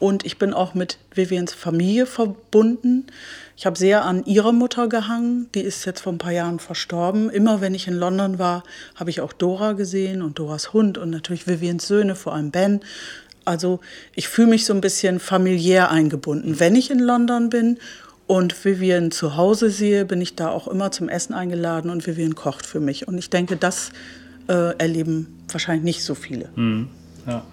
Und 0.00 0.26
ich 0.26 0.38
bin 0.38 0.52
auch 0.52 0.74
mit 0.74 0.98
Vivians 1.14 1.54
Familie 1.54 2.04
verbunden. 2.04 3.06
Ich 3.56 3.64
habe 3.64 3.78
sehr 3.78 4.04
an 4.04 4.24
ihrer 4.26 4.52
Mutter 4.52 4.88
gehangen. 4.88 5.48
Die 5.54 5.60
ist 5.60 5.84
jetzt 5.84 6.02
vor 6.02 6.12
ein 6.12 6.18
paar 6.18 6.32
Jahren 6.32 6.58
verstorben. 6.58 7.30
Immer 7.30 7.60
wenn 7.60 7.74
ich 7.74 7.86
in 7.86 7.94
London 7.94 8.38
war, 8.38 8.64
habe 8.96 9.10
ich 9.10 9.20
auch 9.20 9.32
Dora 9.32 9.72
gesehen 9.72 10.20
und 10.20 10.38
Doras 10.38 10.72
Hund 10.72 10.98
und 10.98 11.10
natürlich 11.10 11.46
Vivians 11.46 11.86
Söhne, 11.86 12.16
vor 12.16 12.34
allem 12.34 12.50
Ben. 12.50 12.80
Also 13.44 13.80
ich 14.14 14.28
fühle 14.28 14.48
mich 14.48 14.64
so 14.64 14.74
ein 14.74 14.80
bisschen 14.80 15.20
familiär 15.20 15.90
eingebunden. 15.90 16.58
Wenn 16.60 16.76
ich 16.76 16.90
in 16.90 16.98
London 16.98 17.50
bin 17.50 17.78
und 18.26 18.64
Vivian 18.64 19.10
zu 19.10 19.36
Hause 19.36 19.70
sehe, 19.70 20.04
bin 20.04 20.20
ich 20.20 20.34
da 20.34 20.48
auch 20.48 20.68
immer 20.68 20.90
zum 20.90 21.08
Essen 21.08 21.34
eingeladen 21.34 21.90
und 21.90 22.06
Vivian 22.06 22.34
kocht 22.34 22.66
für 22.66 22.80
mich. 22.80 23.06
Und 23.08 23.18
ich 23.18 23.30
denke, 23.30 23.56
das 23.56 23.90
äh, 24.48 24.76
erleben 24.78 25.44
wahrscheinlich 25.50 25.84
nicht 25.84 26.04
so 26.04 26.14
viele. 26.14 26.48
Mhm. 26.56 26.88
Ja. 27.26 27.44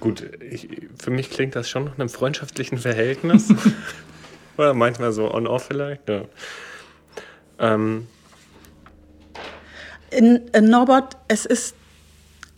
Gut, 0.00 0.24
ich, 0.40 0.68
für 0.98 1.10
mich 1.10 1.30
klingt 1.30 1.54
das 1.54 1.68
schon 1.68 1.84
nach 1.84 1.98
einem 1.98 2.08
freundschaftlichen 2.08 2.78
Verhältnis. 2.78 3.52
Oder 4.56 4.74
manchmal 4.74 5.12
so 5.12 5.32
on-off 5.32 5.66
vielleicht. 5.66 6.08
Ja. 6.08 6.22
Ähm. 7.58 8.06
In, 10.10 10.48
in 10.52 10.70
Norbert, 10.70 11.16
es 11.28 11.46
ist 11.46 11.74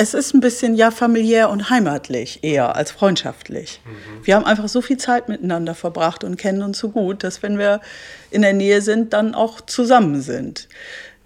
Es 0.03 0.15
ist 0.15 0.35
ein 0.35 0.41
bisschen 0.41 0.75
ja 0.75 0.91
familiär 0.91 1.49
und 1.49 1.71
heimatlich 1.71 2.43
eher 2.43 2.75
als 2.75 2.91
freundschaftlich. 2.91 3.81
Mhm. 3.85 4.27
Wir 4.27 4.35
haben 4.35 4.45
einfach 4.45 4.67
so 4.67 4.83
viel 4.83 4.97
Zeit 4.97 5.29
miteinander 5.29 5.77
verbracht 5.77 6.25
und 6.25 6.37
kennen 6.37 6.63
uns 6.63 6.81
so 6.81 6.89
gut, 6.89 7.23
dass 7.23 7.45
wenn 7.45 7.57
wir 7.57 7.81
in 8.33 8.43
der 8.43 8.53
Nähe 8.53 8.83
sind, 8.83 9.13
dann 9.13 9.37
auch 9.37 9.61
zusammen 9.61 10.21
sind. 10.21 10.69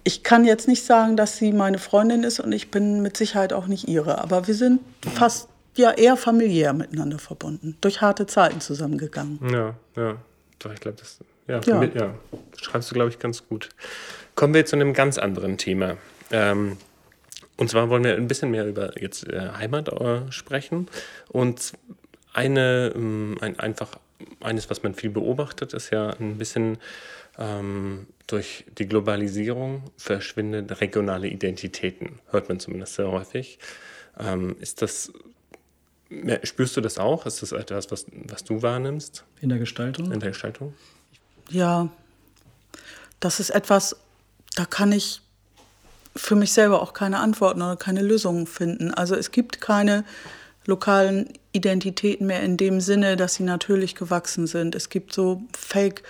Ich 0.04 0.24
kann 0.24 0.44
jetzt 0.44 0.68
nicht 0.68 0.84
sagen, 0.84 1.16
dass 1.16 1.38
sie 1.38 1.52
meine 1.52 1.78
Freundin 1.78 2.22
ist 2.22 2.38
und 2.38 2.52
ich 2.52 2.70
bin 2.70 3.00
mit 3.00 3.16
Sicherheit 3.16 3.54
auch 3.54 3.66
nicht 3.66 3.88
ihre, 3.88 4.18
aber 4.18 4.46
wir 4.46 4.54
sind 4.54 4.82
mhm. 5.06 5.10
fast 5.10 5.48
ja 5.76 5.92
eher 5.92 6.18
familiär 6.18 6.74
miteinander 6.74 7.18
verbunden, 7.18 7.78
durch 7.80 8.02
harte 8.02 8.26
Zeiten 8.26 8.60
zusammengegangen. 8.60 9.38
Ja, 9.50 9.74
ja. 9.96 10.16
Doch, 10.58 10.72
ich 10.74 10.80
glaube, 10.80 10.98
das, 10.98 11.20
ja, 11.48 11.60
ja. 11.60 11.82
ja, 11.82 12.14
schreibst 12.60 12.90
du, 12.90 12.94
glaube 12.94 13.08
ich, 13.08 13.18
ganz 13.18 13.48
gut. 13.48 13.70
Kommen 14.34 14.52
wir 14.52 14.66
zu 14.66 14.76
einem 14.76 14.92
ganz 14.92 15.16
anderen 15.16 15.56
Thema. 15.56 15.96
Ähm, 16.30 16.76
und 17.56 17.70
zwar 17.70 17.88
wollen 17.88 18.04
wir 18.04 18.14
ein 18.14 18.28
bisschen 18.28 18.50
mehr 18.50 18.66
über 18.66 19.00
jetzt 19.00 19.26
äh, 19.28 19.50
Heimat 19.56 19.88
äh, 19.88 20.30
sprechen. 20.30 20.88
Und 21.28 21.72
eine, 22.32 22.92
ähm, 22.94 23.38
ein, 23.40 23.58
einfach 23.58 23.98
eines, 24.40 24.68
was 24.68 24.82
man 24.82 24.94
viel 24.94 25.10
beobachtet, 25.10 25.72
ist 25.72 25.90
ja 25.90 26.10
ein 26.10 26.36
bisschen 26.36 26.78
ähm, 27.38 28.06
durch 28.26 28.64
die 28.78 28.86
Globalisierung 28.86 29.84
verschwinden 29.96 30.68
regionale 30.68 31.28
Identitäten. 31.28 32.18
Hört 32.30 32.48
man 32.48 32.60
zumindest 32.60 32.94
sehr 32.94 33.10
häufig. 33.10 33.58
Ähm, 34.18 34.56
ist 34.60 34.82
das, 34.82 35.12
spürst 36.42 36.76
du 36.76 36.80
das 36.80 36.98
auch? 36.98 37.26
Ist 37.26 37.42
das 37.42 37.52
etwas, 37.52 37.90
was, 37.90 38.06
was 38.26 38.44
du 38.44 38.62
wahrnimmst? 38.62 39.24
In 39.40 39.48
der 39.48 39.58
Gestaltung? 39.58 40.12
In 40.12 40.20
der 40.20 40.30
Gestaltung? 40.30 40.74
Ja, 41.50 41.88
das 43.20 43.40
ist 43.40 43.50
etwas, 43.50 43.96
da 44.56 44.64
kann 44.64 44.92
ich 44.92 45.20
für 46.16 46.34
mich 46.34 46.52
selber 46.52 46.82
auch 46.82 46.92
keine 46.92 47.20
Antworten 47.20 47.62
oder 47.62 47.76
keine 47.76 48.02
Lösungen 48.02 48.46
finden. 48.46 48.92
Also 48.92 49.14
es 49.14 49.30
gibt 49.30 49.60
keine 49.60 50.04
lokalen 50.66 51.28
Identitäten 51.52 52.26
mehr 52.26 52.42
in 52.42 52.56
dem 52.56 52.80
Sinne, 52.80 53.16
dass 53.16 53.34
sie 53.34 53.44
natürlich 53.44 53.94
gewachsen 53.94 54.46
sind. 54.46 54.74
Es 54.74 54.88
gibt 54.88 55.12
so 55.12 55.42
Fake 55.56 56.02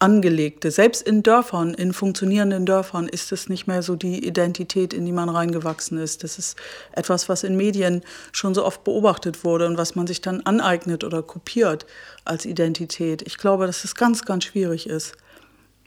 angelegte. 0.00 0.70
Selbst 0.70 1.02
in 1.02 1.22
Dörfern, 1.22 1.74
in 1.74 1.92
funktionierenden 1.92 2.64
Dörfern 2.64 3.06
ist 3.06 3.32
es 3.32 3.50
nicht 3.50 3.66
mehr 3.66 3.82
so 3.82 3.96
die 3.96 4.26
Identität, 4.26 4.94
in 4.94 5.04
die 5.04 5.12
man 5.12 5.28
reingewachsen 5.28 5.98
ist. 5.98 6.24
Das 6.24 6.38
ist 6.38 6.56
etwas, 6.92 7.28
was 7.28 7.44
in 7.44 7.54
Medien 7.56 8.02
schon 8.32 8.54
so 8.54 8.64
oft 8.64 8.82
beobachtet 8.82 9.44
wurde 9.44 9.66
und 9.66 9.76
was 9.76 9.94
man 9.94 10.06
sich 10.06 10.22
dann 10.22 10.40
aneignet 10.40 11.04
oder 11.04 11.22
kopiert 11.22 11.84
als 12.24 12.46
Identität. 12.46 13.22
Ich 13.22 13.36
glaube, 13.36 13.66
dass 13.66 13.84
es 13.84 13.94
ganz, 13.94 14.24
ganz 14.24 14.44
schwierig 14.44 14.88
ist, 14.88 15.16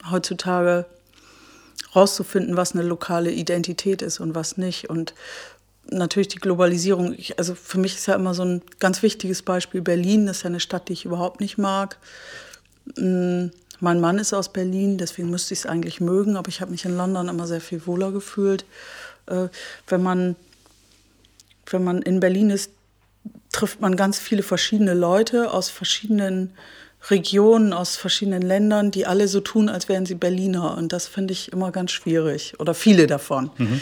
heutzutage 0.10 0.86
rauszufinden, 1.96 2.58
was 2.58 2.74
eine 2.74 2.84
lokale 2.84 3.32
Identität 3.32 4.02
ist 4.02 4.20
und 4.20 4.36
was 4.36 4.58
nicht. 4.58 4.90
Und 4.90 5.14
natürlich 5.90 6.28
die 6.30 6.40
Globalisierung, 6.40 7.14
ich, 7.18 7.38
also 7.38 7.56
für 7.56 7.80
mich 7.80 7.96
ist 7.96 8.08
ja 8.08 8.16
immer 8.16 8.34
so 8.34 8.44
ein 8.44 8.62
ganz 8.80 9.04
wichtiges 9.04 9.42
Beispiel 9.42 9.82
Berlin, 9.82 10.26
das 10.26 10.38
ist 10.38 10.44
ja 10.44 10.50
eine 10.50 10.60
Stadt, 10.60 10.90
die 10.90 10.94
ich 10.94 11.06
überhaupt 11.06 11.40
nicht 11.40 11.58
mag. 11.58 11.98
Mm, 12.98 13.48
mein 13.80 14.00
Mann 14.00 14.18
ist 14.18 14.34
aus 14.34 14.54
Berlin, 14.54 14.98
deswegen 14.98 15.30
müsste 15.30 15.54
ich 15.54 15.62
es 15.62 15.66
eigentlich 15.66 16.00
mögen, 16.00 16.38
aber 16.38 16.50
ich 16.50 16.62
habe 16.62 16.72
mich 16.72 16.86
in 16.86 16.96
London 16.96 17.28
immer 17.28 17.48
sehr 17.48 17.62
viel 17.62 17.86
wohler 17.86 18.12
gefühlt. 18.12 18.66
Äh, 19.26 19.50
wenn, 19.88 20.02
man, 20.02 20.36
wenn 21.70 21.84
man 21.84 22.02
in 22.02 22.20
Berlin 22.20 22.50
ist, 22.50 22.72
trifft 23.52 23.82
man 23.82 23.96
ganz 23.96 24.20
viele 24.20 24.44
verschiedene 24.44 24.94
Leute 24.94 25.52
aus 25.52 25.70
verschiedenen 25.70 26.52
Regionen 27.10 27.74
aus 27.74 27.96
verschiedenen 27.96 28.42
Ländern, 28.42 28.92
die 28.92 29.06
alle 29.06 29.28
so 29.28 29.42
tun, 29.42 29.70
als 29.70 29.90
wären 29.90 30.06
sie 30.06 30.16
Berliner. 30.16 30.78
Und 30.78 30.94
das 30.94 31.08
finde 31.08 31.34
ich 31.34 31.52
immer 31.52 31.72
ganz 31.72 31.92
schwierig. 31.92 32.60
Oder 32.60 32.74
viele 32.74 33.08
davon. 33.08 33.52
Mhm. 33.58 33.82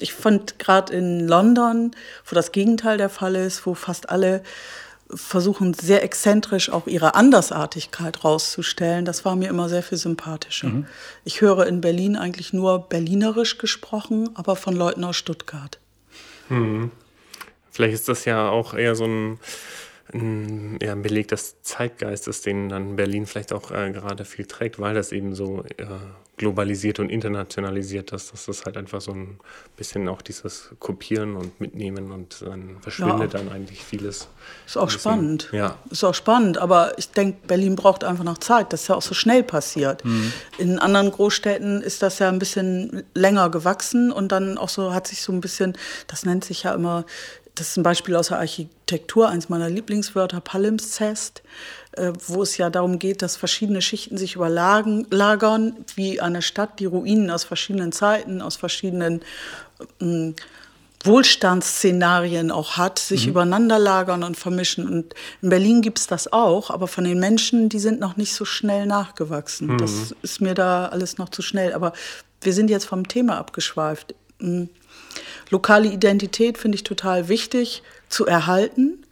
Ich 0.00 0.14
fand 0.14 0.58
gerade 0.58 0.92
in 0.92 1.28
London, 1.28 1.92
wo 2.26 2.34
das 2.34 2.50
Gegenteil 2.50 2.98
der 2.98 3.08
Fall 3.08 3.36
ist, 3.36 3.66
wo 3.66 3.74
fast 3.74 4.08
alle 4.08 4.42
versuchen, 5.14 5.74
sehr 5.74 6.02
exzentrisch 6.02 6.70
auch 6.70 6.86
ihre 6.86 7.14
Andersartigkeit 7.14 8.24
rauszustellen, 8.24 9.04
das 9.04 9.24
war 9.24 9.36
mir 9.36 9.48
immer 9.48 9.68
sehr 9.68 9.82
viel 9.82 9.98
sympathischer. 9.98 10.68
Mhm. 10.68 10.86
Ich 11.24 11.40
höre 11.40 11.66
in 11.66 11.80
Berlin 11.80 12.16
eigentlich 12.16 12.52
nur 12.52 12.88
berlinerisch 12.88 13.58
gesprochen, 13.58 14.30
aber 14.34 14.56
von 14.56 14.74
Leuten 14.74 15.04
aus 15.04 15.16
Stuttgart. 15.16 15.78
Mhm. 16.48 16.90
Vielleicht 17.70 17.94
ist 17.94 18.08
das 18.08 18.24
ja 18.24 18.48
auch 18.48 18.74
eher 18.74 18.94
so 18.94 19.04
ein 19.04 19.38
ein, 20.12 20.78
ja, 20.82 20.94
Beleg 20.94 21.28
des 21.28 21.62
Zeitgeistes, 21.62 22.42
den 22.42 22.68
dann 22.68 22.96
Berlin 22.96 23.26
vielleicht 23.26 23.52
auch 23.52 23.70
äh, 23.70 23.90
gerade 23.92 24.24
viel 24.24 24.46
trägt, 24.46 24.78
weil 24.78 24.94
das 24.94 25.12
eben 25.12 25.34
so 25.34 25.64
äh, 25.76 25.86
globalisiert 26.40 26.98
und 27.00 27.10
internationalisiert 27.10 28.12
ist. 28.12 28.32
Das 28.32 28.48
ist 28.48 28.64
halt 28.64 28.78
einfach 28.78 29.02
so 29.02 29.12
ein 29.12 29.38
bisschen 29.76 30.08
auch 30.08 30.22
dieses 30.22 30.70
Kopieren 30.78 31.36
und 31.36 31.60
Mitnehmen 31.60 32.10
und 32.12 32.40
dann 32.40 32.78
verschwindet 32.80 33.34
ja. 33.34 33.40
dann 33.40 33.50
eigentlich 33.50 33.84
vieles. 33.84 34.26
Ist 34.66 34.78
auch 34.78 34.88
spannend. 34.88 35.50
Ja. 35.52 35.76
Ist 35.90 36.02
auch 36.02 36.14
spannend, 36.14 36.56
aber 36.56 36.98
ich 36.98 37.10
denke, 37.10 37.46
Berlin 37.46 37.76
braucht 37.76 38.04
einfach 38.04 38.24
noch 38.24 38.38
Zeit. 38.38 38.72
Das 38.72 38.82
ist 38.82 38.88
ja 38.88 38.94
auch 38.94 39.02
so 39.02 39.12
schnell 39.12 39.42
passiert. 39.42 40.02
Mhm. 40.02 40.32
In 40.56 40.78
anderen 40.78 41.10
Großstädten 41.10 41.82
ist 41.82 42.02
das 42.02 42.20
ja 42.20 42.30
ein 42.30 42.38
bisschen 42.38 43.02
länger 43.12 43.50
gewachsen 43.50 44.10
und 44.10 44.32
dann 44.32 44.56
auch 44.56 44.70
so 44.70 44.94
hat 44.94 45.08
sich 45.08 45.20
so 45.20 45.32
ein 45.32 45.42
bisschen, 45.42 45.76
das 46.06 46.24
nennt 46.24 46.46
sich 46.46 46.62
ja 46.62 46.72
immer 46.72 47.04
das 47.54 47.68
ist 47.68 47.76
ein 47.76 47.82
Beispiel 47.82 48.16
aus 48.16 48.28
der 48.28 48.38
Architektur, 48.38 49.28
eins 49.28 49.48
meiner 49.48 49.68
Lieblingswörter, 49.68 50.40
Palimpsest, 50.40 51.42
äh, 51.92 52.12
wo 52.26 52.42
es 52.42 52.56
ja 52.56 52.70
darum 52.70 52.98
geht, 52.98 53.22
dass 53.22 53.36
verschiedene 53.36 53.82
Schichten 53.82 54.16
sich 54.16 54.36
überlagern, 54.36 55.76
wie 55.94 56.20
eine 56.20 56.42
Stadt, 56.42 56.80
die 56.80 56.86
Ruinen 56.86 57.30
aus 57.30 57.44
verschiedenen 57.44 57.92
Zeiten, 57.92 58.40
aus 58.42 58.56
verschiedenen 58.56 59.22
äh, 60.00 60.32
Wohlstandsszenarien 61.02 62.50
auch 62.50 62.76
hat, 62.76 62.98
sich 62.98 63.24
mhm. 63.24 63.30
übereinander 63.30 63.78
lagern 63.78 64.22
und 64.22 64.36
vermischen. 64.36 64.86
Und 64.86 65.14
in 65.40 65.48
Berlin 65.48 65.80
gibt 65.80 65.98
es 65.98 66.06
das 66.06 66.32
auch, 66.32 66.70
aber 66.70 66.88
von 66.88 67.04
den 67.04 67.18
Menschen, 67.18 67.68
die 67.68 67.78
sind 67.78 68.00
noch 68.00 68.16
nicht 68.16 68.34
so 68.34 68.44
schnell 68.44 68.86
nachgewachsen. 68.86 69.68
Mhm. 69.68 69.78
Das 69.78 70.14
ist 70.22 70.40
mir 70.40 70.54
da 70.54 70.86
alles 70.86 71.16
noch 71.16 71.30
zu 71.30 71.40
schnell. 71.42 71.72
Aber 71.72 71.94
wir 72.42 72.52
sind 72.52 72.68
jetzt 72.68 72.84
vom 72.84 73.08
Thema 73.08 73.38
abgeschweift. 73.38 74.14
Mhm. 74.38 74.68
Lokale 75.50 75.88
Identität 75.88 76.58
finde 76.58 76.76
ich 76.76 76.84
total 76.84 77.28
wichtig 77.28 77.82
zu 78.08 78.26
erhalten. 78.26 79.04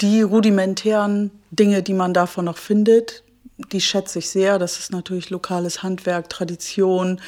Die 0.00 0.22
rudimentären 0.22 1.30
Dinge, 1.50 1.82
die 1.82 1.92
man 1.94 2.14
davon 2.14 2.46
noch 2.46 2.56
findet, 2.56 3.22
die 3.72 3.80
schätze 3.80 4.20
ich 4.20 4.30
sehr. 4.30 4.58
Das 4.58 4.78
ist 4.78 4.92
natürlich 4.92 5.30
lokales 5.30 5.82
Handwerk, 5.82 6.28
Tradition. 6.28 7.20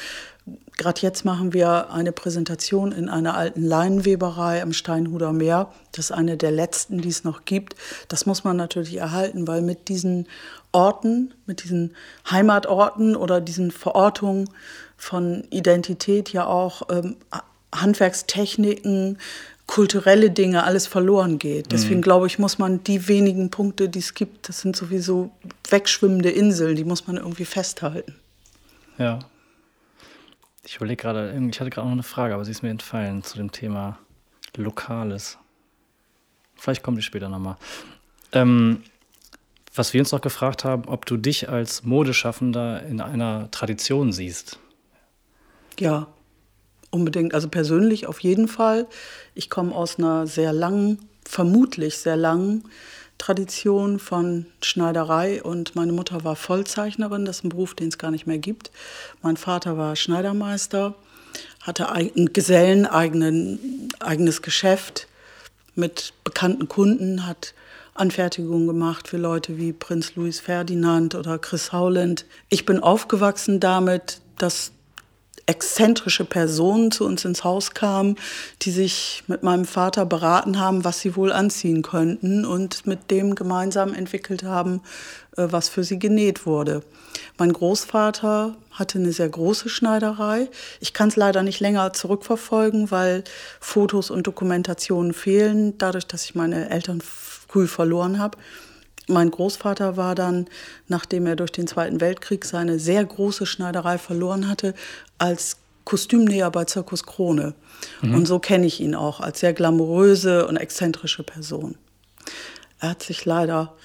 Gerade 0.77 1.01
jetzt 1.01 1.23
machen 1.23 1.53
wir 1.53 1.91
eine 1.91 2.11
Präsentation 2.11 2.91
in 2.91 3.07
einer 3.09 3.37
alten 3.37 3.63
Leinenweberei 3.63 4.61
am 4.61 4.73
Steinhuder 4.73 5.31
Meer. 5.31 5.71
Das 5.91 6.05
ist 6.05 6.11
eine 6.11 6.35
der 6.35 6.51
letzten, 6.51 6.99
die 6.99 7.09
es 7.09 7.23
noch 7.23 7.45
gibt. 7.45 7.75
Das 8.07 8.25
muss 8.25 8.43
man 8.43 8.57
natürlich 8.57 8.97
erhalten, 8.97 9.47
weil 9.47 9.61
mit 9.61 9.87
diesen 9.87 10.27
Orten, 10.71 11.33
mit 11.45 11.63
diesen 11.63 11.95
Heimatorten 12.29 13.15
oder 13.15 13.39
diesen 13.39 13.69
Verortungen 13.69 14.49
von 14.97 15.45
Identität 15.51 16.33
ja 16.33 16.47
auch 16.47 16.81
ähm, 16.89 17.17
Handwerkstechniken, 17.73 19.17
kulturelle 19.65 20.29
Dinge, 20.29 20.63
alles 20.63 20.87
verloren 20.87 21.39
geht. 21.39 21.71
Deswegen 21.71 21.97
mhm. 21.97 22.03
glaube 22.03 22.27
ich, 22.27 22.39
muss 22.39 22.59
man 22.59 22.83
die 22.83 23.07
wenigen 23.07 23.49
Punkte, 23.49 23.89
die 23.89 23.99
es 23.99 24.13
gibt, 24.13 24.49
das 24.49 24.61
sind 24.61 24.75
sowieso 24.75 25.31
wegschwimmende 25.69 26.29
Inseln, 26.29 26.75
die 26.75 26.83
muss 26.83 27.07
man 27.07 27.17
irgendwie 27.17 27.45
festhalten. 27.45 28.15
Ja. 28.97 29.19
Ich 30.65 30.77
überlege 30.77 31.01
gerade, 31.01 31.31
ich 31.51 31.59
hatte 31.59 31.69
gerade 31.69 31.87
noch 31.87 31.93
eine 31.93 32.03
Frage, 32.03 32.33
aber 32.33 32.45
sie 32.45 32.51
ist 32.51 32.63
mir 32.63 32.69
entfallen 32.69 33.23
zu 33.23 33.37
dem 33.37 33.51
Thema 33.51 33.97
Lokales. 34.55 35.37
Vielleicht 36.55 36.83
kommt 36.83 36.97
die 36.97 37.01
später 37.01 37.27
nochmal. 37.27 37.57
Ähm, 38.31 38.83
was 39.75 39.93
wir 39.93 40.01
uns 40.01 40.11
noch 40.11 40.21
gefragt 40.21 40.63
haben, 40.63 40.85
ob 40.85 41.05
du 41.05 41.17
dich 41.17 41.49
als 41.49 41.83
Modeschaffender 41.83 42.83
in 42.83 43.01
einer 43.01 43.49
Tradition 43.51 44.13
siehst. 44.13 44.59
Ja, 45.79 46.07
unbedingt, 46.93 47.33
also 47.33 47.47
persönlich 47.47 48.07
auf 48.07 48.19
jeden 48.19 48.47
Fall. 48.47 48.87
Ich 49.35 49.49
komme 49.49 49.75
aus 49.75 49.97
einer 49.97 50.27
sehr 50.27 50.53
langen, 50.53 51.09
vermutlich 51.25 51.97
sehr 51.97 52.15
langen 52.17 52.63
Tradition 53.17 53.99
von 53.99 54.47
Schneiderei 54.61 55.41
und 55.41 55.75
meine 55.75 55.93
Mutter 55.93 56.23
war 56.23 56.35
Vollzeichnerin, 56.35 57.25
das 57.25 57.37
ist 57.37 57.45
ein 57.45 57.49
Beruf, 57.49 57.73
den 57.73 57.87
es 57.87 57.97
gar 57.97 58.11
nicht 58.11 58.27
mehr 58.27 58.37
gibt. 58.37 58.71
Mein 59.21 59.37
Vater 59.37 59.77
war 59.77 59.95
Schneidermeister, 59.95 60.95
hatte 61.61 61.89
ein 61.89 62.33
Gesellen, 62.33 62.85
eigenen, 62.85 63.89
eigenes 63.99 64.41
Geschäft 64.41 65.07
mit 65.75 66.13
bekannten 66.23 66.67
Kunden, 66.67 67.25
hat 67.25 67.53
Anfertigungen 67.95 68.67
gemacht 68.67 69.07
für 69.07 69.17
Leute 69.17 69.57
wie 69.57 69.71
Prinz 69.71 70.15
Louis 70.15 70.39
Ferdinand 70.39 71.15
oder 71.15 71.37
Chris 71.39 71.71
Howland. 71.71 72.25
Ich 72.49 72.65
bin 72.65 72.79
aufgewachsen 72.79 73.59
damit, 73.59 74.19
dass 74.37 74.71
exzentrische 75.45 76.25
Personen 76.25 76.91
zu 76.91 77.05
uns 77.05 77.25
ins 77.25 77.43
Haus 77.43 77.71
kamen, 77.71 78.15
die 78.61 78.71
sich 78.71 79.23
mit 79.27 79.43
meinem 79.43 79.65
Vater 79.65 80.05
beraten 80.05 80.59
haben, 80.59 80.85
was 80.85 81.01
sie 81.01 81.15
wohl 81.15 81.31
anziehen 81.31 81.81
könnten 81.81 82.45
und 82.45 82.87
mit 82.87 83.11
dem 83.11 83.35
gemeinsam 83.35 83.93
entwickelt 83.93 84.43
haben, 84.43 84.81
äh, 85.35 85.47
was 85.49 85.67
für 85.67 85.83
sie 85.83 85.99
genäht 85.99 86.45
wurde. 86.45 86.81
Mein 87.37 87.51
Großvater 87.51 88.55
hatte 88.71 88.99
eine 88.99 89.11
sehr 89.11 89.29
große 89.29 89.69
Schneiderei. 89.69 90.49
Ich 90.79 90.93
kann 90.93 91.09
es 91.09 91.15
leider 91.15 91.43
nicht 91.43 91.59
länger 91.59 91.93
zurückverfolgen, 91.93 92.89
weil 92.89 93.23
Fotos 93.59 94.09
und 94.09 94.27
Dokumentationen 94.27 95.13
fehlen, 95.13 95.77
dadurch, 95.77 96.07
dass 96.07 96.25
ich 96.25 96.35
meine 96.35 96.69
Eltern 96.69 97.01
früh 97.01 97.67
verloren 97.67 98.17
habe. 98.19 98.37
Mein 99.07 99.31
Großvater 99.31 99.97
war 99.97 100.15
dann, 100.15 100.47
nachdem 100.87 101.25
er 101.25 101.35
durch 101.35 101.51
den 101.51 101.67
Zweiten 101.67 101.99
Weltkrieg 101.99 102.45
seine 102.45 102.79
sehr 102.79 103.03
große 103.03 103.45
Schneiderei 103.45 103.97
verloren 103.97 104.47
hatte, 104.47 104.73
als 105.17 105.57
Kostümnäher 105.83 106.49
bei 106.51 106.65
Zirkus 106.65 107.03
Krone. 107.03 107.53
Mhm. 108.01 108.15
Und 108.15 108.25
so 108.25 108.39
kenne 108.39 108.65
ich 108.65 108.79
ihn 108.79 108.95
auch 108.95 109.19
als 109.19 109.41
sehr 109.41 109.53
glamouröse 109.53 110.47
und 110.47 110.55
exzentrische 110.55 111.23
Person. 111.23 111.75
Er 112.79 112.91
hat 112.91 113.03
sich 113.03 113.25
leider 113.25 113.75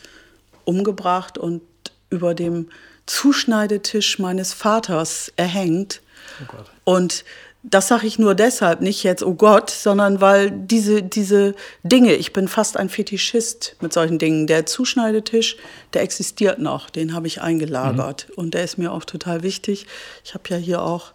umgebracht 0.65 1.39
und 1.39 1.63
über 2.11 2.35
dem 2.35 2.69
Zuschneidetisch 3.07 4.19
meines 4.19 4.53
Vaters 4.53 5.33
erhängt. 5.37 6.03
Oh 6.43 6.93
und 6.93 7.25
das 7.71 7.89
sage 7.89 8.07
ich 8.07 8.19
nur 8.19 8.35
deshalb, 8.35 8.81
nicht 8.81 9.03
jetzt, 9.03 9.23
oh 9.23 9.35
Gott, 9.35 9.71
sondern 9.71 10.21
weil 10.21 10.51
diese, 10.51 11.03
diese 11.03 11.55
Dinge, 11.83 12.15
ich 12.15 12.33
bin 12.33 12.49
fast 12.49 12.77
ein 12.77 12.89
Fetischist 12.89 13.77
mit 13.81 13.93
solchen 13.93 14.19
Dingen. 14.19 14.47
Der 14.47 14.67
Zuschneidetisch, 14.67 15.57
der 15.93 16.03
existiert 16.03 16.59
noch, 16.59 16.91
den 16.91 17.15
habe 17.15 17.27
ich 17.27 17.43
eingelagert. 17.43 18.27
Mhm. 18.29 18.35
Und 18.37 18.55
der 18.55 18.65
ist 18.65 18.79
mir 18.79 18.93
auch 18.93 19.05
total 19.05 19.43
wichtig. 19.43 19.87
Ich 20.25 20.35
habe 20.35 20.45
ja 20.49 20.57
hier 20.57 20.83
auch 20.83 21.13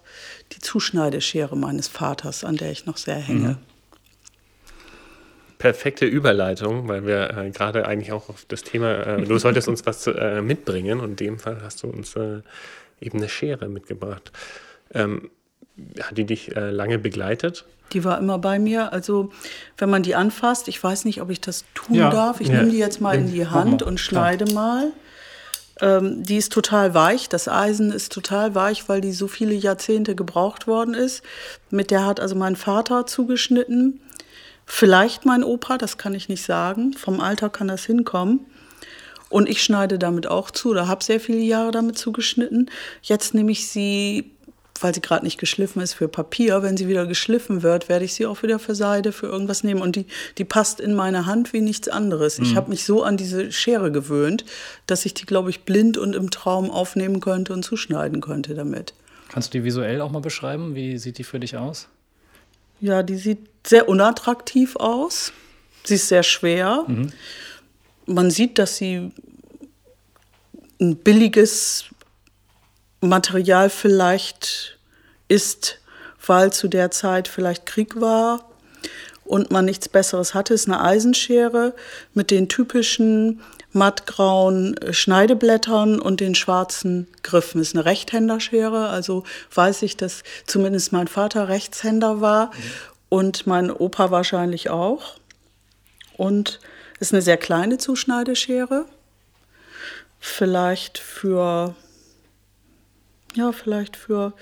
die 0.54 0.60
Zuschneideschere 0.60 1.56
meines 1.56 1.88
Vaters, 1.88 2.44
an 2.44 2.58
der 2.58 2.72
ich 2.72 2.86
noch 2.86 2.98
sehr 2.98 3.16
hänge. 3.16 3.50
Mhm. 3.50 3.58
Perfekte 5.58 6.06
Überleitung, 6.06 6.88
weil 6.90 7.08
wir 7.08 7.38
äh, 7.38 7.50
gerade 7.52 7.86
eigentlich 7.88 8.12
auch 8.12 8.30
auf 8.30 8.46
das 8.48 8.64
Thema, 8.64 9.08
äh, 9.08 9.24
du 9.24 9.38
solltest 9.38 9.70
uns 9.70 9.86
was 9.86 10.06
äh, 10.08 10.42
mitbringen 10.42 11.00
und 11.00 11.12
in 11.12 11.16
dem 11.16 11.40
Fall 11.40 11.62
hast 11.64 11.84
du 11.84 11.88
uns 11.88 12.16
äh, 12.16 12.42
eben 13.00 13.20
eine 13.20 13.30
Schere 13.30 13.70
mitgebracht. 13.70 14.32
Ähm, 14.94 15.30
hat 16.02 16.18
die 16.18 16.26
dich 16.26 16.56
äh, 16.56 16.70
lange 16.70 17.00
begleitet? 17.00 17.66
Die 17.94 18.04
war 18.04 18.18
immer 18.18 18.40
bei 18.40 18.60
mir. 18.60 18.94
Also, 18.94 19.32
wenn 19.78 19.90
man 19.90 20.04
die 20.04 20.16
anfasst, 20.16 20.68
ich 20.68 20.84
weiß 20.84 21.06
nicht, 21.06 21.22
ob 21.22 21.30
ich 21.30 21.42
das 21.42 21.66
tun 21.74 21.96
ja. 21.96 22.10
darf. 22.10 22.42
Ich 22.42 22.48
ja. 22.48 22.56
nehme 22.56 22.72
die 22.72 22.78
jetzt 22.78 23.02
mal 23.02 23.16
in 23.16 23.32
die 23.32 23.48
Hand 23.48 23.84
und 23.84 24.00
schneide 24.00 24.46
Klar. 24.46 24.56
mal. 24.56 24.92
Ähm, 25.82 26.24
die 26.24 26.38
ist 26.38 26.52
total 26.52 26.94
weich. 26.94 27.30
Das 27.30 27.48
Eisen 27.48 27.92
ist 27.92 28.12
total 28.12 28.56
weich, 28.56 28.88
weil 28.90 29.02
die 29.02 29.12
so 29.12 29.28
viele 29.28 29.54
Jahrzehnte 29.54 30.16
gebraucht 30.16 30.68
worden 30.68 30.94
ist. 30.94 31.24
Mit 31.70 31.92
der 31.92 32.06
hat 32.06 32.20
also 32.20 32.36
mein 32.36 32.56
Vater 32.56 33.06
zugeschnitten. 33.06 34.00
Vielleicht 34.66 35.26
mein 35.26 35.44
Opa, 35.44 35.78
das 35.78 35.98
kann 35.98 36.14
ich 36.14 36.30
nicht 36.30 36.44
sagen. 36.44 36.94
Vom 36.94 37.20
Alter 37.20 37.50
kann 37.50 37.68
das 37.68 37.86
hinkommen. 37.86 38.46
Und 39.30 39.50
ich 39.50 39.64
schneide 39.64 39.98
damit 39.98 40.28
auch 40.28 40.52
zu 40.52 40.70
oder 40.70 40.88
habe 40.88 41.04
sehr 41.04 41.20
viele 41.20 41.40
Jahre 41.40 41.72
damit 41.72 41.98
zugeschnitten. 41.98 42.70
Jetzt 43.02 43.34
nehme 43.34 43.52
ich 43.52 43.68
sie 43.68 44.33
weil 44.84 44.94
sie 44.94 45.02
gerade 45.02 45.24
nicht 45.24 45.40
geschliffen 45.40 45.82
ist, 45.82 45.94
für 45.94 46.08
Papier. 46.08 46.62
Wenn 46.62 46.78
sie 46.78 46.88
wieder 46.88 47.06
geschliffen 47.06 47.64
wird, 47.64 47.90
werde 47.90 48.06
ich 48.06 48.14
sie 48.14 48.26
auch 48.26 48.44
wieder 48.44 48.60
für 48.60 48.76
Seide, 48.76 49.12
für 49.12 49.28
irgendwas 49.28 49.64
nehmen. 49.64 49.82
Und 49.82 49.96
die, 49.96 50.06
die 50.38 50.44
passt 50.44 50.80
in 50.80 50.94
meine 50.94 51.26
Hand 51.26 51.54
wie 51.54 51.62
nichts 51.62 51.88
anderes. 51.88 52.38
Mhm. 52.38 52.46
Ich 52.46 52.56
habe 52.56 52.70
mich 52.70 52.84
so 52.84 53.04
an 53.04 53.18
diese 53.18 53.52
Schere 53.52 53.92
gewöhnt, 53.92 54.46
dass 54.86 55.06
ich 55.06 55.14
die, 55.14 55.26
glaube 55.26 55.50
ich, 55.50 55.62
blind 55.62 55.98
und 55.98 56.16
im 56.16 56.30
Traum 56.30 56.70
aufnehmen 56.70 57.22
könnte 57.22 57.54
und 57.54 57.64
zuschneiden 57.64 58.22
könnte 58.22 58.54
damit. 58.54 58.94
Kannst 59.30 59.54
du 59.54 59.60
die 59.60 59.64
visuell 59.64 60.02
auch 60.02 60.12
mal 60.12 60.20
beschreiben? 60.20 60.76
Wie 60.76 60.98
sieht 60.98 61.18
die 61.18 61.24
für 61.24 61.40
dich 61.40 61.58
aus? 61.58 61.88
Ja, 62.82 63.02
die 63.02 63.16
sieht 63.16 63.40
sehr 63.66 63.88
unattraktiv 63.88 64.76
aus. 64.76 65.32
Sie 65.86 65.96
ist 65.96 66.10
sehr 66.10 66.24
schwer. 66.24 66.84
Mhm. 66.88 67.12
Man 68.06 68.30
sieht, 68.30 68.60
dass 68.60 68.76
sie 68.76 69.12
ein 70.80 70.98
billiges 70.98 71.86
Material 73.00 73.70
vielleicht 73.70 74.73
ist, 75.34 75.80
weil 76.26 76.54
zu 76.54 76.68
der 76.68 76.92
Zeit 76.92 77.28
vielleicht 77.28 77.66
Krieg 77.66 78.00
war 78.00 78.50
und 79.26 79.52
man 79.52 79.66
nichts 79.66 79.90
Besseres 79.90 80.34
hatte, 80.34 80.54
ist 80.54 80.68
eine 80.68 80.82
Eisenschere 80.82 81.74
mit 82.14 82.30
den 82.30 82.50
typischen 82.50 83.42
mattgrauen 83.72 84.76
Schneideblättern 84.92 86.00
und 86.00 86.20
den 86.20 86.36
schwarzen 86.36 87.08
Griffen. 87.24 87.60
Ist 87.60 87.76
eine 87.76 87.86
Rechtshänderschere, 87.86 88.90
also 88.90 89.24
weiß 89.54 89.82
ich, 89.82 89.98
dass 89.98 90.22
zumindest 90.46 90.92
mein 90.92 91.08
Vater 91.08 91.48
Rechtshänder 91.48 92.22
war 92.22 92.48
mhm. 92.48 92.52
und 93.10 93.48
mein 93.48 93.72
Opa 93.72 94.12
wahrscheinlich 94.12 94.70
auch. 94.70 95.16
Und 96.16 96.60
ist 97.00 97.12
eine 97.12 97.24
sehr 97.24 97.38
kleine 97.38 97.80
Zuschneideschere, 97.80 98.86
vielleicht 100.20 101.00
für 101.00 101.76
ja, 103.36 103.52
vielleicht 103.52 103.98
für 103.98 104.34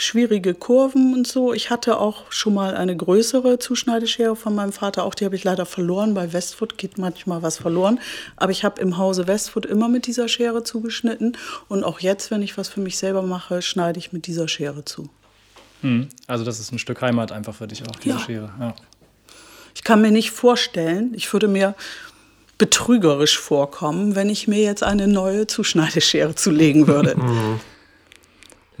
schwierige 0.00 0.54
Kurven 0.54 1.12
und 1.12 1.26
so. 1.26 1.52
Ich 1.52 1.68
hatte 1.68 1.98
auch 1.98 2.32
schon 2.32 2.54
mal 2.54 2.74
eine 2.74 2.96
größere 2.96 3.58
Zuschneideschere 3.58 4.34
von 4.34 4.54
meinem 4.54 4.72
Vater, 4.72 5.04
auch 5.04 5.14
die 5.14 5.26
habe 5.26 5.36
ich 5.36 5.44
leider 5.44 5.66
verloren. 5.66 6.14
Bei 6.14 6.32
Westfoot 6.32 6.78
geht 6.78 6.96
manchmal 6.96 7.42
was 7.42 7.58
verloren, 7.58 8.00
aber 8.36 8.50
ich 8.50 8.64
habe 8.64 8.80
im 8.80 8.96
Hause 8.96 9.26
Westfoot 9.26 9.66
immer 9.66 9.88
mit 9.88 10.06
dieser 10.06 10.26
Schere 10.26 10.64
zugeschnitten 10.64 11.36
und 11.68 11.84
auch 11.84 12.00
jetzt, 12.00 12.30
wenn 12.30 12.40
ich 12.40 12.56
was 12.56 12.70
für 12.70 12.80
mich 12.80 12.96
selber 12.96 13.20
mache, 13.20 13.60
schneide 13.60 13.98
ich 13.98 14.10
mit 14.10 14.26
dieser 14.26 14.48
Schere 14.48 14.86
zu. 14.86 15.10
Hm. 15.82 16.08
Also 16.26 16.44
das 16.44 16.60
ist 16.60 16.72
ein 16.72 16.78
Stück 16.78 17.02
Heimat 17.02 17.30
einfach 17.30 17.54
für 17.54 17.66
dich 17.66 17.82
auch, 17.82 17.96
diese 17.96 18.16
ja. 18.16 18.20
Schere. 18.20 18.50
Ja. 18.58 18.74
Ich 19.74 19.84
kann 19.84 20.00
mir 20.00 20.10
nicht 20.10 20.30
vorstellen, 20.30 21.12
ich 21.14 21.30
würde 21.30 21.46
mir 21.46 21.74
betrügerisch 22.56 23.38
vorkommen, 23.38 24.14
wenn 24.14 24.30
ich 24.30 24.48
mir 24.48 24.62
jetzt 24.62 24.82
eine 24.82 25.08
neue 25.08 25.46
Zuschneideschere 25.46 26.34
zulegen 26.34 26.86
würde. 26.86 27.16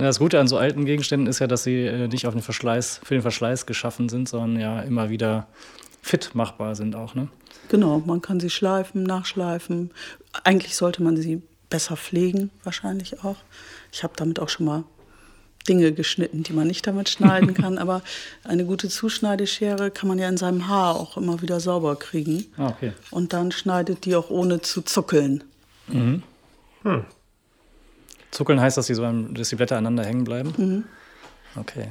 Das 0.06 0.18
Gute 0.18 0.40
an 0.40 0.48
so 0.48 0.56
alten 0.56 0.86
Gegenständen 0.86 1.28
ist 1.28 1.40
ja, 1.40 1.46
dass 1.46 1.64
sie 1.64 1.84
äh, 1.84 2.08
nicht 2.08 2.26
auf 2.26 2.34
den 2.34 2.42
Verschleiß, 2.42 3.00
für 3.04 3.14
den 3.14 3.22
Verschleiß 3.22 3.66
geschaffen 3.66 4.08
sind, 4.08 4.28
sondern 4.28 4.60
ja 4.60 4.80
immer 4.80 5.10
wieder 5.10 5.46
fit 6.02 6.34
machbar 6.34 6.74
sind 6.74 6.96
auch. 6.96 7.14
Ne? 7.14 7.28
Genau, 7.68 8.02
man 8.04 8.22
kann 8.22 8.40
sie 8.40 8.50
schleifen, 8.50 9.02
nachschleifen. 9.02 9.90
Eigentlich 10.44 10.74
sollte 10.74 11.02
man 11.02 11.16
sie 11.16 11.42
besser 11.68 11.96
pflegen, 11.96 12.50
wahrscheinlich 12.64 13.22
auch. 13.22 13.36
Ich 13.92 14.02
habe 14.02 14.14
damit 14.16 14.40
auch 14.40 14.48
schon 14.48 14.66
mal 14.66 14.84
Dinge 15.68 15.92
geschnitten, 15.92 16.42
die 16.42 16.54
man 16.54 16.66
nicht 16.66 16.86
damit 16.86 17.08
schneiden 17.10 17.52
kann. 17.52 17.76
aber 17.76 18.02
eine 18.44 18.64
gute 18.64 18.88
Zuschneideschere 18.88 19.90
kann 19.90 20.08
man 20.08 20.18
ja 20.18 20.28
in 20.28 20.38
seinem 20.38 20.66
Haar 20.66 20.96
auch 20.96 21.18
immer 21.18 21.42
wieder 21.42 21.60
sauber 21.60 21.96
kriegen. 21.96 22.46
Ah, 22.56 22.68
okay. 22.68 22.92
Und 23.10 23.34
dann 23.34 23.52
schneidet 23.52 24.06
die 24.06 24.16
auch 24.16 24.30
ohne 24.30 24.62
zu 24.62 24.80
zuckeln. 24.80 25.44
Mhm. 25.88 26.22
Hm. 26.82 27.04
Zuckeln 28.30 28.60
heißt, 28.60 28.76
dass 28.76 28.86
die, 28.86 28.94
so, 28.94 29.10
dass 29.10 29.48
die 29.48 29.56
Blätter 29.56 29.76
aneinander 29.76 30.04
hängen 30.04 30.24
bleiben? 30.24 30.54
Mhm. 30.56 30.84
Okay. 31.56 31.88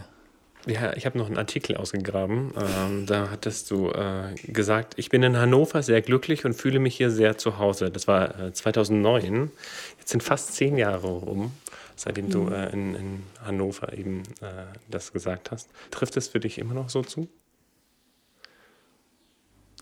Ja, 0.66 0.94
ich 0.94 1.06
habe 1.06 1.18
noch 1.18 1.28
einen 1.28 1.38
Artikel 1.38 1.78
ausgegraben. 1.78 2.54
Ähm, 2.58 3.06
da 3.06 3.30
hattest 3.32 3.72
du 3.72 3.92
äh, 3.92 4.36
gesagt, 4.44 4.94
ich 4.98 5.10
bin 5.10 5.24
in 5.24 5.38
Hannover 5.38 5.82
sehr 5.84 6.02
glücklich 6.02 6.46
und 6.46 6.54
fühle 6.54 6.80
mich 6.80 6.98
hier 6.98 7.10
sehr 7.12 7.38
zu 7.38 7.58
Hause. 7.58 7.90
Das 7.90 8.08
war 8.08 8.40
äh, 8.40 8.54
2009. 8.54 9.52
Jetzt 9.98 10.10
sind 10.10 10.22
fast 10.22 10.54
zehn 10.56 10.78
Jahre 10.78 11.08
rum, 11.08 11.52
seitdem 11.96 12.26
mhm. 12.26 12.32
du 12.32 12.50
äh, 12.50 12.72
in, 12.74 12.96
in, 12.96 13.24
Hannover 13.44 13.94
eben 13.98 14.24
äh, 14.42 14.66
das 14.90 15.14
gesagt 15.14 15.52
hast. 15.52 15.70
Trifft 15.92 16.18
es 16.18 16.28
für 16.28 16.42
dich 16.42 16.60
immer 16.60 16.74
noch 16.74 16.90
so 16.90 17.04
zu? 17.04 17.30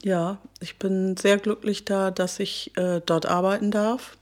Ja, 0.03 0.37
ich 0.59 0.77
bin 0.77 1.17
sehr 1.17 1.37
glücklich 1.37 1.85
da, 1.85 2.11
dass 2.11 2.39
ich 2.39 2.77
äh, 2.77 3.01
dort 3.03 3.25
arbeiten 3.25 3.71
darf. 3.71 4.15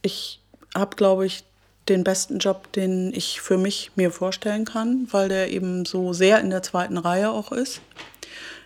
Ich 0.00 0.40
habe, 0.78 0.96
glaube 0.96 1.26
ich, 1.26 1.44
den 1.88 2.04
besten 2.04 2.38
Job, 2.38 2.72
den 2.72 3.12
ich 3.14 3.40
für 3.40 3.58
mich 3.58 3.92
mir 3.94 4.10
vorstellen 4.10 4.64
kann, 4.64 5.06
weil 5.10 5.28
der 5.28 5.50
eben 5.50 5.84
so 5.84 6.12
sehr 6.12 6.40
in 6.40 6.50
der 6.50 6.62
zweiten 6.62 6.98
Reihe 6.98 7.30
auch 7.30 7.52
ist. 7.52 7.80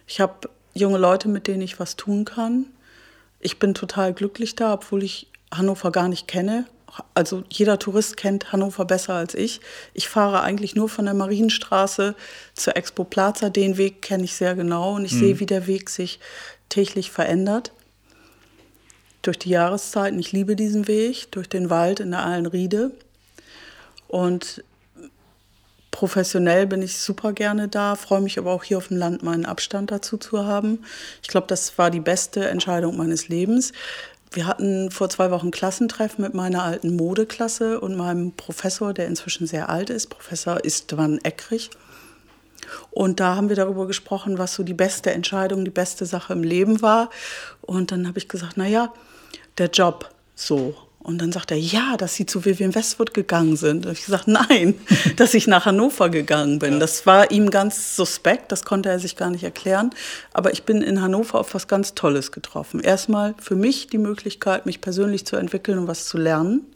Ich 0.07 0.21
habe 0.21 0.49
junge 0.75 0.99
Leute, 0.99 1.29
mit 1.29 1.47
denen 1.47 1.63
ich 1.63 1.79
was 1.79 1.97
tun 1.97 2.25
kann. 2.25 2.67
Ich 3.39 3.59
bin 3.59 3.75
total 3.75 4.15
glücklich 4.15 4.57
da, 4.57 4.75
obwohl 4.75 5.03
ich 5.03 5.27
Hannover 5.53 5.91
gar 5.93 6.09
nicht 6.09 6.29
kenne. 6.29 6.67
Also 7.15 7.45
jeder 7.51 7.79
Tourist 7.79 8.17
kennt 8.17 8.53
Hannover 8.53 8.85
besser 8.85 9.15
als 9.15 9.35
ich. 9.35 9.61
Ich 9.95 10.09
fahre 10.09 10.41
eigentlich 10.43 10.75
nur 10.75 10.89
von 10.89 11.05
der 11.05 11.15
Marienstraße 11.15 12.15
zur 12.55 12.77
Expo 12.77 13.05
Plaza. 13.05 13.49
Den 13.51 13.77
Weg 13.77 14.03
kenne 14.03 14.25
ich 14.25 14.35
sehr 14.35 14.55
genau 14.55 14.97
und 14.97 15.05
ich 15.05 15.13
mhm. 15.13 15.19
sehe, 15.19 15.41
wie 15.41 15.47
der 15.47 15.67
Weg 15.67 15.91
sich 15.91 16.19
täglich 16.69 17.11
verändert 17.11 17.73
durch 19.23 19.39
die 19.39 19.51
Jahreszeiten. 19.51 20.19
Ich 20.19 20.33
liebe 20.33 20.57
diesen 20.57 20.89
Weg 20.89 21.31
durch 21.33 21.49
den 21.49 21.71
Wald 21.71 22.01
in 22.01 22.11
der 22.11 22.25
Allenriede. 22.25 22.93
Und 24.09 24.65
professionell 25.91 26.67
bin 26.67 26.83
ich 26.83 26.99
super 26.99 27.33
gerne 27.33 27.69
da, 27.69 27.95
freue 27.95 28.21
mich 28.21 28.39
aber 28.39 28.53
auch 28.53 28.65
hier 28.65 28.79
auf 28.79 28.89
dem 28.89 28.97
Land 28.97 29.23
meinen 29.23 29.45
Abstand 29.45 29.91
dazu 29.91 30.17
zu 30.17 30.47
haben. 30.47 30.85
Ich 31.23 31.29
glaube, 31.29 31.47
das 31.47 31.77
war 31.79 31.91
die 31.91 32.01
beste 32.01 32.49
Entscheidung 32.49 32.97
meines 32.97 33.29
Lebens. 33.29 33.73
wir 34.33 34.47
hatten 34.47 34.93
vor 34.93 35.11
zwei 35.11 35.33
Wochen 35.33 35.51
Klassentreffen 35.51 36.23
mit 36.23 36.35
meiner 36.35 36.63
alten 36.63 36.95
Modeklasse 36.95 37.81
und 37.81 37.97
meinem 37.97 38.33
Professor, 38.33 38.95
der 38.95 39.09
inzwischen 39.09 39.47
sehr 39.47 39.69
alt 39.69 39.91
ist, 39.91 40.09
Professor 40.09 40.65
Istvan 40.65 41.19
Eckrich. 41.25 41.71
Und 42.91 43.19
da 43.19 43.35
haben 43.35 43.49
wir 43.49 43.57
darüber 43.57 43.87
gesprochen, 43.87 44.39
was 44.39 44.55
so 44.55 44.63
die 44.63 44.75
beste 44.75 45.11
Entscheidung, 45.11 45.65
die 45.65 45.71
beste 45.71 46.07
Sache 46.07 46.33
im 46.33 46.45
Leben 46.45 46.83
war. 46.83 47.11
Und 47.61 47.91
dann 47.91 48.07
habe 48.07 48.19
ich 48.19 48.29
gesagt, 48.29 48.53
na 48.57 48.67
ja, 48.67 48.93
der 49.59 49.69
Job 49.69 50.11
so. 50.35 50.75
Und 51.03 51.19
dann 51.19 51.33
sagt 51.33 51.51
er, 51.51 51.57
ja, 51.57 51.97
dass 51.97 52.15
Sie 52.15 52.27
zu 52.27 52.45
Vivian 52.45 52.75
Westwood 52.75 53.15
gegangen 53.15 53.57
sind. 53.57 53.87
Und 53.87 53.93
ich 53.93 54.05
gesagt, 54.05 54.29
nein, 54.29 54.75
dass 55.17 55.33
ich 55.33 55.47
nach 55.47 55.65
Hannover 55.65 56.11
gegangen 56.11 56.59
bin. 56.59 56.79
Das 56.79 57.07
war 57.07 57.31
ihm 57.31 57.51
ganz 57.51 57.97
suspekt, 57.97 58.53
das 58.53 58.65
konnte 58.65 58.91
er 58.91 58.99
sich 58.99 59.17
gar 59.17 59.31
nicht 59.31 59.43
erklären. 59.43 59.91
Aber 60.35 60.53
ich 60.53 60.65
bin 60.65 60.83
in 60.83 61.01
Hannover 61.01 61.41
auf 61.41 61.55
was 61.55 61.69
ganz 61.69 61.95
Tolles 61.95 62.33
getroffen. 62.33 62.81
Erstmal 62.81 63.35
für 63.41 63.57
mich 63.57 63.87
die 63.87 63.99
Möglichkeit, 63.99 64.67
mich 64.67 64.83
persönlich 64.83 65.25
zu 65.25 65.37
entwickeln 65.37 65.79
und 65.79 65.89
was 65.89 66.07
zu 66.07 66.19
lernen. 66.19 66.67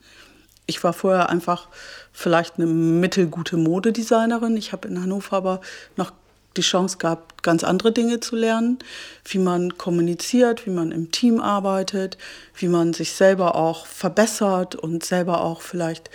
Ich 0.67 0.83
war 0.83 0.95
vorher 0.95 1.29
einfach 1.29 1.69
vielleicht 2.11 2.57
eine 2.57 2.67
mittelgute 2.67 3.59
Modedesignerin. 3.59 4.57
Ich 4.57 4.73
habe 4.73 4.89
in 4.89 5.03
Hannover 5.03 5.37
aber 5.37 5.61
noch 5.97 6.13
die 6.57 6.63
Chance 6.63 6.99
gehabt, 6.99 7.43
ganz 7.43 7.65
andere 7.65 7.93
Dinge 7.93 8.21
zu 8.21 8.37
lernen, 8.37 8.79
wie 9.25 9.39
man 9.39 9.77
kommuniziert, 9.77 10.67
wie 10.67 10.71
man 10.71 10.93
im 10.93 11.11
Team 11.11 11.41
arbeitet, 11.41 12.19
wie 12.57 12.69
man 12.69 12.93
sich 12.93 13.13
selber 13.13 13.55
auch 13.55 13.87
verbessert 13.87 14.75
und 14.75 15.05
selber 15.05 15.43
auch 15.43 15.61
vielleicht 15.61 16.11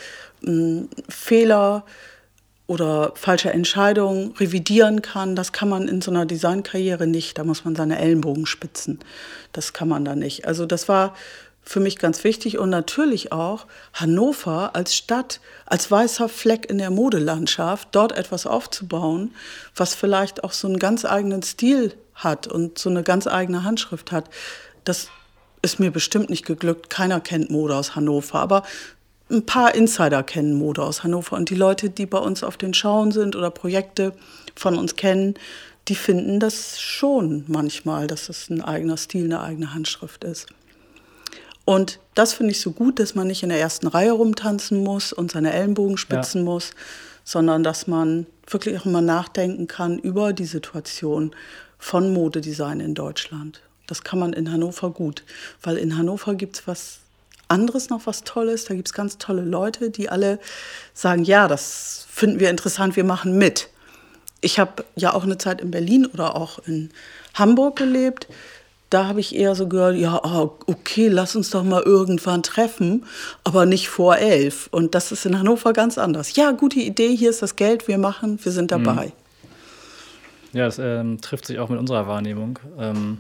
äh, 0.46 0.82
Fehler 1.08 1.86
oder 2.70 3.14
falsche 3.16 3.52
Entscheidungen 3.52 4.34
revidieren 4.40 5.02
kann. 5.02 5.36
Das 5.36 5.52
kann 5.54 5.70
man 5.70 5.88
in 5.88 6.02
so 6.02 6.12
einer 6.12 6.28
Designkarriere 6.28 7.08
nicht. 7.08 7.40
Da 7.40 7.44
muss 7.44 7.66
man 7.66 7.76
seine 7.76 7.98
Ellenbogen 7.98 8.46
spitzen. 8.46 9.00
Das 9.54 9.74
kann 9.74 9.88
man 9.88 10.06
da 10.06 10.16
nicht. 10.16 10.46
Also 10.46 10.68
das 10.68 10.88
war 10.88 11.16
für 11.70 11.80
mich 11.80 12.00
ganz 12.00 12.24
wichtig 12.24 12.58
und 12.58 12.72
natürlich 12.72 13.32
auch 13.32 13.68
Hannover 13.94 14.72
als 14.76 14.96
Stadt, 14.96 15.40
als 15.68 15.92
weißer 15.92 16.28
Fleck 16.28 16.68
in 16.68 16.80
der 16.80 16.90
Modelandschaft, 16.90 17.90
dort 17.92 18.12
etwas 18.12 18.48
aufzubauen, 18.48 19.36
was 19.76 19.94
vielleicht 19.94 20.44
auch 20.44 20.52
so 20.52 20.68
einen 20.68 20.80
ganz 20.80 21.06
eigenen 21.06 21.44
Stil 21.44 21.94
hat 22.16 22.48
und 22.48 22.80
so 22.80 22.90
eine 22.90 23.04
ganz 23.04 23.28
eigene 23.28 23.66
Handschrift 23.66 24.12
hat. 24.12 24.32
Das 24.84 25.10
ist 25.62 25.80
mir 25.80 25.92
bestimmt 25.92 26.32
nicht 26.32 26.44
geglückt. 26.44 26.90
Keiner 26.90 27.20
kennt 27.20 27.52
Mode 27.52 27.76
aus 27.76 27.96
Hannover, 27.96 28.40
aber 28.40 28.64
ein 29.30 29.46
paar 29.46 29.76
Insider 29.76 30.24
kennen 30.24 30.56
Mode 30.56 30.82
aus 30.82 31.04
Hannover 31.04 31.36
und 31.36 31.52
die 31.52 31.56
Leute, 31.56 31.92
die 31.92 32.08
bei 32.08 32.18
uns 32.18 32.44
auf 32.44 32.58
den 32.58 32.74
Schauen 32.74 33.12
sind 33.12 33.36
oder 33.36 33.52
Projekte 33.52 34.14
von 34.56 34.76
uns 34.76 34.96
kennen, 34.96 35.36
die 35.88 35.94
finden 35.94 36.40
das 36.40 36.82
schon 36.82 37.44
manchmal, 37.46 38.08
dass 38.08 38.28
es 38.28 38.50
ein 38.50 38.64
eigener 38.64 38.98
Stil, 38.98 39.26
eine 39.26 39.42
eigene 39.42 39.76
Handschrift 39.76 40.24
ist. 40.24 40.48
Und 41.70 42.00
das 42.16 42.34
finde 42.34 42.50
ich 42.50 42.62
so 42.62 42.72
gut, 42.72 42.98
dass 42.98 43.14
man 43.14 43.28
nicht 43.28 43.44
in 43.44 43.50
der 43.50 43.60
ersten 43.60 43.86
Reihe 43.86 44.14
rumtanzen 44.14 44.84
muss 44.84 45.14
und 45.14 45.32
seine 45.32 45.54
Ellenbogen 45.54 45.98
spitzen 45.98 46.42
ja. 46.42 46.46
muss, 46.46 46.72
sondern 47.24 47.64
dass 47.64 47.86
man 47.86 48.26
wirklich 48.48 48.80
auch 48.80 48.86
mal 48.86 49.04
nachdenken 49.04 49.68
kann 49.68 50.00
über 50.00 50.34
die 50.34 50.46
Situation 50.46 51.30
von 51.78 52.12
Modedesign 52.12 52.80
in 52.80 52.96
Deutschland. 52.96 53.62
Das 53.86 54.04
kann 54.04 54.18
man 54.18 54.34
in 54.34 54.52
Hannover 54.52 54.90
gut, 54.90 55.22
weil 55.62 55.78
in 55.78 55.96
Hannover 55.96 56.34
gibt 56.34 56.56
es 56.56 56.68
was 56.68 57.02
anderes 57.50 57.92
noch, 57.92 58.08
was 58.08 58.24
Tolles. 58.24 58.66
Da 58.66 58.74
gibt 58.74 58.88
es 58.88 58.94
ganz 58.96 59.20
tolle 59.20 59.44
Leute, 59.44 59.92
die 59.92 60.10
alle 60.10 60.40
sagen, 60.96 61.24
ja, 61.24 61.48
das 61.48 62.08
finden 62.10 62.40
wir 62.40 62.50
interessant, 62.50 62.96
wir 62.96 63.04
machen 63.04 63.38
mit. 63.38 63.70
Ich 64.42 64.58
habe 64.58 64.86
ja 64.96 65.14
auch 65.14 65.24
eine 65.24 65.38
Zeit 65.38 65.62
in 65.62 65.70
Berlin 65.70 66.08
oder 66.08 66.36
auch 66.36 66.58
in 66.66 66.90
Hamburg 67.36 67.76
gelebt 67.76 68.26
da 68.90 69.08
habe 69.08 69.20
ich 69.20 69.36
eher 69.36 69.56
so 69.56 69.68
gehört, 69.68 69.98
ja, 69.98 70.20
oh, 70.24 70.52
okay, 70.66 71.08
lass 71.08 71.36
uns 71.36 71.50
doch 71.52 71.64
mal 71.64 71.84
irgendwann 71.84 72.44
treffen, 72.44 73.06
aber 73.44 73.66
nicht 73.66 73.88
vor 73.90 74.18
elf. 74.18 74.68
Und 74.72 74.96
das 74.96 75.12
ist 75.12 75.26
in 75.26 75.38
Hannover 75.38 75.74
ganz 75.74 75.98
anders. 75.98 76.36
Ja, 76.36 76.52
gute 76.52 76.80
Idee, 76.80 77.16
hier 77.16 77.30
ist 77.30 77.42
das 77.42 77.56
Geld, 77.56 77.88
wir 77.88 77.98
machen, 77.98 78.40
wir 78.44 78.52
sind 78.52 78.72
dabei. 78.72 79.06
Mhm. 79.06 80.58
Ja, 80.58 80.66
das 80.66 80.80
ähm, 80.80 81.22
trifft 81.22 81.46
sich 81.46 81.60
auch 81.60 81.70
mit 81.70 81.80
unserer 81.80 82.08
Wahrnehmung. 82.08 82.58
Ähm, 82.80 83.20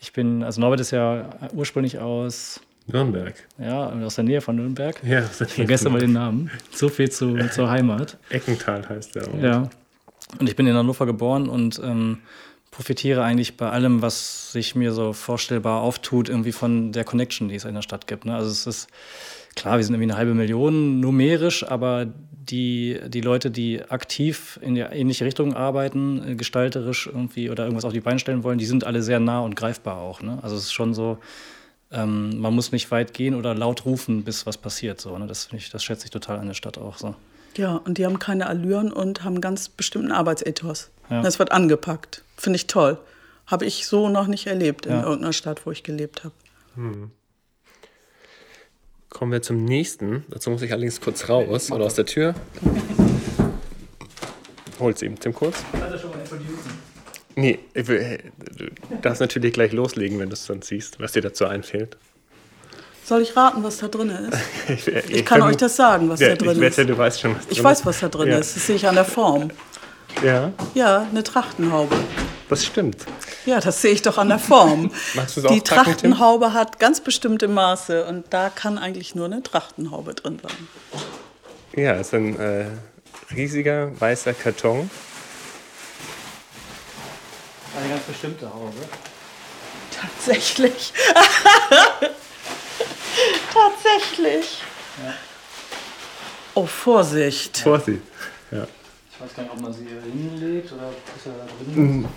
ich 0.00 0.12
bin, 0.12 0.42
also 0.42 0.60
Norbert 0.60 0.80
ist 0.80 0.90
ja 0.90 1.28
ursprünglich 1.52 1.98
aus 1.98 2.60
Nürnberg. 2.86 3.34
Ja, 3.58 3.90
aus 3.90 4.14
der 4.14 4.24
Nähe 4.24 4.40
von 4.40 4.56
Nürnberg. 4.56 5.02
Ja, 5.04 5.24
ich 5.40 5.52
vergesse 5.52 5.90
mal 5.90 6.00
den 6.00 6.12
Namen. 6.12 6.50
So 6.72 6.88
viel 6.88 7.10
zu, 7.10 7.36
zur 7.54 7.68
Heimat. 7.68 8.16
Eckental 8.30 8.88
heißt 8.88 9.14
der 9.16 9.28
auch. 9.28 9.38
Ja. 9.38 9.68
Und 10.38 10.48
ich 10.48 10.56
bin 10.56 10.66
in 10.66 10.74
Hannover 10.74 11.06
geboren 11.06 11.48
und 11.48 11.80
ähm, 11.84 12.18
profitiere 12.70 13.22
eigentlich 13.22 13.56
bei 13.56 13.70
allem, 13.70 14.02
was 14.02 14.52
sich 14.52 14.74
mir 14.74 14.92
so 14.92 15.12
vorstellbar 15.12 15.82
auftut, 15.82 16.28
irgendwie 16.28 16.52
von 16.52 16.92
der 16.92 17.04
Connection, 17.04 17.48
die 17.48 17.54
es 17.54 17.64
in 17.64 17.74
der 17.74 17.82
Stadt 17.82 18.06
gibt. 18.06 18.24
Ne? 18.24 18.34
Also 18.34 18.50
es 18.50 18.66
ist 18.66 18.88
klar, 19.54 19.76
wir 19.78 19.84
sind 19.84 19.94
irgendwie 19.94 20.10
eine 20.10 20.18
halbe 20.18 20.34
Million 20.34 21.00
numerisch, 21.00 21.64
aber 21.66 22.06
die, 22.30 23.00
die 23.08 23.20
Leute, 23.20 23.50
die 23.50 23.82
aktiv 23.82 24.58
in 24.62 24.74
die 24.74 24.82
ähnliche 24.82 25.24
Richtung 25.24 25.54
arbeiten, 25.54 26.22
äh, 26.26 26.34
gestalterisch 26.36 27.06
irgendwie 27.06 27.50
oder 27.50 27.64
irgendwas 27.64 27.84
auf 27.84 27.92
die 27.92 28.00
Beine 28.00 28.18
stellen 28.18 28.44
wollen, 28.44 28.58
die 28.58 28.66
sind 28.66 28.84
alle 28.84 29.02
sehr 29.02 29.20
nah 29.20 29.40
und 29.40 29.56
greifbar 29.56 29.98
auch. 29.98 30.22
Ne? 30.22 30.38
Also 30.42 30.56
es 30.56 30.64
ist 30.64 30.72
schon 30.72 30.94
so, 30.94 31.18
ähm, 31.90 32.38
man 32.38 32.54
muss 32.54 32.72
nicht 32.72 32.90
weit 32.90 33.14
gehen 33.14 33.34
oder 33.34 33.54
laut 33.54 33.84
rufen, 33.84 34.22
bis 34.22 34.46
was 34.46 34.58
passiert. 34.58 35.00
So, 35.00 35.16
ne? 35.18 35.26
das, 35.26 35.48
ich, 35.52 35.70
das 35.70 35.82
schätze 35.82 36.04
ich 36.04 36.10
total 36.10 36.38
an 36.38 36.46
der 36.46 36.54
Stadt 36.54 36.78
auch 36.78 36.98
so. 36.98 37.14
Ja, 37.56 37.76
und 37.76 37.98
die 37.98 38.04
haben 38.04 38.18
keine 38.18 38.46
Allüren 38.46 38.92
und 38.92 39.24
haben 39.24 39.40
ganz 39.40 39.68
bestimmten 39.68 40.12
Arbeitsethos. 40.12 40.90
Ja. 41.10 41.22
Das 41.22 41.38
wird 41.38 41.52
angepackt. 41.52 42.22
Finde 42.36 42.56
ich 42.56 42.66
toll. 42.66 42.98
Habe 43.46 43.64
ich 43.64 43.86
so 43.86 44.08
noch 44.08 44.26
nicht 44.26 44.46
erlebt 44.46 44.86
in 44.86 44.92
ja. 44.92 45.02
irgendeiner 45.04 45.32
Stadt, 45.32 45.64
wo 45.64 45.70
ich 45.70 45.82
gelebt 45.82 46.24
habe. 46.24 46.34
Hm. 46.74 47.10
Kommen 49.08 49.32
wir 49.32 49.40
zum 49.40 49.64
nächsten. 49.64 50.24
Dazu 50.28 50.50
muss 50.50 50.62
ich 50.62 50.72
allerdings 50.72 51.00
kurz 51.00 51.28
raus 51.28 51.70
oder 51.70 51.86
aus 51.86 51.94
der 51.94 52.06
Tür. 52.06 52.34
Hol's 54.78 55.00
ihm, 55.00 55.18
Tim 55.18 55.32
kurz. 55.32 55.64
Hat 55.72 55.90
er 55.90 55.98
schon 55.98 56.10
mal 56.10 56.18
introducen? 56.18 56.86
Nee, 57.34 57.58
will, 57.74 58.18
du 58.56 58.66
darfst 59.00 59.20
natürlich 59.20 59.52
gleich 59.52 59.72
loslegen, 59.72 60.18
wenn 60.18 60.28
du 60.28 60.34
es 60.34 60.46
dann 60.46 60.62
siehst, 60.62 61.00
was 61.00 61.12
dir 61.12 61.22
dazu 61.22 61.46
einfällt. 61.46 61.96
Soll 63.06 63.22
ich 63.22 63.36
raten, 63.36 63.62
was 63.62 63.78
da 63.78 63.86
drin 63.86 64.10
ist? 64.10 64.36
ich, 64.68 64.88
ich, 64.88 65.10
ich, 65.10 65.24
kann 65.24 65.40
euch 65.42 65.56
das 65.56 65.76
sagen, 65.76 66.08
was 66.08 66.18
ja, 66.18 66.30
da 66.30 66.34
drin 66.34 66.56
ich 66.56 66.60
wette, 66.60 66.82
ist. 66.82 66.90
Du 66.90 66.98
weißt 66.98 67.20
schon, 67.20 67.36
was 67.36 67.44
ich 67.48 67.62
weiß, 67.62 67.86
was 67.86 68.00
da 68.00 68.08
drin 68.08 68.30
ja. 68.30 68.38
ist. 68.38 68.56
Das 68.56 68.66
sehe 68.66 68.74
ich 68.74 68.88
an 68.88 68.96
der 68.96 69.04
Form. 69.04 69.52
Ja. 70.24 70.50
Ja, 70.74 71.06
eine 71.08 71.22
Trachtenhaube. 71.22 71.94
Das 72.48 72.64
stimmt. 72.64 73.04
Ja, 73.44 73.60
das 73.60 73.80
sehe 73.80 73.92
ich 73.92 74.02
doch 74.02 74.18
an 74.18 74.28
der 74.28 74.40
Form. 74.40 74.90
Magst 75.14 75.36
du 75.36 75.40
es 75.40 75.46
Die 75.46 75.60
Trachtenhaube 75.60 76.52
hat 76.52 76.80
ganz 76.80 77.00
bestimmte 77.00 77.46
Maße 77.46 78.06
und 78.06 78.24
da 78.30 78.50
kann 78.50 78.76
eigentlich 78.76 79.14
nur 79.14 79.26
eine 79.26 79.40
Trachtenhaube 79.40 80.14
drin 80.14 80.40
sein. 80.42 80.68
Ja, 81.76 81.92
es 81.94 82.08
ist 82.08 82.14
ein 82.14 82.36
äh, 82.40 82.66
riesiger 83.32 83.92
weißer 84.00 84.34
Karton. 84.34 84.90
Eine 87.78 87.88
ganz 87.88 88.02
bestimmte 88.02 88.52
Haube. 88.52 88.72
Tatsächlich. 89.92 90.92
Tatsächlich. 93.56 94.62
Ja. 95.04 95.14
Oh, 96.54 96.66
Vorsicht. 96.66 97.58
Vorsicht, 97.58 98.02
ja. 98.50 98.66
Ich 99.10 99.20
weiß 99.20 99.34
gar 99.34 99.42
nicht, 99.44 99.52
ob 99.52 99.60
man 99.60 99.72
sie 99.72 99.86
hier 99.86 100.00
hinlegt 100.02 100.72
oder 100.72 100.90
ist 101.16 101.26
er 101.26 101.32
da 101.32 101.46
drin? 101.46 101.98
Mhm. 101.98 102.08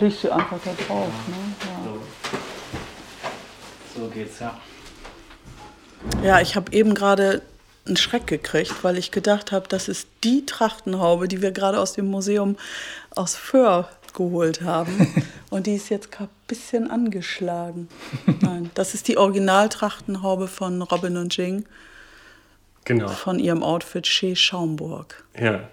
Legst 0.00 0.24
du 0.24 0.30
einfach 0.30 0.58
da 0.64 0.70
drauf, 0.86 1.08
ja. 1.26 1.34
ne? 1.34 1.54
Ja. 1.60 1.84
So. 3.94 4.02
so 4.02 4.08
geht's, 4.08 4.38
ja. 4.38 4.56
Ja, 6.22 6.40
ich 6.40 6.54
habe 6.54 6.72
eben 6.72 6.94
gerade 6.94 7.42
einen 7.86 7.96
Schreck 7.96 8.26
gekriegt, 8.26 8.84
weil 8.84 8.98
ich 8.98 9.10
gedacht 9.10 9.50
habe, 9.50 9.66
das 9.68 9.88
ist 9.88 10.06
die 10.22 10.46
Trachtenhaube, 10.46 11.26
die 11.26 11.42
wir 11.42 11.50
gerade 11.50 11.80
aus 11.80 11.94
dem 11.94 12.06
Museum 12.06 12.56
aus 13.10 13.34
Föhr 13.34 13.88
geholt 14.14 14.62
haben. 14.62 15.24
Und 15.50 15.66
die 15.66 15.74
ist 15.74 15.88
jetzt 15.88 16.20
ein 16.20 16.28
bisschen 16.48 16.90
angeschlagen. 16.90 17.88
Nein, 18.40 18.70
das 18.74 18.94
ist 18.94 19.06
die 19.06 19.16
Originaltrachtenhaube 19.16 20.48
von 20.48 20.82
Robin 20.82 21.16
und 21.16 21.36
Jing. 21.36 21.64
Genau. 22.84 23.08
Von 23.08 23.38
ihrem 23.38 23.62
Outfit 23.62 24.06
Chez 24.06 24.38
Schaumburg. 24.38 25.22
Ja. 25.38 25.68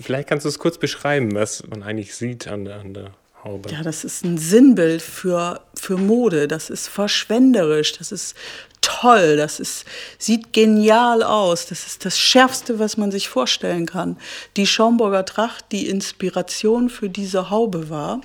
Vielleicht 0.00 0.28
kannst 0.28 0.44
du 0.44 0.48
es 0.48 0.58
kurz 0.58 0.78
beschreiben, 0.78 1.34
was 1.34 1.66
man 1.66 1.82
eigentlich 1.82 2.14
sieht 2.14 2.46
an 2.46 2.64
der, 2.64 2.76
an 2.76 2.94
der 2.94 3.10
Haube. 3.42 3.70
Ja, 3.70 3.82
das 3.82 4.04
ist 4.04 4.24
ein 4.24 4.38
Sinnbild 4.38 5.02
für, 5.02 5.60
für 5.74 5.96
Mode. 5.96 6.46
Das 6.46 6.70
ist 6.70 6.88
verschwenderisch. 6.88 7.92
Das 7.98 8.12
ist 8.12 8.36
toll, 8.84 9.36
das 9.36 9.60
ist, 9.60 9.84
sieht 10.18 10.52
genial 10.52 11.22
aus, 11.22 11.66
das 11.66 11.86
ist 11.86 12.04
das 12.04 12.18
Schärfste, 12.18 12.78
was 12.78 12.96
man 12.96 13.10
sich 13.10 13.28
vorstellen 13.28 13.86
kann. 13.86 14.18
Die 14.56 14.66
Schaumburger 14.66 15.24
Tracht, 15.24 15.66
die 15.72 15.88
Inspiration 15.88 16.90
für 16.90 17.08
diese 17.08 17.50
Haube 17.50 17.88
war, 17.88 18.20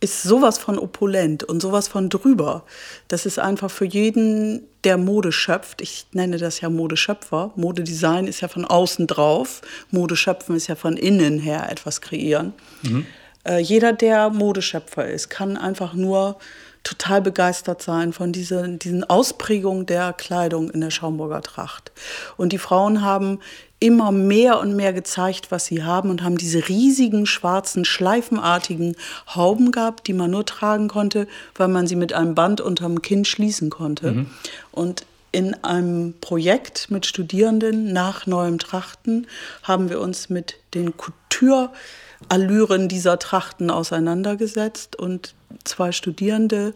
ist 0.00 0.22
sowas 0.22 0.58
von 0.58 0.78
opulent 0.78 1.44
und 1.44 1.60
sowas 1.60 1.86
von 1.86 2.08
drüber. 2.08 2.64
Das 3.08 3.26
ist 3.26 3.38
einfach 3.38 3.70
für 3.70 3.84
jeden, 3.84 4.62
der 4.84 4.96
Mode 4.96 5.30
schöpft. 5.30 5.82
Ich 5.82 6.06
nenne 6.12 6.38
das 6.38 6.60
ja 6.60 6.70
Modeschöpfer. 6.70 7.52
Modedesign 7.54 8.26
ist 8.26 8.40
ja 8.40 8.48
von 8.48 8.64
außen 8.64 9.06
drauf. 9.06 9.60
Modeschöpfen 9.90 10.56
ist 10.56 10.68
ja 10.68 10.74
von 10.74 10.96
innen 10.96 11.38
her 11.38 11.70
etwas 11.70 12.00
kreieren. 12.00 12.54
Mhm. 12.82 13.06
Äh, 13.44 13.58
jeder, 13.58 13.92
der 13.92 14.30
Modeschöpfer 14.30 15.06
ist, 15.06 15.28
kann 15.28 15.58
einfach 15.58 15.92
nur 15.92 16.38
total 16.82 17.20
begeistert 17.20 17.82
sein 17.82 18.12
von 18.12 18.32
dieser, 18.32 18.66
diesen 18.68 19.04
Ausprägungen 19.04 19.86
der 19.86 20.12
Kleidung 20.12 20.70
in 20.70 20.80
der 20.80 20.90
Schaumburger 20.90 21.42
Tracht. 21.42 21.92
Und 22.36 22.52
die 22.52 22.58
Frauen 22.58 23.02
haben 23.02 23.40
immer 23.80 24.12
mehr 24.12 24.60
und 24.60 24.76
mehr 24.76 24.92
gezeigt, 24.92 25.50
was 25.50 25.64
sie 25.66 25.82
haben 25.82 26.10
und 26.10 26.22
haben 26.22 26.36
diese 26.36 26.68
riesigen 26.68 27.26
schwarzen 27.26 27.84
schleifenartigen 27.86 28.94
Hauben 29.34 29.72
gehabt, 29.72 30.06
die 30.06 30.12
man 30.12 30.30
nur 30.30 30.44
tragen 30.44 30.88
konnte, 30.88 31.26
weil 31.54 31.68
man 31.68 31.86
sie 31.86 31.96
mit 31.96 32.12
einem 32.12 32.34
Band 32.34 32.60
unterm 32.60 33.00
Kinn 33.00 33.24
schließen 33.24 33.70
konnte. 33.70 34.12
Mhm. 34.12 34.26
Und 34.70 35.06
in 35.32 35.54
einem 35.64 36.14
Projekt 36.20 36.90
mit 36.90 37.06
Studierenden 37.06 37.92
nach 37.92 38.26
neuem 38.26 38.58
Trachten 38.58 39.26
haben 39.62 39.88
wir 39.88 40.00
uns 40.00 40.28
mit 40.28 40.56
den 40.74 40.94
Couture-Allüren 40.96 42.88
dieser 42.88 43.18
Trachten 43.18 43.70
auseinandergesetzt 43.70 44.96
und 44.96 45.34
zwei 45.64 45.92
Studierende, 45.92 46.74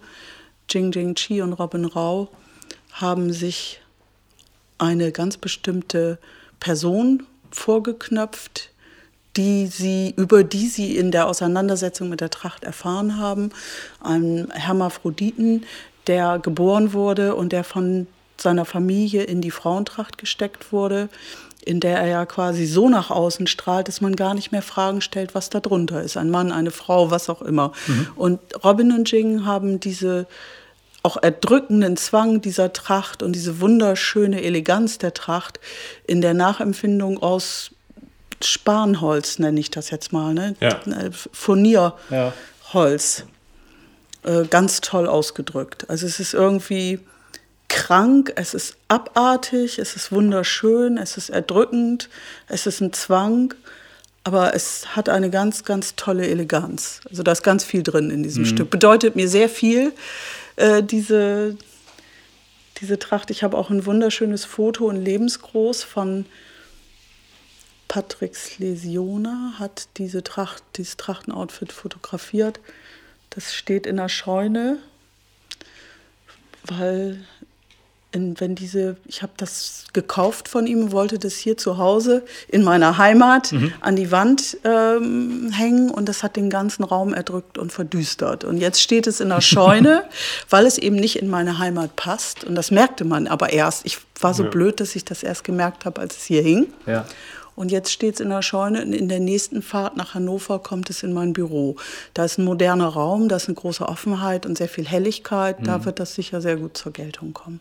Jing 0.68 0.92
Jing 0.92 1.14
Chi 1.14 1.40
und 1.40 1.52
Robin 1.52 1.84
Rau, 1.84 2.28
haben 2.92 3.32
sich 3.32 3.80
eine 4.78 5.12
ganz 5.12 5.36
bestimmte 5.36 6.18
Person 6.60 7.24
vorgeknöpft, 7.50 8.70
die 9.36 9.66
sie, 9.66 10.14
über 10.16 10.44
die 10.44 10.68
sie 10.68 10.96
in 10.96 11.10
der 11.10 11.26
Auseinandersetzung 11.26 12.08
mit 12.08 12.20
der 12.20 12.30
Tracht 12.30 12.64
erfahren 12.64 13.18
haben. 13.18 13.50
Ein 14.00 14.48
Hermaphroditen, 14.52 15.64
der 16.06 16.38
geboren 16.38 16.92
wurde 16.92 17.34
und 17.34 17.52
der 17.52 17.64
von 17.64 18.06
seiner 18.36 18.64
Familie 18.64 19.24
in 19.24 19.40
die 19.40 19.50
Frauentracht 19.50 20.18
gesteckt 20.18 20.72
wurde, 20.72 21.08
in 21.64 21.80
der 21.80 21.98
er 21.98 22.06
ja 22.06 22.26
quasi 22.26 22.66
so 22.66 22.88
nach 22.88 23.10
außen 23.10 23.46
strahlt, 23.46 23.88
dass 23.88 24.00
man 24.00 24.16
gar 24.16 24.34
nicht 24.34 24.52
mehr 24.52 24.62
Fragen 24.62 25.00
stellt, 25.00 25.34
was 25.34 25.50
da 25.50 25.60
drunter 25.60 26.02
ist. 26.02 26.16
Ein 26.16 26.30
Mann, 26.30 26.52
eine 26.52 26.70
Frau, 26.70 27.10
was 27.10 27.30
auch 27.30 27.42
immer. 27.42 27.72
Mhm. 27.86 28.08
Und 28.16 28.40
Robin 28.64 28.92
und 28.92 29.10
Jing 29.10 29.44
haben 29.44 29.80
diese 29.80 30.26
auch 31.02 31.18
erdrückenden 31.22 31.96
Zwang 31.96 32.40
dieser 32.40 32.72
Tracht 32.72 33.22
und 33.22 33.34
diese 33.34 33.60
wunderschöne 33.60 34.42
Eleganz 34.42 34.98
der 34.98 35.12
Tracht 35.12 35.60
in 36.06 36.22
der 36.22 36.32
Nachempfindung 36.32 37.22
aus 37.22 37.72
Spanholz, 38.42 39.38
nenne 39.38 39.60
ich 39.60 39.70
das 39.70 39.90
jetzt 39.90 40.12
mal, 40.12 40.32
ne? 40.34 40.54
Ja. 40.60 40.80
Äh, 40.86 41.10
Furnierholz. 41.32 41.94
Ja. 43.20 44.40
Äh, 44.40 44.46
ganz 44.46 44.80
toll 44.80 45.06
ausgedrückt. 45.06 45.88
Also 45.90 46.06
es 46.06 46.20
ist 46.20 46.32
irgendwie 46.32 47.00
krank, 47.68 48.32
es 48.36 48.54
ist 48.54 48.76
abartig, 48.88 49.78
es 49.78 49.96
ist 49.96 50.12
wunderschön, 50.12 50.98
es 50.98 51.16
ist 51.16 51.30
erdrückend, 51.30 52.08
es 52.48 52.66
ist 52.66 52.80
ein 52.80 52.92
Zwang, 52.92 53.54
aber 54.22 54.54
es 54.54 54.96
hat 54.96 55.08
eine 55.08 55.30
ganz, 55.30 55.64
ganz 55.64 55.96
tolle 55.96 56.26
Eleganz. 56.26 57.00
Also 57.08 57.22
da 57.22 57.32
ist 57.32 57.42
ganz 57.42 57.64
viel 57.64 57.82
drin 57.82 58.10
in 58.10 58.22
diesem 58.22 58.44
mhm. 58.44 58.48
Stück. 58.48 58.70
Bedeutet 58.70 59.16
mir 59.16 59.28
sehr 59.28 59.48
viel 59.48 59.92
äh, 60.56 60.82
diese, 60.82 61.56
diese 62.80 62.98
Tracht. 62.98 63.30
Ich 63.30 63.42
habe 63.42 63.58
auch 63.58 63.70
ein 63.70 63.84
wunderschönes 63.84 64.44
Foto 64.44 64.88
in 64.88 65.04
Lebensgroß 65.04 65.82
von 65.82 66.26
Patrick 67.88 68.34
Slesiona, 68.34 69.54
hat 69.58 69.88
diese 69.98 70.24
Tracht, 70.24 70.62
dieses 70.76 70.96
Trachtenoutfit 70.96 71.72
fotografiert. 71.72 72.60
Das 73.30 73.54
steht 73.54 73.86
in 73.86 73.96
der 73.96 74.08
Scheune, 74.08 74.78
weil 76.64 77.24
in, 78.14 78.38
wenn 78.40 78.54
diese, 78.54 78.96
ich 79.06 79.22
habe 79.22 79.32
das 79.36 79.84
gekauft 79.92 80.48
von 80.48 80.66
ihm, 80.66 80.92
wollte 80.92 81.18
das 81.18 81.34
hier 81.34 81.56
zu 81.56 81.78
Hause 81.78 82.22
in 82.48 82.62
meiner 82.62 82.96
Heimat 82.96 83.52
mhm. 83.52 83.72
an 83.80 83.96
die 83.96 84.10
Wand 84.10 84.56
ähm, 84.64 85.50
hängen 85.52 85.90
und 85.90 86.08
das 86.08 86.22
hat 86.22 86.36
den 86.36 86.50
ganzen 86.50 86.84
Raum 86.84 87.12
erdrückt 87.12 87.58
und 87.58 87.72
verdüstert. 87.72 88.44
Und 88.44 88.58
jetzt 88.58 88.80
steht 88.80 89.06
es 89.06 89.20
in 89.20 89.28
der 89.28 89.40
Scheune, 89.42 90.04
weil 90.48 90.66
es 90.66 90.78
eben 90.78 90.96
nicht 90.96 91.16
in 91.16 91.28
meine 91.28 91.58
Heimat 91.58 91.96
passt. 91.96 92.44
Und 92.44 92.54
das 92.54 92.70
merkte 92.70 93.04
man 93.04 93.26
aber 93.26 93.52
erst. 93.52 93.84
Ich 93.84 93.98
war 94.20 94.32
so 94.32 94.44
ja. 94.44 94.50
blöd, 94.50 94.80
dass 94.80 94.94
ich 94.94 95.04
das 95.04 95.22
erst 95.22 95.44
gemerkt 95.44 95.84
habe, 95.84 96.00
als 96.00 96.16
es 96.16 96.24
hier 96.24 96.42
hing. 96.42 96.68
Ja. 96.86 97.06
Und 97.56 97.70
jetzt 97.70 97.92
steht 97.92 98.14
es 98.14 98.20
in 98.20 98.30
der 98.30 98.42
Scheune 98.42 98.82
und 98.82 98.92
in 98.92 99.08
der 99.08 99.20
nächsten 99.20 99.62
Fahrt 99.62 99.96
nach 99.96 100.14
Hannover 100.14 100.58
kommt 100.58 100.90
es 100.90 101.02
in 101.02 101.12
mein 101.12 101.32
Büro. 101.32 101.76
Da 102.12 102.24
ist 102.24 102.38
ein 102.38 102.44
moderner 102.44 102.88
Raum, 102.88 103.28
da 103.28 103.36
ist 103.36 103.46
eine 103.48 103.54
große 103.54 103.88
Offenheit 103.88 104.44
und 104.44 104.58
sehr 104.58 104.68
viel 104.68 104.86
Helligkeit. 104.86 105.60
Mhm. 105.60 105.64
Da 105.64 105.84
wird 105.84 106.00
das 106.00 106.14
sicher 106.14 106.40
sehr 106.40 106.56
gut 106.56 106.76
zur 106.76 106.92
Geltung 106.92 107.32
kommen. 107.32 107.60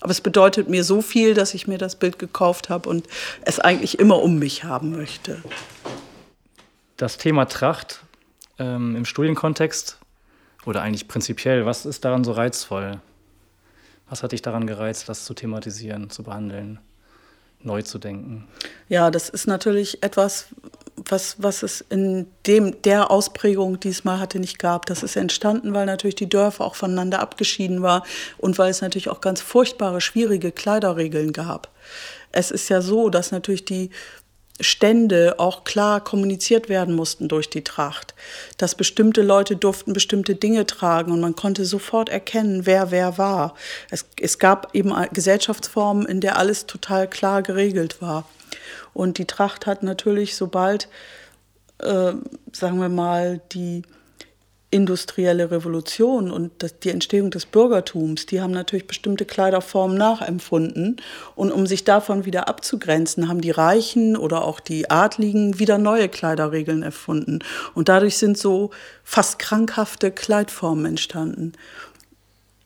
Aber 0.00 0.10
es 0.10 0.20
bedeutet 0.20 0.68
mir 0.68 0.84
so 0.84 1.02
viel, 1.02 1.34
dass 1.34 1.54
ich 1.54 1.66
mir 1.66 1.78
das 1.78 1.96
Bild 1.96 2.18
gekauft 2.18 2.68
habe 2.68 2.88
und 2.88 3.06
es 3.42 3.58
eigentlich 3.60 3.98
immer 3.98 4.22
um 4.22 4.38
mich 4.38 4.64
haben 4.64 4.96
möchte. 4.96 5.42
Das 6.96 7.16
Thema 7.18 7.46
Tracht 7.46 8.00
ähm, 8.58 8.96
im 8.96 9.04
Studienkontext 9.04 9.98
oder 10.64 10.82
eigentlich 10.82 11.08
prinzipiell, 11.08 11.66
was 11.66 11.86
ist 11.86 12.04
daran 12.04 12.24
so 12.24 12.32
reizvoll? 12.32 13.00
Was 14.08 14.22
hat 14.22 14.32
dich 14.32 14.42
daran 14.42 14.66
gereizt, 14.66 15.08
das 15.08 15.24
zu 15.24 15.34
thematisieren, 15.34 16.10
zu 16.10 16.22
behandeln, 16.22 16.78
neu 17.60 17.82
zu 17.82 17.98
denken? 17.98 18.46
Ja, 18.88 19.10
das 19.10 19.28
ist 19.28 19.46
natürlich 19.46 20.02
etwas, 20.02 20.46
was, 20.96 21.36
was 21.38 21.62
es 21.62 21.80
in 21.90 22.26
dem, 22.46 22.80
der 22.82 23.10
Ausprägung 23.10 23.80
diesmal 23.80 24.20
hatte, 24.20 24.38
nicht 24.38 24.58
gab. 24.58 24.86
Das 24.86 25.02
ist 25.02 25.16
entstanden, 25.16 25.74
weil 25.74 25.86
natürlich 25.86 26.14
die 26.14 26.28
Dörfer 26.28 26.64
auch 26.64 26.76
voneinander 26.76 27.20
abgeschieden 27.20 27.82
waren 27.82 28.02
und 28.38 28.58
weil 28.58 28.70
es 28.70 28.80
natürlich 28.80 29.08
auch 29.08 29.20
ganz 29.20 29.40
furchtbare, 29.40 30.00
schwierige 30.00 30.52
Kleiderregeln 30.52 31.32
gab. 31.32 31.68
Es 32.32 32.50
ist 32.50 32.68
ja 32.68 32.80
so, 32.80 33.10
dass 33.10 33.32
natürlich 33.32 33.64
die 33.64 33.90
Stände 34.60 35.34
auch 35.38 35.64
klar 35.64 36.02
kommuniziert 36.02 36.68
werden 36.68 36.94
mussten 36.94 37.26
durch 37.26 37.50
die 37.50 37.64
Tracht. 37.64 38.14
Dass 38.56 38.76
bestimmte 38.76 39.22
Leute 39.22 39.56
durften 39.56 39.92
bestimmte 39.92 40.36
Dinge 40.36 40.64
tragen 40.64 41.10
und 41.10 41.20
man 41.20 41.34
konnte 41.34 41.64
sofort 41.64 42.08
erkennen, 42.08 42.64
wer 42.64 42.92
wer 42.92 43.18
war. 43.18 43.54
Es, 43.90 44.06
es 44.20 44.38
gab 44.38 44.72
eben 44.74 44.94
Gesellschaftsformen, 45.12 46.06
in 46.06 46.20
der 46.20 46.38
alles 46.38 46.66
total 46.66 47.08
klar 47.08 47.42
geregelt 47.42 48.00
war. 48.00 48.26
Und 48.94 49.18
die 49.18 49.26
Tracht 49.26 49.66
hat 49.66 49.82
natürlich, 49.82 50.36
sobald, 50.36 50.88
äh, 51.78 52.12
sagen 52.52 52.80
wir 52.80 52.88
mal, 52.88 53.40
die 53.52 53.82
industrielle 54.74 55.52
Revolution 55.52 56.32
und 56.32 56.50
das, 56.58 56.80
die 56.80 56.90
Entstehung 56.90 57.30
des 57.30 57.46
Bürgertums, 57.46 58.26
die 58.26 58.40
haben 58.40 58.50
natürlich 58.50 58.88
bestimmte 58.88 59.24
Kleiderformen 59.24 59.96
nachempfunden. 59.96 60.96
Und 61.36 61.52
um 61.52 61.66
sich 61.66 61.84
davon 61.84 62.24
wieder 62.24 62.48
abzugrenzen, 62.48 63.28
haben 63.28 63.40
die 63.40 63.52
Reichen 63.52 64.16
oder 64.16 64.44
auch 64.44 64.58
die 64.58 64.90
Adligen 64.90 65.60
wieder 65.60 65.78
neue 65.78 66.08
Kleiderregeln 66.08 66.82
erfunden. 66.82 67.38
Und 67.74 67.88
dadurch 67.88 68.18
sind 68.18 68.36
so 68.36 68.70
fast 69.04 69.38
krankhafte 69.38 70.10
Kleidformen 70.10 70.86
entstanden. 70.86 71.52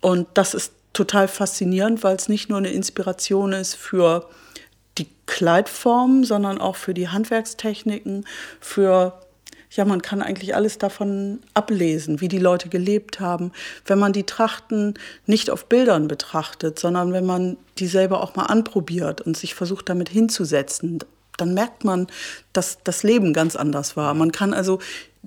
Und 0.01 0.29
das 0.33 0.55
ist 0.55 0.73
total 0.95 1.29
faszinierend, 1.29 2.03
weil 2.03 2.17
es 2.17 2.31
nicht 2.31 2.49
nur 2.49 2.57
eine 2.57 2.71
Inspiration 2.71 3.53
ist 3.53 3.75
für 3.75 4.31
die 4.99 5.09
Kleidform, 5.27 6.25
sondern 6.25 6.61
auch 6.61 6.77
für 6.77 6.95
die 6.95 7.09
Handwerkstechniken, 7.09 8.27
für 8.61 9.21
ja, 9.71 9.85
man 9.85 10.01
kann 10.01 10.23
eigentlich 10.23 10.55
alles 10.55 10.79
davon 10.79 11.41
ablesen, 11.53 12.21
wie 12.21 12.29
die 12.29 12.39
Leute 12.39 12.69
gelebt 12.69 13.21
haben. 13.21 13.53
Wenn 13.85 13.99
man 13.99 14.13
die 14.13 14.25
Trachten 14.25 14.95
nicht 15.27 15.51
auf 15.51 15.67
Bildern 15.67 16.09
betrachtet, 16.09 16.79
sondern 16.79 17.13
wenn 17.13 17.27
man 17.27 17.59
die 17.79 17.87
selber 17.87 18.23
auch 18.23 18.35
mal 18.35 18.47
anprobiert 18.47 19.21
und 19.21 19.37
sich 19.37 19.55
versucht 19.55 19.89
damit 19.91 20.09
hinzusetzen, 20.09 21.01
dann 21.37 21.55
merkt 21.55 21.85
man, 21.85 22.07
dass 22.53 22.79
das 22.83 23.03
Leben 23.03 23.33
ganz 23.33 23.57
anders 23.57 23.97
war. 23.97 24.15
Man 24.15 24.33
kann 24.33 24.55
also 24.55 24.81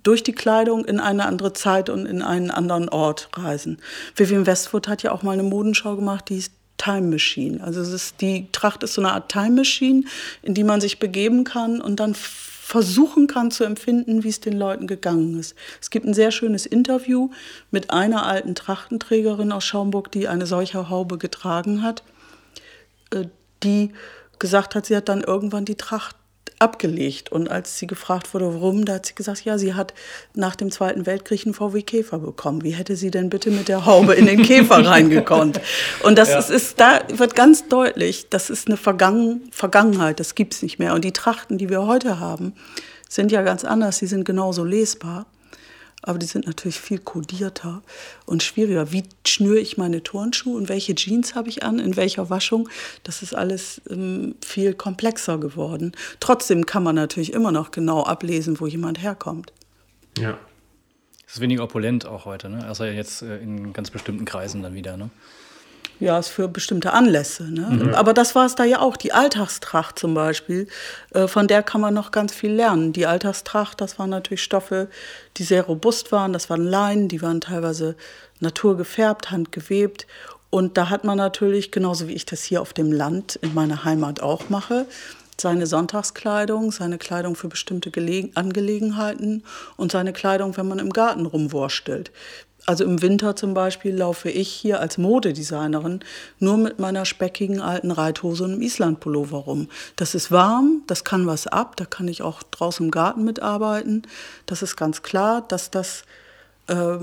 durch 0.04 0.24
die 0.24 0.34
Kleidung 0.34 0.86
in 0.86 1.00
eine 1.00 1.26
andere 1.26 1.54
Zeit 1.54 1.90
und 1.90 2.06
in 2.06 2.22
einen 2.22 2.52
anderen 2.52 2.90
Ort 2.90 3.30
reisen. 3.34 3.80
Vivian 4.16 4.48
Westwood 4.48 4.88
hat 4.88 5.04
ja 5.04 5.12
auch 5.12 5.24
mal 5.24 5.34
eine 5.34 5.44
Modenschau 5.44 5.96
gemacht, 5.96 6.30
die 6.30 6.38
ist 6.38 6.54
Time 6.82 7.10
Machine. 7.10 7.64
Also 7.64 7.80
es 7.82 7.90
ist, 7.90 8.22
die 8.22 8.48
Tracht 8.52 8.82
ist 8.82 8.96
so 8.96 9.02
eine 9.02 9.12
Art 9.12 9.32
Time 9.32 9.52
Machine, 9.52 10.04
in 10.42 10.56
die 10.56 10.64
man 10.64 10.82
sich 10.82 10.98
begeben 10.98 11.44
kann 11.44 11.80
und 11.80 12.00
dann 12.00 12.16
versuchen 12.16 13.28
kann 13.28 13.52
zu 13.52 13.64
empfinden, 13.66 14.24
wie 14.24 14.30
es 14.30 14.40
den 14.40 14.58
Leuten 14.58 14.88
gegangen 14.88 15.38
ist. 15.38 15.56
Es 15.80 15.92
gibt 15.92 16.08
ein 16.08 16.16
sehr 16.16 16.32
schönes 16.32 16.66
Interview 16.66 17.30
mit 17.70 17.92
einer 17.92 18.26
alten 18.26 18.56
Trachtenträgerin 18.56 19.52
aus 19.52 19.64
Schaumburg, 19.64 20.12
die 20.12 20.28
eine 20.28 20.48
solche 20.48 20.90
Haube 20.90 21.20
getragen 21.20 21.84
hat, 21.84 22.04
äh, 23.12 23.26
die 23.62 23.92
gesagt 24.40 24.74
hat, 24.74 24.88
sie 24.88 24.96
hat 24.96 25.08
dann 25.08 25.22
irgendwann 25.22 25.66
die 25.66 25.76
Tracht 25.76 26.16
abgelegt. 26.62 27.32
Und 27.32 27.50
als 27.50 27.78
sie 27.78 27.88
gefragt 27.88 28.34
wurde, 28.34 28.54
warum, 28.54 28.86
da 28.86 28.94
hat 28.94 29.06
sie 29.06 29.16
gesagt, 29.16 29.44
ja, 29.44 29.58
sie 29.58 29.74
hat 29.74 29.94
nach 30.34 30.56
dem 30.56 30.72
Zweiten 30.72 31.06
Weltkrieg 31.06 31.46
einen 31.46 31.54
VW 31.54 31.82
Käfer 31.82 32.20
bekommen. 32.20 32.64
Wie 32.64 32.72
hätte 32.72 32.96
sie 32.96 33.12
denn 33.12 33.30
bitte 33.30 33.52
mit 33.52 33.68
der 33.68 33.86
Haube 33.86 34.14
in 34.14 34.26
den 34.26 34.44
Käfer 34.44 34.86
reingekonnt? 34.86 35.60
Und 36.04 36.18
das 36.18 36.30
ja. 36.30 36.40
ist, 36.40 36.50
ist, 36.50 36.80
da 36.80 37.00
wird 37.10 37.36
ganz 37.36 37.68
deutlich, 37.68 38.30
das 38.30 38.50
ist 38.50 38.68
eine 38.68 38.78
Vergangen 38.78 39.50
Vergangenheit, 39.52 40.20
das 40.20 40.36
gibt 40.36 40.54
es 40.54 40.62
nicht 40.62 40.80
mehr. 40.80 40.94
Und 40.94 41.04
die 41.04 41.14
Trachten, 41.14 41.58
die 41.58 41.70
wir 41.70 41.86
heute 41.86 42.20
haben, 42.20 42.54
sind 43.10 43.32
ja 43.32 43.42
ganz 43.42 43.66
anders, 43.66 43.98
sie 43.98 44.08
sind 44.08 44.24
genauso 44.24 44.64
lesbar 44.64 45.26
aber 46.02 46.20
die 46.20 46.26
sind 46.26 46.48
natürlich 46.48 46.80
viel 46.80 47.00
kodierter 47.00 47.82
und 48.26 48.44
schwieriger. 48.44 48.92
Wie 48.92 49.04
schnüre 49.26 49.60
ich 49.60 49.78
meine 49.78 50.04
Turnschuhe 50.04 50.58
und 50.58 50.70
welche 50.70 50.96
Jeans 50.96 51.36
habe 51.36 51.50
ich 51.50 51.64
an, 51.64 51.80
in 51.80 51.96
welcher 51.96 52.30
Waschung? 52.30 52.70
Das 53.04 53.22
ist 53.22 53.36
alles 53.36 53.82
ähm, 53.90 54.36
viel 54.44 54.74
komplexer 54.74 55.38
geworden. 55.38 55.92
Trotzdem 56.20 56.66
kann 56.66 56.84
man 56.84 56.96
natürlich 56.96 57.34
immer 57.34 57.52
noch 57.52 57.72
genau 57.72 58.04
ablesen, 58.04 58.60
wo 58.60 58.68
jemand 58.68 59.02
herkommt. 59.02 59.54
Ja. 60.18 60.38
Es 61.28 61.36
ist 61.36 61.42
weniger 61.42 61.64
opulent 61.64 62.06
auch 62.06 62.26
heute, 62.26 62.50
ne? 62.50 62.70
Außer 62.70 62.92
jetzt 62.92 63.22
äh, 63.22 63.38
in 63.38 63.72
ganz 63.72 63.90
bestimmten 63.90 64.26
Kreisen 64.26 64.64
dann 64.64 64.74
wieder, 64.74 64.98
ne? 64.98 65.10
Ja, 66.02 66.18
ist 66.18 66.30
für 66.30 66.48
bestimmte 66.48 66.94
Anlässe. 66.94 67.44
Ne? 67.44 67.62
Mhm. 67.62 67.94
Aber 67.94 68.14
das 68.14 68.34
war 68.34 68.48
es 68.48 68.56
da 68.56 68.64
ja 68.64 68.80
auch. 68.80 68.98
Die 68.98 69.14
Alltagstracht 69.14 70.00
zum 70.00 70.16
Beispiel, 70.16 70.68
äh, 71.14 71.28
von 71.28 71.48
der 71.48 71.62
kann 71.62 71.80
man 71.80 71.94
noch 71.94 72.10
ganz 72.10 72.34
viel 72.34 72.52
lernen. 72.52 72.92
Die 72.92 73.06
Alltagstracht, 73.06 73.80
das 73.80 74.00
waren 74.00 74.10
natürlich 74.10 74.42
Stoffe, 74.42 74.90
die 75.38 75.44
sehr 75.44 75.64
robust 75.64 76.12
waren. 76.12 76.34
Das 76.34 76.50
waren 76.50 76.66
Leinen, 76.66 77.08
die 77.08 77.22
waren 77.22 77.40
teilweise 77.40 77.96
naturgefärbt, 78.40 79.30
handgewebt. 79.30 80.08
Und 80.50 80.76
da 80.76 80.90
hat 80.90 81.04
man 81.04 81.20
natürlich, 81.20 81.72
genauso 81.72 82.08
wie 82.08 82.14
ich 82.14 82.26
das 82.26 82.44
hier 82.44 82.62
auf 82.64 82.74
dem 82.74 82.92
Land 82.92 83.38
in 83.44 83.54
meiner 83.54 83.86
Heimat 83.86 84.22
auch 84.22 84.50
mache, 84.50 84.88
seine 85.40 85.68
Sonntagskleidung, 85.68 86.72
seine 86.72 86.98
Kleidung 86.98 87.36
für 87.36 87.48
bestimmte 87.48 87.92
Gelegen 87.92 88.32
Angelegenheiten 88.36 89.44
und 89.78 89.92
seine 89.92 90.14
Kleidung, 90.14 90.58
wenn 90.58 90.68
man 90.68 90.80
im 90.80 90.92
Garten 90.92 91.26
rumwurstelt. 91.26 92.12
Also 92.66 92.84
im 92.84 93.02
Winter 93.02 93.36
zum 93.36 93.54
Beispiel 93.54 93.96
laufe 93.96 94.30
ich 94.30 94.50
hier 94.50 94.80
als 94.80 94.98
Modedesignerin 94.98 96.02
nur 96.40 96.58
mit 96.58 96.80
meiner 96.80 97.06
speckigen 97.06 97.60
alten 97.60 97.92
Reithose 97.92 98.44
und 98.44 98.54
einem 98.54 98.62
Islandpullover 98.62 99.40
rum. 99.40 99.68
Das 99.96 100.14
ist 100.14 100.32
warm, 100.32 100.84
das 100.86 101.04
kann 101.04 101.26
was 101.26 101.48
ab, 101.48 101.76
da 101.76 101.86
kann 101.86 102.08
ich 102.08 102.22
auch 102.22 102.44
draußen 102.44 102.86
im 102.86 102.92
Garten 102.92 103.24
mitarbeiten. 103.24 104.04
Das 104.46 104.62
ist 104.62 104.76
ganz 104.76 105.02
klar, 105.02 105.44
dass 105.48 105.72
das 105.72 106.04
äh, 106.68 106.98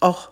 auch 0.00 0.31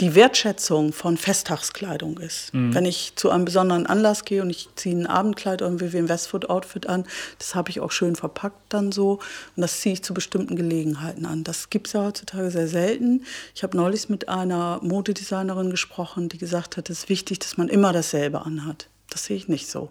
die 0.00 0.14
Wertschätzung 0.14 0.92
von 0.92 1.16
Festtagskleidung 1.16 2.18
ist. 2.18 2.52
Mhm. 2.52 2.74
Wenn 2.74 2.84
ich 2.84 3.14
zu 3.16 3.30
einem 3.30 3.44
besonderen 3.44 3.86
Anlass 3.86 4.24
gehe 4.24 4.42
und 4.42 4.50
ich 4.50 4.68
ziehe 4.76 4.94
ein 4.94 5.06
Abendkleid 5.06 5.62
oder 5.62 5.70
ein 5.70 6.08
Westwood 6.08 6.50
Outfit 6.50 6.86
an, 6.86 7.04
das 7.38 7.54
habe 7.54 7.70
ich 7.70 7.80
auch 7.80 7.90
schön 7.90 8.14
verpackt 8.14 8.60
dann 8.68 8.92
so 8.92 9.20
und 9.56 9.62
das 9.62 9.80
ziehe 9.80 9.94
ich 9.94 10.02
zu 10.02 10.12
bestimmten 10.12 10.56
Gelegenheiten 10.56 11.24
an. 11.24 11.44
Das 11.44 11.70
gibt 11.70 11.86
es 11.86 11.94
ja 11.94 12.04
heutzutage 12.04 12.50
sehr 12.50 12.68
selten. 12.68 13.24
Ich 13.54 13.62
habe 13.62 13.76
neulich 13.76 14.08
mit 14.08 14.28
einer 14.28 14.80
Modedesignerin 14.82 15.70
gesprochen, 15.70 16.28
die 16.28 16.38
gesagt 16.38 16.76
hat, 16.76 16.90
es 16.90 17.00
ist 17.00 17.08
wichtig, 17.08 17.38
dass 17.38 17.56
man 17.56 17.68
immer 17.68 17.92
dasselbe 17.92 18.42
anhat. 18.42 18.88
Das 19.08 19.24
sehe 19.24 19.36
ich 19.36 19.48
nicht 19.48 19.68
so. 19.68 19.90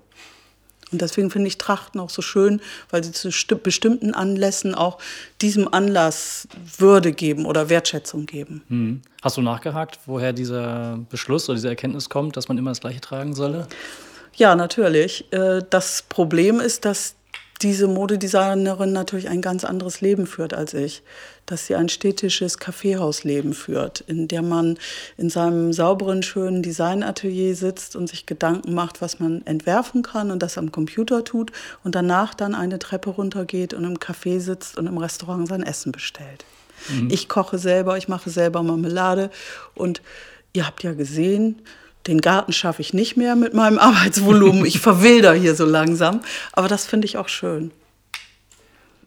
Und 0.92 1.02
deswegen 1.02 1.32
finde 1.32 1.48
ich 1.48 1.58
Trachten 1.58 2.00
auch 2.00 2.10
so 2.10 2.22
schön, 2.22 2.62
weil 2.90 3.04
sie 3.04 3.12
zu 3.12 3.30
bestimmten 3.58 4.14
Anlässen 4.14 4.76
auch 4.76 5.00
diesem 5.42 5.74
Anlass 5.74 6.48
Würde 6.78 7.12
geben 7.12 7.46
oder 7.46 7.70
Wertschätzung 7.70 8.26
geben. 8.26 8.64
Hm. 8.70 9.02
Hast 9.22 9.38
du 9.38 9.42
nachgehakt, 9.42 10.00
woher 10.06 10.34
dieser 10.34 11.00
Beschluss 11.10 11.50
oder 11.50 11.56
diese 11.56 11.70
Erkenntnis 11.70 12.10
kommt, 12.10 12.38
dass 12.38 12.48
man 12.48 12.58
immer 12.58 12.72
das 12.72 12.82
Gleiche 12.82 13.02
tragen 13.02 13.34
solle? 13.34 13.68
Ja, 14.36 14.56
natürlich. 14.56 15.32
Äh, 15.32 15.62
das 15.70 16.04
Problem 16.08 16.60
ist, 16.60 16.86
dass 16.86 17.16
diese 17.62 17.88
Modedesignerin 17.88 18.92
natürlich 18.92 19.30
ein 19.30 19.42
ganz 19.42 19.64
anderes 19.64 20.02
Leben 20.02 20.28
führt 20.28 20.54
als 20.54 20.74
ich. 20.74 21.04
Dass 21.46 21.68
sie 21.68 21.76
ein 21.76 21.90
städtisches 21.90 22.58
Kaffeehausleben 22.58 23.54
führt, 23.54 24.02
in 24.02 24.28
der 24.28 24.42
man 24.42 24.78
in 25.18 25.30
seinem 25.30 25.74
sauberen, 25.74 26.24
schönen 26.24 26.64
Designatelier 26.64 27.56
sitzt 27.56 27.96
und 27.96 28.08
sich 28.08 28.26
Gedanken 28.26 28.74
macht, 28.74 29.02
was 29.02 29.20
man 29.20 29.46
entwerfen 29.46 30.02
kann 30.02 30.32
und 30.32 30.42
das 30.42 30.58
am 30.58 30.72
Computer 30.72 31.24
tut 31.24 31.52
und 31.84 31.94
danach 31.94 32.34
dann 32.34 32.56
eine 32.56 32.80
Treppe 32.80 33.12
runtergeht 33.12 33.74
und 33.74 33.84
im 33.84 33.98
Café 33.98 34.40
sitzt 34.40 34.78
und 34.78 34.88
im 34.88 34.98
Restaurant 34.98 35.48
sein 35.48 35.62
Essen 35.62 35.92
bestellt. 35.92 36.46
Mhm. 36.90 37.10
Ich 37.12 37.30
koche 37.30 37.58
selber, 37.58 37.98
ich 37.98 38.08
mache 38.08 38.30
selber 38.30 38.64
Marmelade 38.64 39.30
und 39.76 40.02
ihr 40.54 40.66
habt 40.66 40.84
ja 40.84 40.94
gesehen, 40.94 41.62
den 42.08 42.22
Garten 42.22 42.54
schaffe 42.54 42.82
ich 42.82 42.94
nicht 42.94 43.18
mehr 43.18 43.36
mit 43.36 43.54
meinem 43.54 43.80
Arbeitsvolumen. 43.80 44.66
Ich 44.66 44.80
verwilder 44.80 45.34
hier 45.34 45.56
so 45.56 45.66
langsam. 45.66 46.22
Aber 46.54 46.68
das 46.68 46.86
finde 46.86 47.06
ich 47.06 47.18
auch 47.18 47.30
schön. 47.30 47.72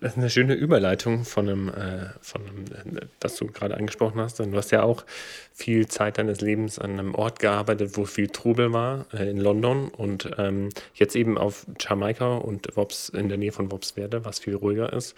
Das 0.01 0.12
ist 0.12 0.18
eine 0.18 0.30
schöne 0.30 0.55
Überleitung 0.55 1.24
von 1.24 1.49
einem, 1.49 1.68
äh, 1.68 2.07
von 2.20 2.42
einem, 2.42 3.01
das 3.18 3.36
du 3.36 3.46
gerade 3.46 3.76
angesprochen 3.76 4.20
hast. 4.20 4.38
Du 4.38 4.55
hast 4.55 4.70
ja 4.70 4.82
auch 4.82 5.05
viel 5.53 5.88
Zeit 5.88 6.18
deines 6.18 6.40
Lebens 6.40 6.78
an 6.78 6.92
einem 6.92 7.14
Ort 7.14 7.40
gearbeitet, 7.40 7.96
wo 7.96 8.05
viel 8.05 8.28
Trubel 8.28 8.72
war, 8.72 9.07
äh, 9.12 9.28
in 9.28 9.38
London 9.38 9.88
und 9.88 10.30
ähm, 10.38 10.68
jetzt 10.94 11.16
eben 11.16 11.36
auf 11.36 11.66
Jamaika 11.80 12.36
und 12.36 12.76
Wops, 12.76 13.09
in 13.09 13.28
der 13.28 13.38
Nähe 13.38 13.53
von 13.53 13.72
Wopswerde, 13.72 14.24
was 14.24 14.38
viel 14.38 14.55
ruhiger 14.55 14.92
ist. 14.92 15.16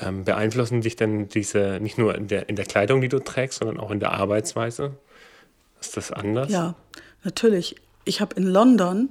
Ähm, 0.00 0.24
beeinflussen 0.24 0.80
dich 0.80 0.96
denn 0.96 1.28
diese, 1.28 1.78
nicht 1.80 1.98
nur 1.98 2.14
in 2.14 2.28
der, 2.28 2.48
in 2.48 2.56
der 2.56 2.66
Kleidung, 2.66 3.00
die 3.00 3.08
du 3.08 3.18
trägst, 3.20 3.60
sondern 3.60 3.78
auch 3.78 3.90
in 3.90 4.00
der 4.00 4.12
Arbeitsweise? 4.12 4.96
Ist 5.80 5.96
das 5.96 6.10
anders? 6.10 6.50
Ja, 6.50 6.74
Natürlich. 7.24 7.76
Ich 8.04 8.20
habe 8.20 8.36
in 8.36 8.44
London 8.44 9.10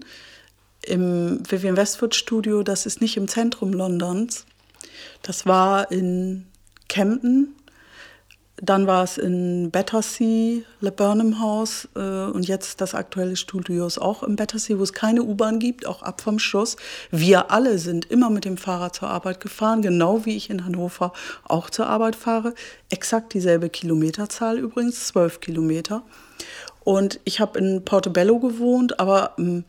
im 0.84 1.40
Vivian 1.50 1.78
Westwood 1.78 2.16
Studio, 2.16 2.64
das 2.64 2.86
ist 2.86 3.02
nicht 3.02 3.18
im 3.18 3.28
Zentrum 3.28 3.74
Londons, 3.74 4.46
das 5.22 5.46
war 5.46 5.92
in 5.92 6.46
Camden, 6.88 7.56
dann 8.60 8.88
war 8.88 9.04
es 9.04 9.20
in 9.20 9.70
Battersea, 9.70 10.64
Le 10.82 10.92
Burnham 10.92 11.40
House 11.40 11.88
äh, 11.96 12.00
und 12.00 12.48
jetzt 12.48 12.82
das 12.82 12.96
aktuelle 12.96 13.36
Studio 13.36 13.86
ist 13.86 14.00
auch 14.00 14.24
in 14.24 14.36
Battersea, 14.36 14.80
wo 14.80 14.84
es 14.84 14.94
keine 14.94 15.22
U-Bahn 15.22 15.60
gibt, 15.60 15.86
auch 15.86 16.02
ab 16.02 16.22
vom 16.22 16.40
Schuss. 16.40 16.76
Wir 17.12 17.52
alle 17.52 17.78
sind 17.78 18.06
immer 18.06 18.32
mit 18.32 18.46
dem 18.46 18.58
Fahrrad 18.58 18.96
zur 18.96 19.10
Arbeit 19.10 19.42
gefahren, 19.42 19.84
genau 19.84 20.26
wie 20.26 20.36
ich 20.36 20.50
in 20.50 20.66
Hannover 20.66 21.14
auch 21.44 21.70
zur 21.70 21.86
Arbeit 21.86 22.16
fahre. 22.16 22.56
Exakt 22.90 23.36
dieselbe 23.36 23.70
Kilometerzahl 23.70 24.58
übrigens, 24.58 25.08
zwölf 25.08 25.40
Kilometer. 25.40 26.02
Und 26.84 27.20
ich 27.26 27.40
habe 27.40 27.60
in 27.60 27.86
Portobello 27.86 28.40
gewohnt, 28.40 29.00
aber 29.00 29.34
im, 29.38 29.66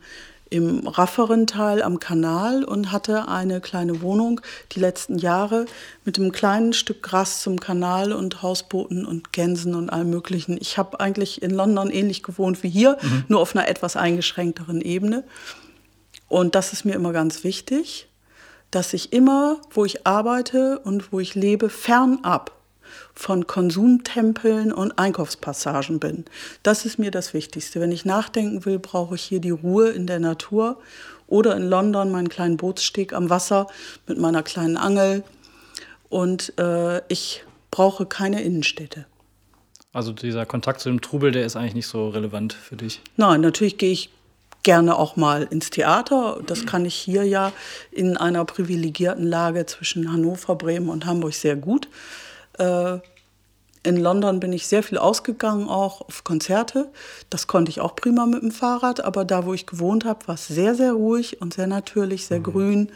im 0.49 0.87
rafferen 0.87 1.47
Teil 1.47 1.83
am 1.83 1.99
Kanal 1.99 2.63
und 2.63 2.91
hatte 2.91 3.27
eine 3.27 3.61
kleine 3.61 4.01
Wohnung 4.01 4.41
die 4.71 4.79
letzten 4.79 5.17
Jahre 5.17 5.65
mit 6.05 6.17
einem 6.17 6.31
kleinen 6.31 6.73
Stück 6.73 7.03
Gras 7.03 7.41
zum 7.41 7.59
Kanal 7.59 8.13
und 8.13 8.41
Hausbooten 8.41 9.05
und 9.05 9.31
Gänsen 9.31 9.75
und 9.75 9.89
allem 9.89 10.09
Möglichen. 10.09 10.57
Ich 10.59 10.77
habe 10.77 10.99
eigentlich 10.99 11.41
in 11.41 11.51
London 11.51 11.91
ähnlich 11.91 12.23
gewohnt 12.23 12.63
wie 12.63 12.69
hier, 12.69 12.97
mhm. 13.01 13.25
nur 13.27 13.41
auf 13.41 13.55
einer 13.55 13.67
etwas 13.67 13.95
eingeschränkteren 13.95 14.81
Ebene. 14.81 15.23
Und 16.27 16.55
das 16.55 16.73
ist 16.73 16.85
mir 16.85 16.93
immer 16.93 17.13
ganz 17.13 17.43
wichtig, 17.43 18.07
dass 18.71 18.93
ich 18.93 19.13
immer, 19.13 19.57
wo 19.71 19.85
ich 19.85 20.05
arbeite 20.05 20.79
und 20.79 21.11
wo 21.11 21.19
ich 21.19 21.35
lebe, 21.35 21.69
fernab 21.69 22.58
von 23.19 23.47
Konsumtempeln 23.47 24.71
und 24.71 24.97
Einkaufspassagen 24.97 25.99
bin. 25.99 26.23
Das 26.63 26.85
ist 26.85 26.99
mir 26.99 27.11
das 27.11 27.33
Wichtigste. 27.33 27.81
Wenn 27.81 27.91
ich 27.91 28.05
nachdenken 28.05 28.63
will, 28.63 28.79
brauche 28.79 29.15
ich 29.15 29.21
hier 29.23 29.41
die 29.41 29.49
Ruhe 29.49 29.89
in 29.89 30.07
der 30.07 30.21
Natur 30.21 30.77
oder 31.27 31.57
in 31.57 31.67
London 31.67 32.13
meinen 32.13 32.29
kleinen 32.29 32.55
Bootssteg 32.55 33.11
am 33.11 33.29
Wasser 33.29 33.67
mit 34.07 34.17
meiner 34.19 34.41
kleinen 34.41 34.77
Angel. 34.77 35.25
Und 36.07 36.57
äh, 36.57 37.01
ich 37.09 37.43
brauche 37.71 38.05
keine 38.05 38.41
Innenstädte. 38.41 39.05
Also 39.91 40.13
dieser 40.13 40.45
Kontakt 40.45 40.79
zu 40.79 40.87
dem 40.87 41.01
Trubel, 41.01 41.33
der 41.33 41.45
ist 41.45 41.57
eigentlich 41.57 41.75
nicht 41.75 41.87
so 41.87 42.07
relevant 42.07 42.53
für 42.53 42.77
dich. 42.77 43.01
Nein, 43.17 43.41
natürlich 43.41 43.77
gehe 43.77 43.91
ich 43.91 44.11
gerne 44.63 44.97
auch 44.97 45.17
mal 45.17 45.43
ins 45.43 45.71
Theater. 45.71 46.39
Das 46.47 46.65
kann 46.65 46.85
ich 46.85 46.95
hier 46.95 47.25
ja 47.25 47.51
in 47.91 48.15
einer 48.15 48.45
privilegierten 48.45 49.27
Lage 49.27 49.65
zwischen 49.65 50.09
Hannover, 50.09 50.55
Bremen 50.55 50.87
und 50.87 51.05
Hamburg 51.05 51.33
sehr 51.33 51.57
gut. 51.57 51.89
Äh, 52.59 52.99
in 53.83 53.95
London 53.95 54.39
bin 54.39 54.51
ich 54.51 54.67
sehr 54.67 54.83
viel 54.83 54.97
ausgegangen, 54.97 55.69
auch 55.69 56.01
auf 56.01 56.23
Konzerte. 56.23 56.91
Das 57.29 57.47
konnte 57.47 57.71
ich 57.71 57.79
auch 57.79 57.95
prima 57.95 58.25
mit 58.25 58.41
dem 58.41 58.51
Fahrrad, 58.51 59.03
aber 59.03 59.23
da, 59.23 59.45
wo 59.45 59.53
ich 59.53 59.65
gewohnt 59.65 60.03
habe, 60.03 60.27
war 60.27 60.35
es 60.35 60.47
sehr, 60.47 60.75
sehr 60.75 60.93
ruhig 60.93 61.41
und 61.41 61.53
sehr 61.53 61.67
natürlich, 61.67 62.25
sehr 62.25 62.39
mhm. 62.39 62.43
grün. 62.43 62.91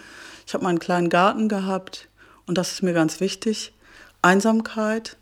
Ich 0.45 0.53
habe 0.53 0.65
meinen 0.65 0.79
kleinen 0.79 1.09
Garten 1.09 1.47
gehabt 1.47 2.09
und 2.45 2.57
das 2.57 2.73
ist 2.73 2.83
mir 2.83 2.93
ganz 2.93 3.21
wichtig. 3.21 3.73
Einsamkeit. 4.21 5.15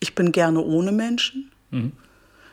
Ich 0.00 0.14
bin 0.14 0.32
gerne 0.32 0.60
ohne 0.60 0.92
Menschen. 0.92 1.50
Mhm. 1.70 1.92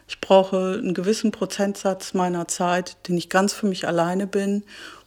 Ich 0.08 0.22
brauche 0.22 0.80
einen 0.82 0.94
gewissen 0.94 1.32
Prozentsatz 1.32 2.14
meiner 2.14 2.48
Zeit, 2.48 2.96
den 3.10 3.18
ich 3.18 3.30
ganz 3.30 3.52
für 3.52 3.68
mich 3.68 3.88
alleine 3.88 4.26
bin, 4.26 4.64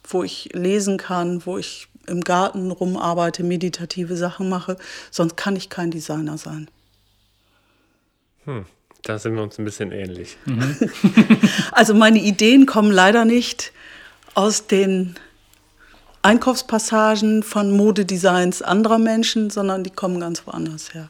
wo 0.07 0.23
ich 0.23 0.49
lesen 0.53 0.97
kann, 0.97 1.43
wo 1.45 1.57
ich 1.57 1.87
im 2.11 2.21
Garten 2.21 2.69
rumarbeite, 2.69 3.43
meditative 3.43 4.15
Sachen 4.15 4.49
mache, 4.49 4.77
sonst 5.09 5.37
kann 5.37 5.55
ich 5.55 5.69
kein 5.69 5.89
Designer 5.89 6.37
sein. 6.37 6.69
Hm, 8.45 8.65
da 9.03 9.17
sind 9.17 9.35
wir 9.35 9.43
uns 9.43 9.57
ein 9.57 9.65
bisschen 9.65 9.91
ähnlich. 9.91 10.37
Mhm. 10.45 10.77
also 11.71 11.93
meine 11.93 12.19
Ideen 12.19 12.65
kommen 12.65 12.91
leider 12.91 13.25
nicht 13.25 13.71
aus 14.35 14.67
den 14.67 15.15
Einkaufspassagen 16.21 17.41
von 17.41 17.71
Modedesigns 17.71 18.61
anderer 18.61 18.99
Menschen, 18.99 19.49
sondern 19.49 19.83
die 19.83 19.89
kommen 19.89 20.19
ganz 20.19 20.45
woanders 20.45 20.93
her. 20.93 21.09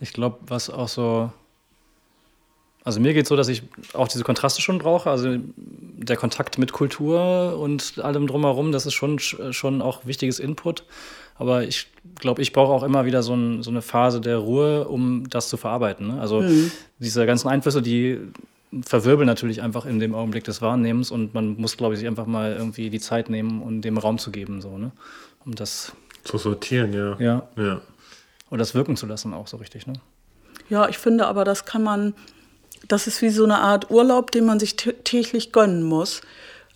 Ich 0.00 0.12
glaube, 0.12 0.38
was 0.42 0.68
auch 0.68 0.88
so 0.88 1.32
also 2.84 3.00
mir 3.00 3.14
geht 3.14 3.24
es 3.24 3.28
so, 3.28 3.36
dass 3.36 3.48
ich 3.48 3.62
auch 3.92 4.08
diese 4.08 4.24
Kontraste 4.24 4.60
schon 4.60 4.78
brauche. 4.78 5.10
Also 5.10 5.36
der 5.56 6.16
Kontakt 6.16 6.58
mit 6.58 6.72
Kultur 6.72 7.58
und 7.58 7.98
allem 7.98 8.26
drumherum, 8.26 8.72
das 8.72 8.86
ist 8.86 8.94
schon, 8.94 9.18
schon 9.18 9.82
auch 9.82 10.04
wichtiges 10.04 10.38
Input. 10.40 10.84
Aber 11.36 11.64
ich 11.64 11.88
glaube, 12.16 12.42
ich 12.42 12.52
brauche 12.52 12.72
auch 12.72 12.82
immer 12.82 13.04
wieder 13.04 13.22
so, 13.22 13.34
ein, 13.34 13.62
so, 13.62 13.70
eine 13.70 13.82
Phase 13.82 14.20
der 14.20 14.38
Ruhe, 14.38 14.86
um 14.88 15.28
das 15.28 15.48
zu 15.48 15.56
verarbeiten. 15.56 16.08
Ne? 16.08 16.20
Also 16.20 16.40
mhm. 16.40 16.70
diese 16.98 17.24
ganzen 17.26 17.48
Einflüsse, 17.48 17.82
die 17.82 18.18
verwirbeln 18.84 19.26
natürlich 19.26 19.62
einfach 19.62 19.84
in 19.84 19.98
dem 19.98 20.14
Augenblick 20.14 20.44
des 20.44 20.62
Wahrnehmens 20.62 21.10
und 21.10 21.34
man 21.34 21.56
muss, 21.56 21.76
glaube 21.76 21.94
ich, 21.94 22.00
sich 22.00 22.08
einfach 22.08 22.26
mal 22.26 22.52
irgendwie 22.52 22.90
die 22.90 23.00
Zeit 23.00 23.28
nehmen 23.28 23.60
und 23.60 23.82
dem 23.82 23.98
Raum 23.98 24.18
zu 24.18 24.30
geben, 24.30 24.60
so, 24.62 24.78
ne? 24.78 24.92
Um 25.44 25.54
das 25.54 25.92
zu 26.24 26.38
sortieren, 26.38 26.92
ja. 26.92 27.16
Ja. 27.18 27.48
ja. 27.56 27.80
Und 28.48 28.58
das 28.58 28.74
wirken 28.74 28.96
zu 28.96 29.06
lassen 29.06 29.34
auch 29.34 29.46
so 29.46 29.58
richtig, 29.58 29.86
ne? 29.86 29.94
Ja, 30.70 30.88
ich 30.88 30.96
finde 30.96 31.26
aber, 31.26 31.44
das 31.44 31.64
kann 31.64 31.82
man, 31.82 32.14
das 32.88 33.06
ist 33.06 33.22
wie 33.22 33.30
so 33.30 33.44
eine 33.44 33.60
Art 33.60 33.90
Urlaub, 33.90 34.30
den 34.30 34.44
man 34.44 34.58
sich 34.58 34.76
täglich 34.76 35.52
gönnen 35.52 35.82
muss. 35.82 36.20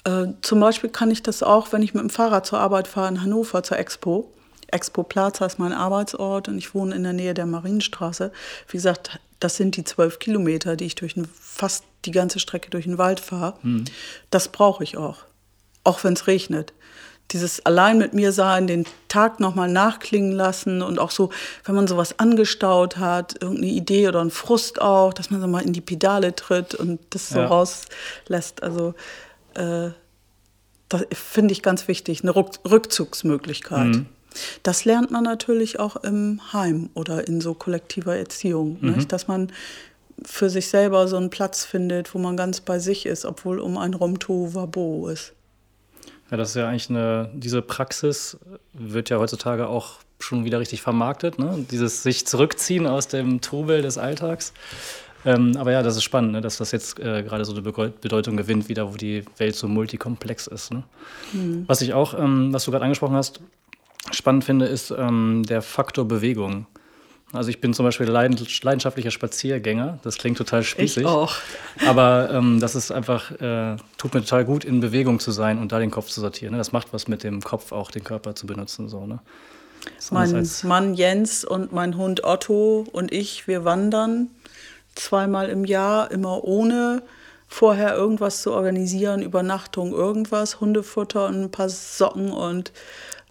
Äh, 0.04 0.28
zum 0.42 0.60
Beispiel 0.60 0.90
kann 0.90 1.10
ich 1.10 1.22
das 1.22 1.42
auch, 1.42 1.72
wenn 1.72 1.82
ich 1.82 1.94
mit 1.94 2.02
dem 2.02 2.10
Fahrrad 2.10 2.46
zur 2.46 2.60
Arbeit 2.60 2.88
fahre 2.88 3.08
in 3.08 3.22
Hannover 3.22 3.62
zur 3.62 3.78
Expo. 3.78 4.32
Expo 4.68 5.02
Plaza 5.02 5.46
ist 5.46 5.58
mein 5.58 5.72
Arbeitsort 5.72 6.48
und 6.48 6.58
ich 6.58 6.74
wohne 6.74 6.94
in 6.94 7.02
der 7.02 7.12
Nähe 7.12 7.34
der 7.34 7.46
Marienstraße. 7.46 8.32
Wie 8.68 8.76
gesagt, 8.76 9.18
das 9.40 9.56
sind 9.56 9.76
die 9.76 9.84
zwölf 9.84 10.18
Kilometer, 10.18 10.76
die 10.76 10.86
ich 10.86 10.94
durch 10.94 11.14
fast 11.40 11.84
die 12.04 12.10
ganze 12.10 12.38
Strecke 12.38 12.70
durch 12.70 12.84
den 12.84 12.98
Wald 12.98 13.20
fahre. 13.20 13.54
Mhm. 13.62 13.84
Das 14.30 14.48
brauche 14.48 14.84
ich 14.84 14.96
auch, 14.96 15.18
auch 15.84 16.04
wenn 16.04 16.14
es 16.14 16.26
regnet. 16.26 16.72
Dieses 17.32 17.64
allein 17.66 17.98
mit 17.98 18.14
mir 18.14 18.30
sein, 18.32 18.66
den 18.66 18.86
Tag 19.08 19.40
nochmal 19.40 19.68
nachklingen 19.68 20.32
lassen 20.32 20.80
und 20.80 20.98
auch 20.98 21.10
so, 21.10 21.30
wenn 21.64 21.74
man 21.74 21.88
sowas 21.88 22.18
angestaut 22.18 22.98
hat, 22.98 23.42
irgendeine 23.42 23.72
Idee 23.72 24.08
oder 24.08 24.20
ein 24.20 24.30
Frust 24.30 24.80
auch, 24.80 25.12
dass 25.12 25.30
man 25.30 25.40
so 25.40 25.48
mal 25.48 25.64
in 25.64 25.72
die 25.72 25.80
Pedale 25.80 26.36
tritt 26.36 26.74
und 26.74 27.00
das 27.10 27.30
so 27.30 27.38
ja. 27.38 27.46
rauslässt. 27.46 28.62
Also 28.62 28.94
äh, 29.54 29.90
das 30.88 31.06
finde 31.12 31.52
ich 31.52 31.62
ganz 31.62 31.88
wichtig, 31.88 32.22
eine 32.22 32.34
Rückzugsmöglichkeit. 32.34 33.86
Mhm. 33.86 34.06
Das 34.62 34.84
lernt 34.84 35.10
man 35.10 35.24
natürlich 35.24 35.80
auch 35.80 35.96
im 35.96 36.40
Heim 36.52 36.90
oder 36.94 37.26
in 37.26 37.40
so 37.40 37.54
kollektiver 37.54 38.16
Erziehung, 38.16 38.78
mhm. 38.80 39.08
dass 39.08 39.28
man 39.28 39.50
für 40.24 40.50
sich 40.50 40.68
selber 40.68 41.08
so 41.08 41.16
einen 41.16 41.30
Platz 41.30 41.64
findet, 41.64 42.14
wo 42.14 42.18
man 42.18 42.36
ganz 42.36 42.60
bei 42.60 42.78
sich 42.78 43.06
ist, 43.06 43.24
obwohl 43.24 43.58
um 43.58 43.76
ein 43.78 43.94
rum 43.94 44.16
Wabo 44.26 45.08
ist. 45.08 45.32
Ja, 46.30 46.36
das 46.36 46.50
ist 46.50 46.56
ja 46.56 46.68
eigentlich 46.68 46.90
eine, 46.90 47.30
diese 47.34 47.62
Praxis 47.62 48.38
wird 48.72 49.10
ja 49.10 49.18
heutzutage 49.18 49.68
auch 49.68 50.00
schon 50.18 50.44
wieder 50.44 50.60
richtig 50.60 50.82
vermarktet, 50.82 51.38
ne? 51.38 51.64
Dieses 51.70 52.02
sich 52.02 52.26
zurückziehen 52.26 52.86
aus 52.86 53.08
dem 53.08 53.40
Trubel 53.40 53.82
des 53.82 53.98
Alltags. 53.98 54.52
Ähm, 55.26 55.56
aber 55.56 55.72
ja, 55.72 55.82
das 55.82 55.96
ist 55.96 56.04
spannend, 56.04 56.32
ne? 56.32 56.40
dass 56.40 56.56
das 56.56 56.70
jetzt 56.70 57.00
äh, 57.00 57.24
gerade 57.24 57.44
so 57.44 57.52
eine 57.52 57.62
Bedeutung 57.62 58.36
gewinnt, 58.36 58.68
wieder 58.68 58.92
wo 58.92 58.96
die 58.96 59.24
Welt 59.38 59.56
so 59.56 59.66
multikomplex 59.66 60.46
ist. 60.46 60.72
Ne? 60.72 60.84
Mhm. 61.32 61.64
Was 61.66 61.82
ich 61.82 61.94
auch, 61.94 62.16
ähm, 62.16 62.52
was 62.52 62.64
du 62.64 62.70
gerade 62.70 62.84
angesprochen 62.84 63.16
hast, 63.16 63.40
spannend 64.12 64.44
finde, 64.44 64.66
ist 64.66 64.92
ähm, 64.96 65.42
der 65.48 65.62
Faktor 65.62 66.06
Bewegung. 66.06 66.66
Also 67.36 67.50
ich 67.50 67.60
bin 67.60 67.74
zum 67.74 67.84
Beispiel 67.84 68.06
leidenschaftlicher 68.06 69.10
Spaziergänger. 69.10 69.98
Das 70.02 70.18
klingt 70.18 70.38
total 70.38 70.62
spießig. 70.62 71.02
Ich 71.02 71.06
auch. 71.06 71.36
Aber 71.86 72.30
ähm, 72.32 72.60
das 72.60 72.74
ist 72.74 72.90
einfach, 72.90 73.30
äh, 73.32 73.76
tut 73.98 74.14
mir 74.14 74.20
total 74.20 74.44
gut, 74.44 74.64
in 74.64 74.80
Bewegung 74.80 75.20
zu 75.20 75.30
sein 75.30 75.58
und 75.58 75.72
da 75.72 75.78
den 75.78 75.90
Kopf 75.90 76.08
zu 76.08 76.20
sortieren. 76.20 76.52
Ne? 76.52 76.58
Das 76.58 76.72
macht 76.72 76.92
was 76.92 77.08
mit 77.08 77.22
dem 77.22 77.42
Kopf, 77.42 77.72
auch 77.72 77.90
den 77.90 78.04
Körper 78.04 78.34
zu 78.34 78.46
benutzen. 78.46 78.88
So, 78.88 79.06
ne? 79.06 79.20
Mein 80.10 80.48
Mann 80.64 80.94
Jens 80.94 81.44
und 81.44 81.72
mein 81.72 81.96
Hund 81.96 82.24
Otto 82.24 82.86
und 82.92 83.12
ich, 83.12 83.46
wir 83.46 83.64
wandern 83.64 84.30
zweimal 84.94 85.48
im 85.48 85.64
Jahr, 85.64 86.10
immer 86.10 86.42
ohne 86.44 87.02
vorher 87.48 87.94
irgendwas 87.94 88.42
zu 88.42 88.52
organisieren, 88.52 89.22
Übernachtung, 89.22 89.92
irgendwas, 89.92 90.60
Hundefutter 90.60 91.26
und 91.26 91.42
ein 91.42 91.50
paar 91.50 91.68
Socken 91.68 92.32
und 92.32 92.72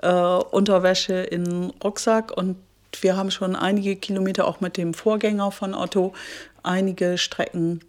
äh, 0.01 0.09
Unterwäsche 0.09 1.15
in 1.15 1.71
Rucksack 1.83 2.35
und 2.35 2.57
wir 3.01 3.17
haben 3.17 3.31
schon 3.31 3.55
einige 3.55 3.95
Kilometer 3.95 4.47
auch 4.47 4.61
mit 4.61 4.77
dem 4.77 4.93
Vorgänger 4.93 5.51
von 5.51 5.73
Otto, 5.73 6.13
einige 6.63 7.17
Strecken 7.17 7.81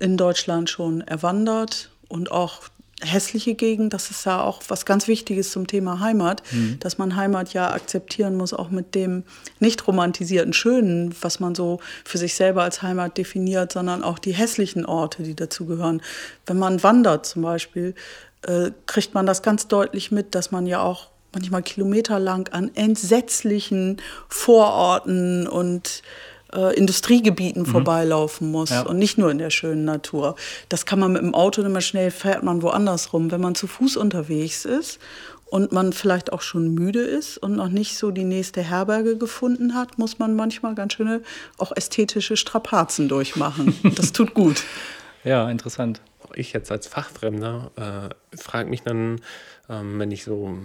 in 0.00 0.16
Deutschland 0.16 0.70
schon 0.70 1.00
erwandert 1.02 1.90
und 2.08 2.30
auch 2.30 2.62
hässliche 3.02 3.54
Gegend, 3.54 3.92
das 3.92 4.10
ist 4.10 4.24
ja 4.24 4.42
auch 4.42 4.62
was 4.68 4.86
ganz 4.86 5.08
Wichtiges 5.08 5.50
zum 5.50 5.66
Thema 5.66 6.00
Heimat, 6.00 6.42
mhm. 6.52 6.78
dass 6.80 6.98
man 6.98 7.16
Heimat 7.16 7.52
ja 7.52 7.72
akzeptieren 7.72 8.36
muss, 8.36 8.54
auch 8.54 8.70
mit 8.70 8.94
dem 8.94 9.24
nicht 9.58 9.86
romantisierten 9.86 10.52
Schönen, 10.52 11.14
was 11.20 11.40
man 11.40 11.54
so 11.54 11.80
für 12.04 12.18
sich 12.18 12.34
selber 12.34 12.62
als 12.62 12.82
Heimat 12.82 13.18
definiert, 13.18 13.72
sondern 13.72 14.02
auch 14.02 14.18
die 14.18 14.32
hässlichen 14.32 14.86
Orte, 14.86 15.22
die 15.22 15.34
dazugehören. 15.34 16.02
Wenn 16.46 16.58
man 16.58 16.82
wandert 16.82 17.26
zum 17.26 17.42
Beispiel, 17.42 17.94
äh, 18.42 18.70
kriegt 18.86 19.14
man 19.14 19.26
das 19.26 19.42
ganz 19.42 19.68
deutlich 19.68 20.10
mit, 20.10 20.34
dass 20.34 20.50
man 20.50 20.66
ja 20.66 20.80
auch 20.80 21.08
manchmal 21.34 21.62
kilometerlang 21.62 22.48
an 22.48 22.70
entsetzlichen 22.74 23.98
Vororten 24.28 25.46
und 25.46 26.02
äh, 26.54 26.74
Industriegebieten 26.76 27.62
mhm. 27.62 27.66
vorbeilaufen 27.66 28.50
muss 28.50 28.70
ja. 28.70 28.82
und 28.82 28.98
nicht 28.98 29.18
nur 29.18 29.30
in 29.30 29.38
der 29.38 29.50
schönen 29.50 29.84
Natur. 29.84 30.36
Das 30.68 30.86
kann 30.86 30.98
man 30.98 31.12
mit 31.12 31.22
dem 31.22 31.34
Auto 31.34 31.62
immer 31.62 31.80
schnell, 31.80 32.10
fährt 32.10 32.42
man 32.42 32.62
woanders 32.62 33.12
rum. 33.12 33.30
Wenn 33.30 33.40
man 33.40 33.54
zu 33.54 33.66
Fuß 33.66 33.96
unterwegs 33.96 34.64
ist 34.64 34.98
und 35.46 35.72
man 35.72 35.92
vielleicht 35.92 36.32
auch 36.32 36.42
schon 36.42 36.74
müde 36.74 37.00
ist 37.00 37.38
und 37.38 37.56
noch 37.56 37.68
nicht 37.68 37.98
so 37.98 38.10
die 38.10 38.24
nächste 38.24 38.62
Herberge 38.62 39.16
gefunden 39.16 39.74
hat, 39.74 39.98
muss 39.98 40.18
man 40.18 40.36
manchmal 40.36 40.74
ganz 40.74 40.94
schöne, 40.94 41.22
auch 41.58 41.72
ästhetische 41.74 42.36
Strapazen 42.36 43.08
durchmachen. 43.08 43.74
Das 43.94 44.12
tut 44.12 44.34
gut. 44.34 44.62
Ja, 45.24 45.50
interessant. 45.50 46.00
Ich 46.34 46.52
jetzt 46.52 46.70
als 46.70 46.86
Fachfremder 46.86 47.70
äh, 47.76 48.36
frage 48.36 48.68
mich 48.68 48.82
dann, 48.82 49.20
ähm, 49.68 49.98
wenn 49.98 50.10
ich 50.10 50.24
so 50.24 50.58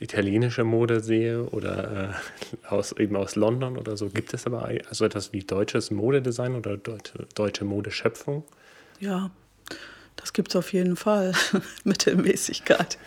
italienische 0.00 0.64
Mode 0.64 1.00
sehe 1.00 1.44
oder 1.44 2.14
äh, 2.62 2.66
aus, 2.68 2.92
eben 2.92 3.16
aus 3.16 3.36
London 3.36 3.76
oder 3.76 3.96
so, 3.96 4.08
gibt 4.08 4.34
es 4.34 4.46
aber 4.46 4.70
also 4.88 5.04
etwas 5.04 5.32
wie 5.32 5.40
deutsches 5.40 5.90
Modedesign 5.90 6.56
oder 6.56 6.76
deutsche, 6.76 7.26
deutsche 7.34 7.64
Modeschöpfung? 7.64 8.44
Ja, 8.98 9.30
das 10.16 10.32
gibt 10.32 10.50
es 10.50 10.56
auf 10.56 10.72
jeden 10.72 10.96
Fall. 10.96 11.32
Mittelmäßigkeit. 11.84 12.98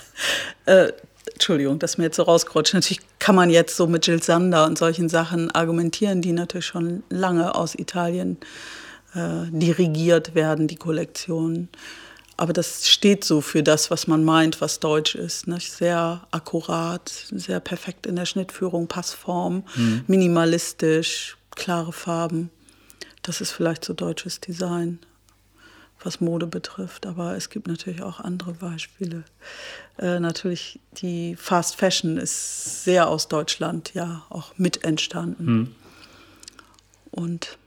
äh, 0.66 0.92
Entschuldigung, 1.32 1.78
dass 1.78 1.96
mir 1.96 2.04
jetzt 2.04 2.16
so 2.16 2.24
rausgerutscht. 2.24 2.74
Natürlich 2.74 3.00
kann 3.18 3.34
man 3.34 3.50
jetzt 3.50 3.76
so 3.76 3.86
mit 3.86 4.06
Jill 4.06 4.22
Sander 4.22 4.66
und 4.66 4.76
solchen 4.76 5.08
Sachen 5.08 5.50
argumentieren, 5.50 6.20
die 6.20 6.32
natürlich 6.32 6.66
schon 6.66 7.02
lange 7.08 7.54
aus 7.54 7.74
Italien 7.74 8.38
äh, 9.14 9.46
dirigiert 9.50 10.34
werden, 10.34 10.66
die 10.66 10.76
Kollektionen. 10.76 11.68
Aber 12.40 12.54
das 12.54 12.88
steht 12.88 13.22
so 13.22 13.42
für 13.42 13.62
das, 13.62 13.90
was 13.90 14.06
man 14.06 14.24
meint, 14.24 14.62
was 14.62 14.80
Deutsch 14.80 15.14
ist. 15.14 15.46
Ne? 15.46 15.60
Sehr 15.60 16.26
akkurat, 16.30 17.06
sehr 17.30 17.60
perfekt 17.60 18.06
in 18.06 18.16
der 18.16 18.24
Schnittführung, 18.24 18.86
Passform, 18.88 19.62
mhm. 19.76 20.04
minimalistisch, 20.06 21.36
klare 21.54 21.92
Farben. 21.92 22.48
Das 23.20 23.42
ist 23.42 23.50
vielleicht 23.50 23.84
so 23.84 23.92
deutsches 23.92 24.40
Design, 24.40 25.00
was 26.02 26.22
Mode 26.22 26.46
betrifft. 26.46 27.04
Aber 27.04 27.36
es 27.36 27.50
gibt 27.50 27.68
natürlich 27.68 28.00
auch 28.00 28.20
andere 28.20 28.54
Beispiele. 28.54 29.24
Äh, 29.98 30.18
natürlich 30.18 30.80
die 30.92 31.36
Fast 31.36 31.76
Fashion 31.76 32.16
ist 32.16 32.84
sehr 32.84 33.08
aus 33.08 33.28
Deutschland 33.28 33.92
ja 33.92 34.24
auch 34.30 34.54
mit 34.56 34.82
entstanden. 34.82 35.44
Mhm. 35.44 35.74
Und 37.10 37.58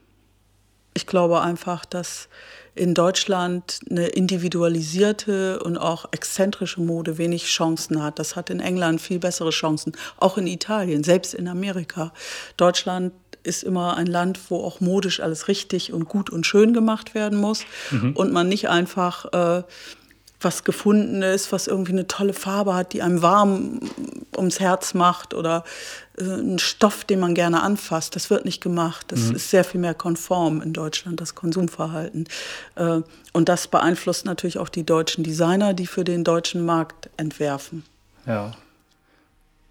ich 0.94 1.08
glaube 1.08 1.42
einfach, 1.42 1.86
dass 1.86 2.30
in 2.76 2.94
Deutschland 2.94 3.80
eine 3.90 4.08
individualisierte 4.08 5.62
und 5.62 5.78
auch 5.78 6.06
exzentrische 6.12 6.82
Mode 6.82 7.18
wenig 7.18 7.46
Chancen 7.46 8.02
hat. 8.02 8.18
Das 8.18 8.36
hat 8.36 8.50
in 8.50 8.60
England 8.60 9.00
viel 9.00 9.20
bessere 9.20 9.52
Chancen, 9.52 9.94
auch 10.18 10.38
in 10.38 10.48
Italien, 10.48 11.04
selbst 11.04 11.36
in 11.36 11.48
Amerika. 11.48 12.14
Deutschland 12.58 13.14
ist 13.44 13.64
immer 13.64 13.98
ein 13.98 14.08
Land, 14.08 14.40
wo 14.50 14.64
auch 14.64 14.80
modisch 14.80 15.20
alles 15.20 15.48
richtig 15.48 15.94
und 15.94 16.08
gut 16.08 16.30
und 16.30 16.46
schön 16.46 16.74
gemacht 16.74 17.14
werden 17.14 17.38
muss 17.38 17.66
mhm. 17.92 18.14
und 18.14 18.32
man 18.32 18.48
nicht 18.48 18.70
einfach 18.70 19.26
äh, 19.34 19.64
was 20.44 20.64
gefunden 20.64 21.22
ist, 21.22 21.52
was 21.52 21.68
irgendwie 21.68 21.94
eine 21.94 22.08
tolle 22.08 22.34
Farbe 22.34 22.74
hat, 22.74 22.94
die 22.94 23.02
einem 23.02 23.22
warm 23.22 23.80
ums 24.36 24.60
Herz 24.60 24.94
macht 24.94 25.34
oder 25.34 25.64
äh, 26.18 26.24
ein 26.24 26.60
Stoff, 26.60 27.04
den 27.04 27.20
man 27.20 27.36
gerne 27.36 27.62
anfasst. 27.62 28.16
Das 28.16 28.30
wird 28.30 28.46
nicht 28.46 28.62
gemacht. 28.62 29.08
Das 29.10 29.22
mhm. 29.22 29.36
ist 29.36 29.50
sehr 29.50 29.64
viel 29.64 29.80
mehr 29.80 29.94
konform 29.94 30.62
in 30.62 30.74
Deutschland, 30.74 31.22
das 31.22 31.36
Konsumverhalten. 31.36 32.28
Äh, 32.76 33.02
und 33.32 33.50
das 33.50 33.68
beeinflusst 33.68 34.26
natürlich 34.26 34.58
auch 34.58 34.70
die 34.70 34.86
deutschen 34.86 35.24
Designer, 35.24 35.74
die 35.74 35.88
für 35.88 36.04
den 36.04 36.24
deutschen 36.24 36.66
Markt 36.66 37.10
entwerfen. 37.18 37.84
Ja. 38.26 38.52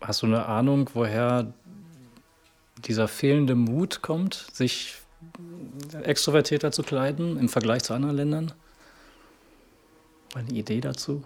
Hast 0.01 0.23
du 0.23 0.27
eine 0.27 0.47
Ahnung, 0.47 0.91
woher 0.95 1.53
dieser 2.87 3.07
fehlende 3.07 3.55
Mut 3.55 4.03
kommt, 4.03 4.47
sich 4.53 4.97
extrovertierter 6.03 6.73
zu 6.73 6.83
kleiden 6.83 7.39
im 7.39 7.49
Vergleich 7.49 7.85
zu 7.85 7.95
anderen 7.95 8.17
Ländern? 8.17 8.53
Eine 10.35 10.51
Idee 10.51 10.81
dazu? 10.81 11.25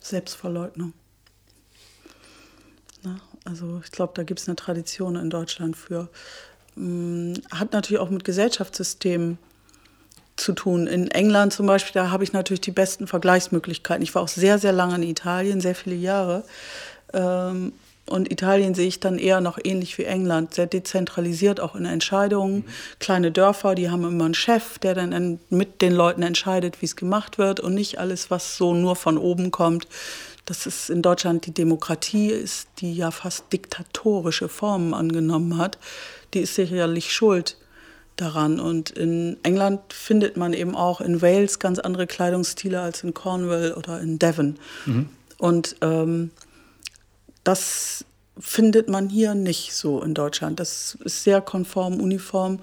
Selbstverleugnung. 0.00 0.92
Na, 3.02 3.20
also 3.44 3.80
ich 3.84 3.90
glaube, 3.90 4.12
da 4.14 4.22
gibt 4.22 4.40
es 4.40 4.48
eine 4.48 4.56
Tradition 4.56 5.16
in 5.16 5.30
Deutschland 5.30 5.76
für. 5.76 6.08
Hm, 6.74 7.34
hat 7.50 7.72
natürlich 7.72 8.00
auch 8.00 8.10
mit 8.10 8.24
Gesellschaftssystemen 8.24 9.38
zu 10.36 10.52
tun. 10.52 10.86
In 10.86 11.10
England 11.10 11.52
zum 11.52 11.66
Beispiel, 11.66 11.92
da 11.94 12.10
habe 12.10 12.24
ich 12.24 12.32
natürlich 12.32 12.60
die 12.60 12.70
besten 12.70 13.06
Vergleichsmöglichkeiten. 13.06 14.02
Ich 14.02 14.14
war 14.14 14.22
auch 14.22 14.28
sehr, 14.28 14.58
sehr 14.58 14.72
lange 14.72 14.96
in 14.96 15.02
Italien, 15.02 15.60
sehr 15.60 15.74
viele 15.74 15.96
Jahre. 15.96 16.44
Und 18.06 18.32
Italien 18.32 18.74
sehe 18.74 18.88
ich 18.88 19.00
dann 19.00 19.16
eher 19.18 19.40
noch 19.40 19.58
ähnlich 19.62 19.96
wie 19.96 20.04
England, 20.04 20.54
sehr 20.54 20.66
dezentralisiert 20.66 21.60
auch 21.60 21.76
in 21.76 21.84
Entscheidungen. 21.84 22.56
Mhm. 22.56 22.64
Kleine 22.98 23.30
Dörfer, 23.30 23.74
die 23.74 23.90
haben 23.90 24.04
immer 24.04 24.24
einen 24.24 24.34
Chef, 24.34 24.78
der 24.78 24.94
dann 24.94 25.38
mit 25.50 25.82
den 25.82 25.92
Leuten 25.92 26.22
entscheidet, 26.22 26.82
wie 26.82 26.86
es 26.86 26.96
gemacht 26.96 27.38
wird 27.38 27.60
und 27.60 27.74
nicht 27.74 27.98
alles, 27.98 28.30
was 28.30 28.56
so 28.56 28.74
nur 28.74 28.96
von 28.96 29.18
oben 29.18 29.52
kommt, 29.52 29.86
dass 30.44 30.66
es 30.66 30.90
in 30.90 31.02
Deutschland 31.02 31.46
die 31.46 31.54
Demokratie 31.54 32.28
ist, 32.28 32.68
die 32.80 32.92
ja 32.92 33.12
fast 33.12 33.52
diktatorische 33.52 34.48
Formen 34.48 34.94
angenommen 34.94 35.56
hat, 35.56 35.78
die 36.34 36.40
ist 36.40 36.56
sicherlich 36.56 37.12
schuld 37.12 37.56
daran. 38.16 38.58
Und 38.58 38.90
in 38.90 39.36
England 39.44 39.80
findet 39.92 40.36
man 40.36 40.52
eben 40.52 40.74
auch 40.74 41.00
in 41.00 41.22
Wales 41.22 41.60
ganz 41.60 41.78
andere 41.78 42.08
Kleidungsstile 42.08 42.80
als 42.80 43.04
in 43.04 43.14
Cornwall 43.14 43.74
oder 43.74 44.00
in 44.00 44.18
Devon. 44.18 44.58
Mhm. 44.86 45.08
Und 45.38 45.76
ähm, 45.80 46.30
das 47.44 48.04
findet 48.38 48.88
man 48.88 49.08
hier 49.08 49.34
nicht 49.34 49.74
so 49.74 50.02
in 50.02 50.14
Deutschland. 50.14 50.60
Das 50.60 50.96
ist 51.04 51.24
sehr 51.24 51.40
konform, 51.40 52.00
uniform. 52.00 52.60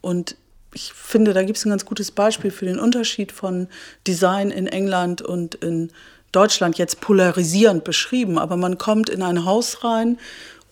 Und 0.00 0.36
ich 0.74 0.92
finde, 0.92 1.34
da 1.34 1.42
gibt 1.42 1.58
es 1.58 1.64
ein 1.64 1.70
ganz 1.70 1.84
gutes 1.84 2.10
Beispiel 2.10 2.50
für 2.50 2.64
den 2.64 2.78
Unterschied 2.78 3.30
von 3.32 3.68
Design 4.06 4.50
in 4.50 4.66
England 4.66 5.20
und 5.22 5.54
in 5.56 5.90
Deutschland 6.32 6.78
jetzt 6.78 7.00
polarisierend 7.00 7.84
beschrieben. 7.84 8.38
Aber 8.38 8.56
man 8.56 8.78
kommt 8.78 9.10
in 9.10 9.22
ein 9.22 9.44
Haus 9.44 9.84
rein 9.84 10.18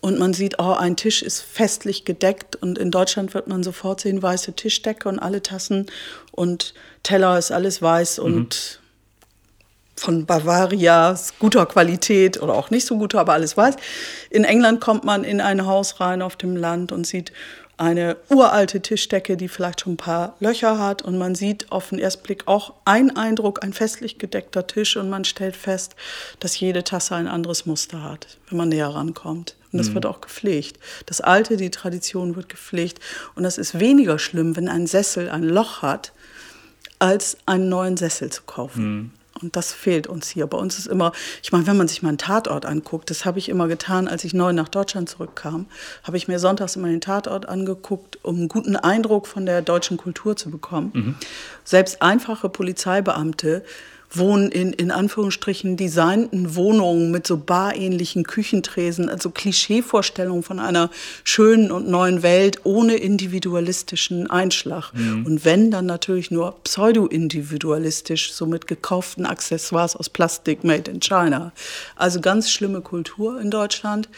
und 0.00 0.18
man 0.18 0.32
sieht, 0.32 0.58
oh, 0.58 0.72
ein 0.72 0.96
Tisch 0.96 1.22
ist 1.22 1.42
festlich 1.42 2.06
gedeckt 2.06 2.56
und 2.56 2.78
in 2.78 2.90
Deutschland 2.90 3.34
wird 3.34 3.48
man 3.48 3.62
sofort 3.62 4.00
sehen, 4.00 4.22
weiße 4.22 4.54
Tischdecke 4.54 5.08
und 5.08 5.18
alle 5.18 5.42
Tassen 5.42 5.86
und 6.32 6.72
Teller 7.02 7.38
ist 7.38 7.52
alles 7.52 7.82
weiß 7.82 8.18
mhm. 8.18 8.79
Von 10.00 10.24
Bavaria, 10.24 11.14
guter 11.38 11.66
Qualität 11.66 12.40
oder 12.42 12.54
auch 12.54 12.70
nicht 12.70 12.86
so 12.86 12.96
guter, 12.96 13.20
aber 13.20 13.34
alles 13.34 13.56
weiß. 13.56 13.76
In 14.30 14.44
England 14.44 14.80
kommt 14.80 15.04
man 15.04 15.24
in 15.24 15.42
ein 15.42 15.66
Haus 15.66 16.00
rein 16.00 16.22
auf 16.22 16.36
dem 16.36 16.56
Land 16.56 16.90
und 16.90 17.06
sieht 17.06 17.32
eine 17.76 18.16
uralte 18.30 18.80
Tischdecke, 18.80 19.36
die 19.36 19.48
vielleicht 19.48 19.82
schon 19.82 19.94
ein 19.94 19.96
paar 19.98 20.36
Löcher 20.40 20.78
hat 20.78 21.02
und 21.02 21.18
man 21.18 21.34
sieht 21.34 21.70
auf 21.70 21.90
den 21.90 21.98
ersten 21.98 22.22
Blick 22.22 22.46
auch 22.46 22.74
ein 22.84 23.14
Eindruck, 23.14 23.62
ein 23.62 23.74
festlich 23.74 24.18
gedeckter 24.18 24.66
Tisch 24.66 24.96
und 24.96 25.10
man 25.10 25.24
stellt 25.24 25.56
fest, 25.56 25.96
dass 26.40 26.58
jede 26.58 26.82
Tasse 26.82 27.14
ein 27.14 27.26
anderes 27.26 27.66
Muster 27.66 28.02
hat, 28.02 28.38
wenn 28.48 28.56
man 28.56 28.70
näher 28.70 28.88
rankommt. 28.88 29.56
Und 29.72 29.78
das 29.78 29.90
mhm. 29.90 29.94
wird 29.94 30.06
auch 30.06 30.20
gepflegt. 30.22 30.78
Das 31.06 31.20
Alte, 31.20 31.56
die 31.56 31.70
Tradition 31.70 32.36
wird 32.36 32.48
gepflegt. 32.48 33.00
Und 33.34 33.44
das 33.44 33.56
ist 33.56 33.78
weniger 33.78 34.18
schlimm, 34.18 34.56
wenn 34.56 34.68
ein 34.68 34.86
Sessel 34.86 35.30
ein 35.30 35.44
Loch 35.44 35.82
hat, 35.82 36.12
als 36.98 37.38
einen 37.46 37.68
neuen 37.68 37.96
Sessel 37.96 38.30
zu 38.30 38.42
kaufen. 38.42 38.84
Mhm. 38.84 39.10
Und 39.42 39.56
das 39.56 39.72
fehlt 39.72 40.06
uns 40.06 40.28
hier. 40.28 40.46
Bei 40.46 40.58
uns 40.58 40.78
ist 40.78 40.86
immer, 40.86 41.12
ich 41.42 41.52
meine, 41.52 41.66
wenn 41.66 41.76
man 41.76 41.88
sich 41.88 42.02
mal 42.02 42.10
einen 42.10 42.18
Tatort 42.18 42.66
anguckt, 42.66 43.10
das 43.10 43.24
habe 43.24 43.38
ich 43.38 43.48
immer 43.48 43.68
getan, 43.68 44.08
als 44.08 44.24
ich 44.24 44.34
neu 44.34 44.52
nach 44.52 44.68
Deutschland 44.68 45.08
zurückkam, 45.08 45.66
habe 46.02 46.16
ich 46.16 46.28
mir 46.28 46.38
sonntags 46.38 46.76
immer 46.76 46.88
den 46.88 47.00
Tatort 47.00 47.48
angeguckt, 47.48 48.18
um 48.22 48.36
einen 48.36 48.48
guten 48.48 48.76
Eindruck 48.76 49.26
von 49.26 49.46
der 49.46 49.62
deutschen 49.62 49.96
Kultur 49.96 50.36
zu 50.36 50.50
bekommen. 50.50 50.90
Mhm. 50.94 51.14
Selbst 51.64 52.02
einfache 52.02 52.48
Polizeibeamte 52.48 53.64
wohnen 54.12 54.50
in, 54.50 54.72
in 54.72 54.90
Anführungsstrichen, 54.90 55.76
designten 55.76 56.56
Wohnungen 56.56 57.10
mit 57.12 57.26
so 57.26 57.36
barähnlichen 57.36 58.24
Küchentresen, 58.24 59.08
also 59.08 59.30
Klischeevorstellungen 59.30 60.42
von 60.42 60.58
einer 60.58 60.90
schönen 61.22 61.70
und 61.70 61.88
neuen 61.88 62.22
Welt 62.22 62.60
ohne 62.64 62.96
individualistischen 62.96 64.28
Einschlag. 64.28 64.92
Mhm. 64.94 65.26
Und 65.26 65.44
wenn, 65.44 65.70
dann 65.70 65.86
natürlich 65.86 66.30
nur 66.30 66.56
pseudo-individualistisch, 66.64 68.32
so 68.32 68.46
mit 68.46 68.66
gekauften 68.66 69.26
Accessoires 69.26 69.94
aus 69.94 70.08
Plastik 70.08 70.64
made 70.64 70.90
in 70.90 71.00
China. 71.00 71.52
Also 71.94 72.20
ganz 72.20 72.50
schlimme 72.50 72.80
Kultur 72.80 73.40
in 73.40 73.50
Deutschland. 73.50 74.08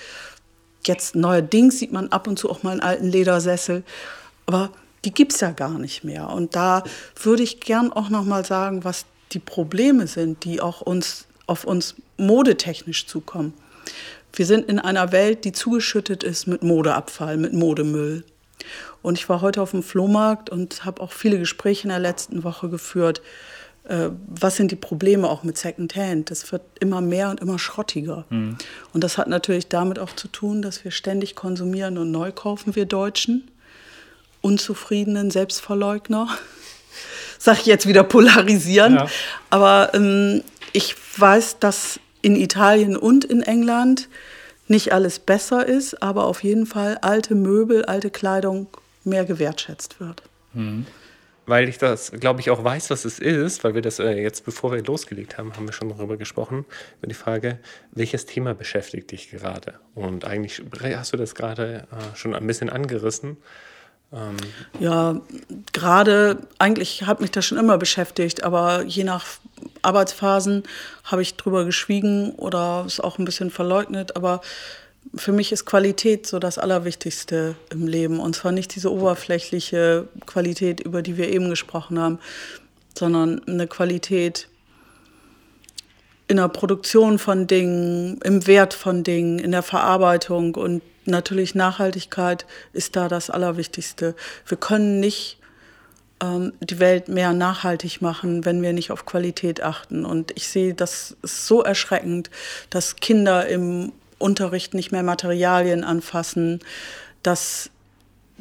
Jetzt 0.87 1.15
neuerdings 1.15 1.79
sieht 1.79 1.93
man 1.93 2.09
ab 2.09 2.27
und 2.27 2.39
zu 2.39 2.49
auch 2.49 2.63
mal 2.63 2.73
einen 2.73 2.81
alten 2.81 3.09
Ledersessel. 3.09 3.85
Aber 4.47 4.71
die 5.05 5.13
gibt 5.13 5.33
es 5.33 5.41
ja 5.41 5.51
gar 5.51 5.79
nicht 5.79 6.03
mehr. 6.05 6.31
Und 6.31 6.57
da 6.57 6.83
würde 7.23 7.43
ich 7.43 7.61
gern 7.61 7.93
auch 7.93 8.09
noch 8.09 8.25
mal 8.25 8.45
sagen, 8.45 8.85
was 8.85 9.05
die 9.35 9.39
Probleme 9.39 10.07
sind, 10.07 10.45
die 10.45 10.61
auch 10.61 10.81
uns, 10.81 11.27
auf 11.47 11.65
uns 11.65 11.95
modetechnisch 12.17 13.07
zukommen. 13.07 13.55
Wir 14.33 14.47
sind 14.47 14.69
in 14.69 14.79
einer 14.79 15.13
Welt, 15.13 15.45
die 15.45 15.53
zugeschüttet 15.53 16.23
ist 16.23 16.47
mit 16.47 16.63
Modeabfall, 16.63 17.37
mit 17.37 17.53
Modemüll. 17.53 18.25
Und 19.03 19.19
ich 19.19 19.29
war 19.29 19.41
heute 19.41 19.61
auf 19.61 19.73
dem 19.73 19.83
Flohmarkt 19.83 20.49
und 20.49 20.85
habe 20.85 21.03
auch 21.03 21.13
viele 21.13 21.39
Gespräche 21.39 21.85
in 21.85 21.89
der 21.91 21.99
letzten 21.99 22.45
Woche 22.45 22.69
geführt. 22.69 23.21
Äh, 23.85 24.11
was 24.29 24.57
sind 24.57 24.71
die 24.71 24.77
Probleme 24.77 25.29
auch 25.29 25.43
mit 25.43 25.59
Secondhand? 25.59 26.31
Das 26.31 26.53
wird 26.53 26.63
immer 26.81 27.01
mehr 27.01 27.31
und 27.31 27.41
immer 27.41 27.59
schrottiger. 27.59 28.25
Mhm. 28.31 28.57
Und 28.93 29.05
das 29.05 29.19
hat 29.19 29.29
natürlich 29.29 29.69
damit 29.69 29.99
auch 29.99 30.15
zu 30.15 30.29
tun, 30.29 30.63
dass 30.63 30.85
wir 30.85 30.93
ständig 30.93 31.35
konsumieren 31.35 31.99
und 31.99 32.11
neu 32.11 32.33
kaufen, 32.33 32.77
wir 32.77 32.87
Deutschen. 32.87 33.51
Unzufriedenen 34.41 35.31
Selbstverleugner 35.31 36.29
sag 37.43 37.59
ich 37.59 37.67
jetzt 37.67 37.89
wieder 37.89 38.05
polarisieren. 38.05 38.95
Ja. 38.95 39.07
Aber 39.51 39.91
ähm, 39.95 40.45
ich 40.73 40.95
weiß, 41.17 41.59
dass 41.59 41.99
in 42.23 42.37
Italien 42.37 42.97
und 42.97 43.25
in 43.25 43.43
England 43.43 44.09
nicht 44.69 44.93
alles 44.93 45.19
besser 45.19 45.67
ist, 45.67 46.03
aber 46.03 46.27
auf 46.27 46.45
jeden 46.45 46.67
Fall 46.67 46.99
alte 46.99 47.35
Möbel, 47.35 47.85
alte 47.85 48.11
Kleidung 48.11 48.69
mehr 49.03 49.25
gewertschätzt 49.25 49.99
wird. 49.99 50.23
Mhm. 50.53 50.87
Weil 51.45 51.69
ich 51.69 51.79
das, 51.79 52.13
glaube 52.13 52.41
ich, 52.41 52.51
auch 52.51 52.63
weiß, 52.63 52.91
was 52.91 53.05
es 53.05 53.19
ist, 53.19 53.65
weil 53.65 53.75
wir 53.75 53.83
das 53.83 53.99
äh, 53.99 54.13
jetzt, 54.13 54.45
bevor 54.45 54.71
wir 54.71 54.81
losgelegt 54.85 55.37
haben, 55.37 55.57
haben 55.57 55.67
wir 55.67 55.73
schon 55.73 55.89
darüber 55.89 56.17
gesprochen, 56.17 56.65
über 56.99 57.09
die 57.09 57.15
Frage, 57.15 57.59
welches 57.91 58.27
Thema 58.27 58.55
beschäftigt 58.55 59.11
dich 59.11 59.31
gerade? 59.31 59.75
Und 59.97 60.25
eigentlich 60.25 60.63
hast 60.97 61.13
du 61.13 61.17
das 61.17 61.35
gerade 61.35 61.89
äh, 61.91 62.17
schon 62.17 62.37
ein 62.37 62.47
bisschen 62.47 62.71
angerissen. 62.71 63.39
Ähm 64.13 64.37
ja, 64.79 65.21
gerade, 65.73 66.39
eigentlich 66.59 67.05
hat 67.05 67.21
mich 67.21 67.31
das 67.31 67.45
schon 67.45 67.59
immer 67.59 67.79
beschäftigt, 67.79 68.45
aber 68.45 68.83
je 68.83 69.05
nach 69.05 69.25
Arbeitsphasen 69.83 70.65
habe 71.05 71.23
ich 71.23 71.37
drüber 71.37 71.65
geschwiegen 71.65 72.33
oder 72.33 72.85
es 72.87 73.01
auch 73.01 73.19
ein 73.19 73.25
bisschen 73.25 73.51
verleugnet. 73.51 74.17
Aber 74.17 74.41
für 75.15 75.33
mich 75.33 75.53
ist 75.53 75.65
Qualität 75.65 76.27
so 76.27 76.39
das 76.39 76.59
Allerwichtigste 76.59 77.57
im 77.71 77.87
Leben. 77.87 78.21
Und 78.21 78.37
zwar 78.37 78.53
nicht 78.53 78.75
diese 78.75 78.93
oberflächliche 78.93 80.09
Qualität, 80.27 80.81
über 80.81 81.03
die 81.03 81.17
wir 81.17 81.29
eben 81.29 81.51
gesprochen 81.51 81.99
haben, 81.99 82.19
sondern 82.97 83.43
eine 83.47 83.67
Qualität 83.67 84.49
in 86.29 86.37
der 86.37 86.49
Produktion 86.49 87.19
von 87.19 87.47
Dingen, 87.47 88.19
im 88.23 88.47
Wert 88.47 88.75
von 88.75 89.03
Dingen, 89.05 89.39
in 89.39 89.53
der 89.53 89.63
Verarbeitung 89.63 90.55
und 90.55 90.83
natürlich 91.05 91.55
Nachhaltigkeit 91.55 92.47
ist 92.73 92.97
da 92.97 93.09
das 93.09 93.31
Allerwichtigste. 93.31 94.15
Wir 94.47 94.57
können 94.57 95.01
nicht 95.01 95.39
ähm, 96.23 96.53
die 96.61 96.79
Welt 96.79 97.09
mehr 97.09 97.33
nachhaltig 97.33 98.01
machen, 98.01 98.45
wenn 98.45 98.63
wir 98.63 98.73
nicht 98.73 98.91
auf 98.91 99.05
Qualität 99.05 99.63
achten. 99.63 100.05
Und 100.05 100.33
ich 100.37 100.49
sehe, 100.49 100.75
das 100.75 101.17
so 101.23 101.63
erschreckend, 101.63 102.31
dass 102.71 102.97
Kinder 102.97 103.47
im 103.47 103.93
Unterricht 104.19 104.73
nicht 104.75 104.93
mehr 104.93 105.03
Materialien 105.03 105.85
anfassen, 105.85 106.61
dass 107.23 107.71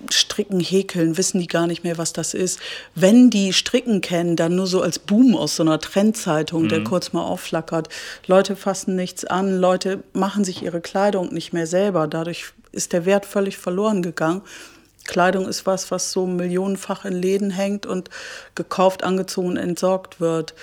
Stricken, 0.10 0.60
Häkeln, 0.60 1.18
wissen 1.18 1.40
die 1.40 1.48
gar 1.48 1.68
nicht 1.68 1.84
mehr, 1.84 1.98
was 1.98 2.14
das 2.14 2.34
ist. 2.34 2.60
Wenn 2.96 3.30
die 3.30 3.54
Stricken 3.54 4.02
kennen, 4.02 4.36
dann 4.36 4.56
nur 4.56 4.68
so 4.68 4.82
als 4.82 5.00
Boom 5.00 5.36
aus 5.36 5.56
so 5.56 5.64
einer 5.64 5.80
Trendzeitung, 5.80 6.64
mhm. 6.64 6.70
der 6.70 6.84
kurz 6.84 7.14
mal 7.14 7.24
aufflackert. 7.24 7.90
Leute 8.28 8.56
fassen 8.56 8.96
nichts 8.96 9.26
an, 9.26 9.60
Leute 9.60 10.04
machen 10.14 10.44
sich 10.44 10.64
ihre 10.64 10.82
Kleidung 10.82 11.34
nicht 11.34 11.54
mehr 11.54 11.68
selber. 11.68 12.08
Dadurch 12.08 12.54
ist 12.72 12.94
der 12.94 13.06
Wert 13.06 13.26
völlig 13.26 13.58
verloren 13.58 14.02
gegangen. 14.02 14.42
Kleidung 15.06 15.48
ist 15.48 15.66
was, 15.66 15.92
was 15.92 16.12
so 16.12 16.26
millionenfach 16.28 17.06
in 17.06 17.14
Läden 17.14 17.50
hängt 17.50 17.86
und 17.86 18.10
gekauft, 18.56 19.04
angezogen 19.04 19.58
entsorgt 19.58 20.22
wird. 20.22 20.54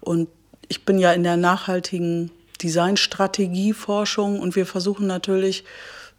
Und 0.00 0.28
ich 0.68 0.84
bin 0.84 0.98
ja 0.98 1.12
in 1.12 1.22
der 1.22 1.36
nachhaltigen 1.36 2.30
Designstrategieforschung 2.62 4.40
und 4.40 4.56
wir 4.56 4.66
versuchen 4.66 5.06
natürlich, 5.06 5.64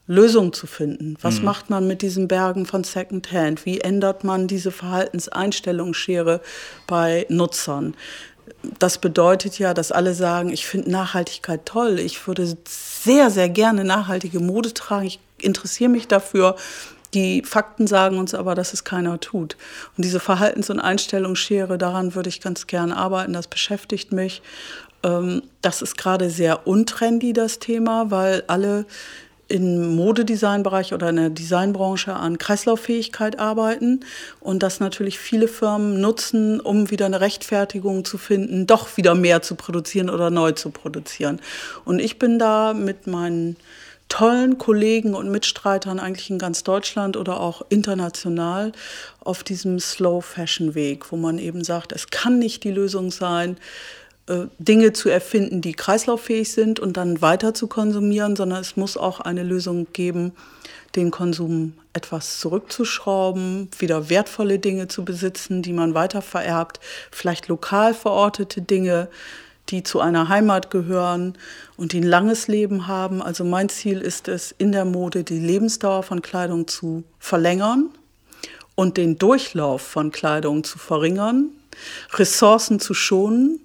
Lösungen 0.08 0.54
zu 0.54 0.68
finden. 0.68 1.18
Was 1.22 1.40
mhm. 1.40 1.46
macht 1.46 1.70
man 1.70 1.88
mit 1.88 2.02
diesen 2.02 2.28
Bergen 2.28 2.66
von 2.66 2.84
Secondhand? 2.84 3.66
Wie 3.66 3.82
ändert 3.82 4.24
man 4.24 4.48
diese 4.48 4.72
Verhaltenseinstellungsschere 4.72 6.42
bei 6.86 7.26
Nutzern? 7.30 7.96
Das 8.80 9.00
bedeutet 9.00 9.58
ja, 9.58 9.74
dass 9.74 9.92
alle 9.92 10.14
sagen, 10.14 10.50
ich 10.52 10.68
finde 10.68 10.92
Nachhaltigkeit 10.92 11.66
toll. 11.66 12.00
Ich 12.00 12.28
würde 12.28 12.56
sehr, 12.68 13.32
sehr 13.32 13.50
gerne 13.50 13.84
nachhaltige 13.84 14.40
Mode 14.40 14.74
tragen. 14.74 15.08
Ich 15.08 15.20
interessiere 15.42 15.90
mich 15.90 16.08
dafür. 16.08 16.56
Die 17.14 17.44
Fakten 17.44 17.88
sagen 17.88 18.18
uns 18.18 18.34
aber, 18.34 18.56
dass 18.56 18.74
es 18.74 18.84
keiner 18.84 19.20
tut. 19.20 19.56
Und 19.96 20.04
diese 20.06 20.20
Verhaltens- 20.20 20.70
und 20.70 20.80
Einstellungsschere, 20.80 21.78
daran 21.78 22.14
würde 22.14 22.30
ich 22.30 22.42
ganz 22.42 22.68
gerne 22.68 22.98
arbeiten. 22.98 23.34
Das 23.34 23.48
beschäftigt 23.48 24.12
mich. 24.12 24.42
Ähm, 25.04 25.44
das 25.62 25.82
ist 25.82 25.98
gerade 25.98 26.30
sehr 26.30 26.68
untrendy, 26.68 27.34
das 27.34 27.60
Thema, 27.60 28.12
weil 28.12 28.44
alle 28.48 28.86
im 29.48 29.96
Modedesignbereich 29.96 30.94
oder 30.94 31.10
in 31.10 31.18
der 31.18 31.30
Designbranche 31.30 32.14
an 32.14 32.38
Kreislauffähigkeit 32.38 33.40
arbeiten 33.40 34.00
und 34.40 34.64
das 34.64 34.80
natürlich 34.80 35.20
viele 35.20 35.48
Firmen 35.48 36.02
nutzen, 36.02 36.60
um 36.60 36.90
wieder 36.90 37.06
eine 37.06 37.22
Rechtfertigung 37.22 38.06
zu 38.06 38.18
finden, 38.18 38.66
doch 38.66 38.98
wieder 38.98 39.14
mehr 39.14 39.42
zu 39.42 39.56
produzieren 39.56 40.10
oder 40.10 40.30
neu 40.32 40.54
zu 40.54 40.72
produzieren. 40.72 41.40
Und 41.84 42.00
ich 42.00 42.18
bin 42.18 42.40
da 42.40 42.74
mit 42.74 43.06
meinen 43.08 43.56
tollen 44.10 44.58
Kollegen 44.58 45.14
und 45.14 45.32
Mitstreitern 45.32 46.00
eigentlich 46.00 46.30
in 46.30 46.40
ganz 46.40 46.64
Deutschland 46.64 47.18
oder 47.18 47.40
auch 47.40 47.64
international 47.70 48.72
auf 49.20 49.44
diesem 49.44 49.80
Slow 49.80 50.22
Fashion 50.22 50.76
Weg, 50.76 51.12
wo 51.12 51.18
man 51.18 51.40
eben 51.40 51.64
sagt, 51.64 51.92
es 51.92 52.10
kann 52.10 52.40
nicht 52.40 52.64
die 52.64 52.72
Lösung 52.72 53.12
sein, 53.12 53.58
Dinge 54.58 54.92
zu 54.94 55.10
erfinden, 55.10 55.62
die 55.62 55.74
kreislauffähig 55.74 56.52
sind 56.52 56.80
und 56.80 56.98
dann 56.98 57.22
weiter 57.22 57.54
zu 57.54 57.68
konsumieren, 57.68 58.36
sondern 58.36 58.60
es 58.60 58.76
muss 58.76 58.98
auch 58.98 59.20
eine 59.20 59.44
Lösung 59.44 59.88
geben, 59.94 60.32
den 60.96 61.12
Konsum 61.12 61.74
etwas 61.94 62.40
zurückzuschrauben, 62.40 63.70
wieder 63.78 64.10
wertvolle 64.10 64.58
Dinge 64.58 64.88
zu 64.88 65.06
besitzen, 65.06 65.62
die 65.62 65.74
man 65.74 65.94
weiter 65.94 66.24
vererbt, 66.24 66.80
vielleicht 67.12 67.48
lokal 67.50 67.94
verortete 67.94 68.62
Dinge, 68.62 69.10
die 69.70 69.84
zu 69.84 70.00
einer 70.00 70.28
Heimat 70.28 70.72
gehören 70.72 71.38
und 71.78 71.92
die 71.92 72.00
ein 72.00 72.04
langes 72.04 72.48
Leben 72.48 72.88
haben. 72.88 73.22
Also 73.22 73.44
mein 73.44 73.70
Ziel 73.70 74.02
ist 74.02 74.28
es, 74.28 74.54
in 74.58 74.72
der 74.72 74.86
Mode 74.86 75.24
die 75.24 75.40
Lebensdauer 75.40 76.04
von 76.04 76.22
Kleidung 76.22 76.68
zu 76.68 77.04
verlängern 77.20 77.90
und 78.76 78.98
den 78.98 79.18
Durchlauf 79.18 79.82
von 79.82 80.12
Kleidung 80.12 80.64
zu 80.64 80.80
verringern, 80.80 81.50
Ressourcen 82.14 82.80
zu 82.80 82.94
schonen 82.94 83.60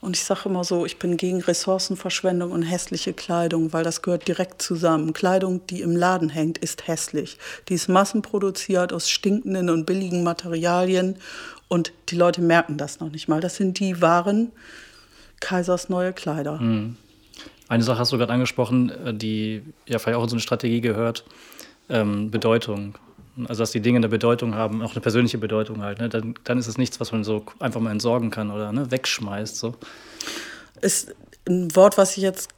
und 0.00 0.14
ich 0.14 0.24
sage 0.24 0.48
immer 0.48 0.62
so, 0.62 0.86
ich 0.86 0.98
bin 0.98 1.16
gegen 1.16 1.40
Ressourcenverschwendung 1.40 2.52
und 2.52 2.62
hässliche 2.62 3.12
Kleidung, 3.12 3.72
weil 3.72 3.82
das 3.82 4.02
gehört 4.02 4.28
direkt 4.28 4.60
zusammen. 4.62 5.12
Kleidung, 5.12 5.66
die 5.66 5.80
im 5.80 5.96
Laden 5.96 6.28
hängt, 6.28 6.58
ist 6.58 6.86
hässlich. 6.86 7.38
Die 7.68 7.74
ist 7.74 7.88
massenproduziert 7.88 8.92
aus 8.92 9.10
stinkenden 9.10 9.70
und 9.70 9.86
billigen 9.86 10.22
Materialien 10.22 11.16
und 11.68 11.92
die 12.10 12.16
Leute 12.16 12.42
merken 12.42 12.76
das 12.76 13.00
noch 13.00 13.10
nicht 13.10 13.28
mal. 13.28 13.40
Das 13.40 13.56
sind 13.56 13.80
die 13.80 14.00
wahren 14.00 14.52
Kaisers 15.40 15.88
neue 15.88 16.12
Kleider. 16.12 16.58
Mhm. 16.58 16.96
Eine 17.68 17.82
Sache 17.82 17.98
hast 17.98 18.12
du 18.12 18.18
gerade 18.18 18.32
angesprochen, 18.32 18.90
äh, 18.90 19.14
die 19.14 19.62
ja 19.86 19.98
vielleicht 19.98 20.18
auch 20.18 20.22
in 20.22 20.28
so 20.28 20.36
eine 20.36 20.40
Strategie 20.40 20.80
gehört, 20.80 21.24
ähm, 21.88 22.30
Bedeutung. 22.30 22.96
Also 23.48 23.62
dass 23.62 23.70
die 23.70 23.80
Dinge 23.80 23.98
eine 23.98 24.08
Bedeutung 24.08 24.54
haben, 24.54 24.82
auch 24.82 24.92
eine 24.92 25.00
persönliche 25.00 25.38
Bedeutung 25.38 25.82
halt. 25.82 25.98
Ne? 25.98 26.08
Dann, 26.08 26.34
dann 26.44 26.58
ist 26.58 26.66
es 26.66 26.78
nichts, 26.78 27.00
was 27.00 27.12
man 27.12 27.24
so 27.24 27.44
einfach 27.58 27.80
mal 27.80 27.90
entsorgen 27.90 28.30
kann 28.30 28.50
oder 28.50 28.72
ne? 28.72 28.90
wegschmeißt. 28.90 29.56
So. 29.56 29.74
Ist 30.80 31.14
ein 31.46 31.74
Wort, 31.76 31.98
was 31.98 32.16
ich 32.16 32.22
jetzt 32.22 32.48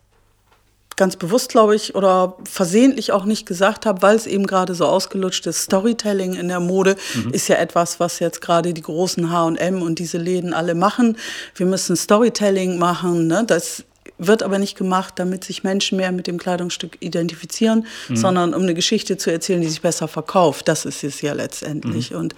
ganz 0.99 1.17
bewusst, 1.17 1.49
glaube 1.49 1.75
ich, 1.77 1.95
oder 1.95 2.37
versehentlich 2.45 3.13
auch 3.13 3.25
nicht 3.25 3.47
gesagt 3.47 3.87
habe, 3.87 4.03
weil 4.03 4.17
es 4.17 4.27
eben 4.27 4.47
gerade 4.47 4.75
so 4.75 4.85
ausgelutscht 4.85 5.47
ist. 5.47 5.63
Storytelling 5.63 6.35
in 6.35 6.49
der 6.49 6.61
Mode 6.61 6.97
mhm. 7.15 7.31
ist 7.31 7.49
ja 7.49 7.57
etwas, 7.57 8.01
was 8.01 8.19
jetzt 8.19 8.43
gerade 8.43 8.75
die 8.75 8.83
großen 8.83 9.31
H&M 9.31 9.81
und 9.81 10.01
diese 10.01 10.19
Läden 10.19 10.53
alle 10.53 10.75
machen. 10.75 11.17
Wir 11.55 11.67
müssen 11.67 11.97
Storytelling 11.97 12.79
machen. 12.79 13.29
Ne? 13.29 13.45
Das 13.47 13.85
wird 14.19 14.43
aber 14.43 14.59
nicht 14.59 14.77
gemacht, 14.77 15.15
damit 15.17 15.45
sich 15.45 15.65
Menschen 15.65 15.97
mehr 15.97 16.13
mit 16.13 16.27
dem 16.27 16.39
Kleidungsstück 16.39 16.97
identifizieren, 17.01 17.87
mhm. 18.09 18.17
sondern 18.17 18.55
um 18.55 18.63
eine 18.63 18.75
Geschichte 18.75 19.17
zu 19.17 19.31
erzählen, 19.31 19.61
die 19.61 19.69
sich 19.69 19.81
besser 19.81 20.09
verkauft. 20.09 20.69
Das 20.69 20.85
ist 20.85 21.05
es 21.05 21.21
ja 21.21 21.33
letztendlich. 21.33 22.11
Mhm. 22.11 22.19
Und 22.19 22.35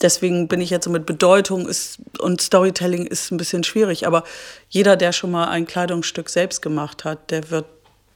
deswegen 0.00 0.48
bin 0.48 0.60
ich 0.60 0.70
jetzt 0.70 0.84
so 0.84 0.90
mit 0.90 1.06
Bedeutung 1.06 1.68
ist, 1.68 1.98
und 2.18 2.40
Storytelling 2.40 3.06
ist 3.06 3.30
ein 3.30 3.36
bisschen 3.36 3.64
schwierig. 3.64 4.06
Aber 4.06 4.24
jeder, 4.68 4.96
der 4.96 5.12
schon 5.12 5.30
mal 5.30 5.48
ein 5.48 5.66
Kleidungsstück 5.66 6.30
selbst 6.30 6.62
gemacht 6.62 7.04
hat, 7.04 7.30
der 7.30 7.50
wird 7.50 7.66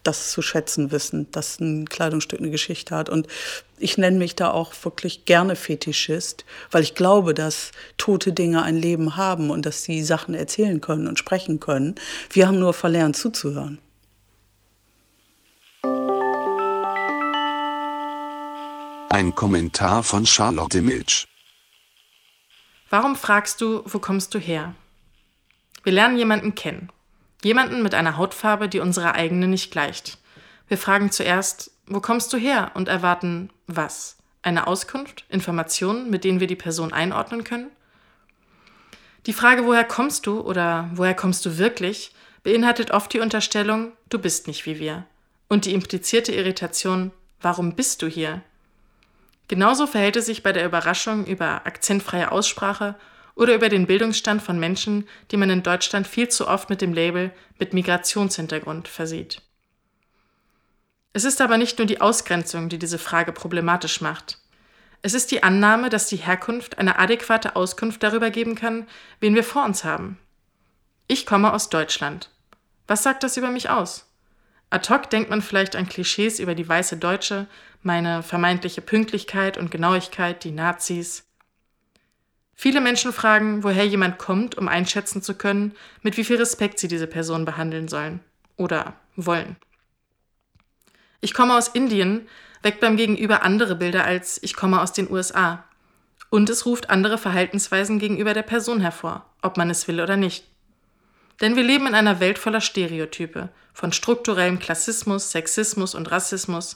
das 0.03 0.31
zu 0.31 0.43
schätzen 0.43 0.91
wissen, 0.91 1.31
dass 1.31 1.61
ein 1.61 1.89
Kleidungsstück 1.89 2.41
eine 2.41 2.51
Geschichte 2.51 2.95
hat. 2.95 3.09
Und 3.09 3.29
ich 3.79 3.99
nenne 3.99 4.19
mich 4.19 4.35
da 4.35 4.51
auch 4.51 4.73
wirklich 4.83 5.25
gerne 5.25 5.57
Fetischist, 5.57 6.45
weil 6.71 6.83
ich 6.83 6.95
glaube, 6.95 7.35
dass 7.35 7.73
tote 7.99 8.33
Dinge 8.33 8.63
ein 8.63 8.77
Leben 8.77 9.17
haben 9.17 9.51
und 9.51 9.67
dass 9.67 9.83
sie 9.83 10.03
Sachen 10.03 10.35
erzählen 10.35 10.81
können 10.81 11.07
und 11.07 11.19
sprechen 11.19 11.61
können. 11.61 11.95
Wir 12.31 12.47
haben 12.47 12.59
nur 12.59 12.75
verlernt 12.75 13.17
zuzuhören. 13.17 13.79
Ein 19.11 19.35
Kommentar 19.35 20.03
von 20.03 20.25
Charlotte 20.25 20.81
Milch. 20.81 21.27
Warum 22.89 23.15
fragst 23.15 23.61
du, 23.61 23.83
wo 23.85 23.99
kommst 23.99 24.35
du 24.35 24.39
her? 24.39 24.75
Wir 25.83 25.93
lernen 25.93 26.17
jemanden 26.17 26.55
kennen. 26.55 26.91
Jemanden 27.45 27.83
mit 27.83 27.95
einer 27.95 28.17
Hautfarbe, 28.17 28.69
die 28.69 28.81
unserer 28.81 29.15
eigenen 29.15 29.51
nicht 29.51 29.71
gleicht. 29.73 30.19
Wir 30.69 30.79
fragen 30.79 31.11
zuerst, 31.11 31.73
wo 31.87 32.01
kommst 32.01 32.33
du 32.33 32.37
her? 32.37 32.71
und 32.75 32.89
erwarten 32.89 33.51
was? 33.67 34.17
Eine 34.43 34.67
Auskunft, 34.67 35.25
Informationen, 35.29 36.11
mit 36.11 36.25
denen 36.25 36.41
wir 36.41 36.47
die 36.47 36.57
Person 36.57 36.93
einordnen 36.93 37.45
können? 37.45 37.71
Die 39.27 39.33
Frage, 39.33 39.67
woher 39.67 39.85
kommst 39.85 40.27
du 40.27 40.41
oder 40.41 40.91
woher 40.95 41.15
kommst 41.15 41.47
du 41.47 41.59
wirklich, 41.59 42.13
beinhaltet 42.43 42.91
oft 42.91 43.13
die 43.13 43.21
Unterstellung, 43.21 43.93
du 44.09 44.19
bist 44.19 44.47
nicht 44.47 44.67
wie 44.67 44.81
wir. 44.81 45.05
Und 45.49 45.65
die 45.65 45.75
implizierte 45.75 46.33
Irritation, 46.33 47.13
warum 47.41 47.75
bist 47.75 48.03
du 48.03 48.09
hier? 48.09 48.43
Genauso 49.49 49.87
verhält 49.87 50.17
es 50.17 50.27
sich 50.27 50.43
bei 50.43 50.53
der 50.53 50.65
Überraschung 50.65 51.27
über 51.27 51.67
akzentfreie 51.67 52.33
Aussprache 52.33 52.97
oder 53.35 53.55
über 53.55 53.69
den 53.69 53.87
Bildungsstand 53.87 54.43
von 54.43 54.59
Menschen, 54.59 55.09
die 55.31 55.37
man 55.37 55.51
in 55.51 55.63
Deutschland 55.63 56.07
viel 56.07 56.29
zu 56.29 56.49
oft 56.49 56.71
mit 56.71 56.81
dem 56.81 56.93
Label 56.93 57.33
mit 57.59 57.73
Migrationshintergrund 57.73 58.89
versieht. 58.89 59.43
Es 61.13 61.25
ist 61.25 61.41
aber 61.41 61.59
nicht 61.59 61.79
nur 61.79 61.87
die 61.87 62.01
Ausgrenzung, 62.01 62.69
die 62.69 62.79
diese 62.79 62.99
Frage 62.99 63.33
problematisch 63.33 64.01
macht. 64.01 64.39
Es 65.03 65.15
ist 65.15 65.31
die 65.31 65.43
Annahme, 65.43 65.91
dass 65.91 66.07
die 66.07 66.17
Herkunft 66.17 66.79
eine 66.79 66.99
adäquate 66.99 67.57
Auskunft 67.57 68.03
darüber 68.03 68.31
geben 68.31 68.55
kann, 68.55 68.87
wen 69.21 69.35
wir 69.35 69.45
vor 69.45 69.65
uns 69.65 69.85
haben. 69.85 70.19
Ich 71.09 71.27
komme 71.27 71.53
aus 71.53 71.69
Deutschland. 71.69 72.31
Was 72.87 73.03
sagt 73.03 73.23
das 73.23 73.37
über 73.37 73.51
mich 73.51 73.69
aus? 73.69 74.07
Ad 74.71 74.89
hoc 74.89 75.11
denkt 75.11 75.29
man 75.29 75.43
vielleicht 75.43 75.77
an 75.77 75.89
Klischees 75.89 76.39
über 76.39 76.55
die 76.55 76.67
weiße 76.67 76.97
Deutsche, 76.97 77.47
meine 77.83 78.23
vermeintliche 78.23 78.81
Pünktlichkeit 78.81 79.59
und 79.59 79.71
Genauigkeit, 79.71 80.45
die 80.45 80.53
Nazis. 80.53 81.25
Viele 82.55 82.81
Menschen 82.81 83.13
fragen, 83.13 83.65
woher 83.65 83.87
jemand 83.87 84.19
kommt, 84.19 84.57
um 84.57 84.69
einschätzen 84.69 85.23
zu 85.23 85.35
können, 85.35 85.75
mit 86.03 86.17
wie 86.17 86.25
viel 86.25 86.37
Respekt 86.37 86.79
sie 86.79 86.89
diese 86.89 87.07
Person 87.07 87.45
behandeln 87.45 87.89
sollen 87.89 88.21
oder 88.57 88.95
wollen. 89.17 89.57
Ich 91.21 91.35
komme 91.35 91.57
aus 91.57 91.69
Indien 91.69 92.29
weckt 92.63 92.81
beim 92.81 92.97
Gegenüber 92.97 93.43
andere 93.43 93.75
Bilder 93.75 94.05
als 94.05 94.41
ich 94.43 94.55
komme 94.55 94.81
aus 94.81 94.93
den 94.93 95.11
USA. 95.11 95.65
Und 96.31 96.49
es 96.49 96.65
ruft 96.65 96.89
andere 96.89 97.19
Verhaltensweisen 97.19 97.99
gegenüber 97.99 98.33
der 98.33 98.43
Person 98.43 98.81
hervor, 98.81 99.27
ob 99.43 99.57
man 99.57 99.69
es 99.69 99.87
will 99.89 100.01
oder 100.01 100.17
nicht. 100.17 100.45
Denn 101.41 101.57
wir 101.57 101.63
leben 101.63 101.87
in 101.87 101.95
einer 101.95 102.21
Welt 102.21 102.39
voller 102.39 102.61
Stereotype, 102.61 103.49
von 103.75 103.93
strukturellem 103.93 104.59
Klassismus, 104.59 105.31
Sexismus 105.31 105.95
und 105.95 106.11
Rassismus, 106.11 106.75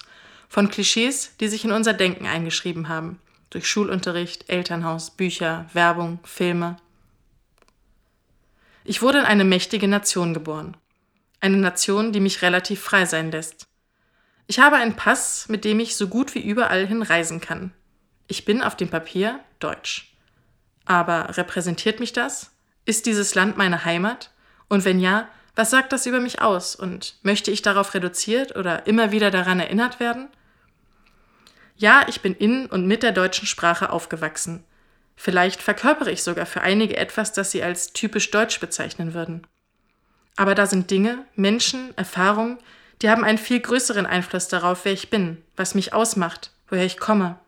von 0.49 0.69
Klischees, 0.69 1.37
die 1.39 1.49
sich 1.49 1.65
in 1.65 1.73
unser 1.73 1.93
Denken 1.93 2.27
eingeschrieben 2.27 2.89
haben 2.89 3.19
durch 3.51 3.69
Schulunterricht, 3.69 4.49
Elternhaus, 4.49 5.11
Bücher, 5.11 5.67
Werbung, 5.73 6.19
Filme. 6.25 6.77
Ich 8.85 9.03
wurde 9.03 9.19
in 9.19 9.25
eine 9.25 9.45
mächtige 9.45 9.89
Nation 9.89 10.35
geboren. 10.35 10.77
Eine 11.41 11.57
Nation, 11.57 12.13
die 12.13 12.21
mich 12.21 12.43
relativ 12.43 12.81
frei 12.81 13.05
sein 13.05 13.31
lässt. 13.31 13.67
Ich 14.47 14.59
habe 14.59 14.77
einen 14.77 14.97
Pass, 14.97 15.49
mit 15.49 15.65
dem 15.65 15.81
ich 15.81 15.97
so 15.97 16.09
gut 16.09 16.35
wie 16.35 16.41
überall 16.41 16.87
hin 16.87 17.03
reisen 17.03 17.41
kann. 17.41 17.73
Ich 18.29 18.45
bin 18.45 18.63
auf 18.63 18.77
dem 18.77 18.89
Papier 18.89 19.41
deutsch. 19.59 20.13
Aber 20.85 21.37
repräsentiert 21.37 22.01
mich 22.01 22.13
das? 22.13 22.53
Ist 22.85 23.07
dieses 23.07 23.35
Land 23.35 23.57
meine 23.57 23.85
Heimat? 23.85 24.31
Und 24.69 24.85
wenn 24.85 25.01
ja, 25.01 25.29
was 25.57 25.71
sagt 25.71 25.93
das 25.93 26.07
über 26.07 26.21
mich 26.21 26.41
aus? 26.41 26.77
Und 26.77 27.17
möchte 27.23 27.51
ich 27.51 27.63
darauf 27.63 27.95
reduziert 27.95 28.55
oder 28.57 28.87
immer 28.87 29.11
wieder 29.11 29.31
daran 29.31 29.59
erinnert 29.59 29.99
werden? 29.99 30.29
Ja, 31.77 32.07
ich 32.09 32.23
bin 32.23 32.35
in 32.35 32.67
und 32.67 32.87
mit 32.87 33.03
der 33.03 33.13
deutschen 33.13 33.47
Sprache 33.47 33.91
aufgewachsen. 33.91 34.65
Vielleicht 35.15 35.63
verkörpere 35.63 36.11
ich 36.11 36.23
sogar 36.23 36.47
für 36.47 36.63
einige 36.63 36.97
etwas, 36.97 37.33
das 37.33 37.51
sie 37.51 37.63
als 37.63 37.93
typisch 37.93 38.31
deutsch 38.31 38.61
bezeichnen 38.61 39.15
würden. 39.15 39.47
Aber 40.37 40.55
da 40.55 40.67
sind 40.67 40.91
Dinge, 40.91 41.25
Menschen, 41.35 41.97
Erfahrungen, 41.97 42.59
die 43.03 43.11
haben 43.11 43.25
einen 43.25 43.39
viel 43.39 43.61
größeren 43.61 44.07
Einfluss 44.07 44.49
darauf, 44.49 44.85
wer 44.85 44.93
ich 44.93 45.11
bin, 45.11 45.43
was 45.55 45.75
mich 45.75 45.93
ausmacht, 45.93 46.51
woher 46.69 46.85
ich 46.85 46.99
komme. 46.99 47.39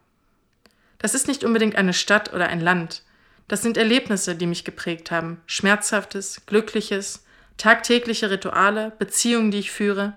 Das 0.99 1.14
ist 1.14 1.29
nicht 1.29 1.45
unbedingt 1.45 1.76
eine 1.76 1.95
Stadt 1.95 2.33
oder 2.35 2.49
ein 2.49 2.61
Land. 2.61 3.03
Das 3.47 3.62
sind 3.62 3.76
Erlebnisse, 3.76 4.35
die 4.35 4.47
mich 4.47 4.64
geprägt 4.64 5.11
haben. 5.11 5.41
Schmerzhaftes, 5.47 6.43
Glückliches, 6.45 7.24
tagtägliche 7.57 8.31
Rituale, 8.31 8.93
Beziehungen, 8.99 9.51
die 9.51 9.59
ich 9.59 9.70
führe. 9.70 10.16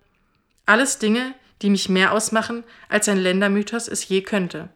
Alles 0.65 0.99
Dinge, 0.99 1.33
die 1.61 1.69
mich 1.69 1.89
mehr 1.89 2.11
ausmachen, 2.11 2.63
als 2.89 3.07
ein 3.09 3.17
Ländermythos 3.17 3.87
es 3.87 4.07
je 4.07 4.21
könnte. 4.21 4.69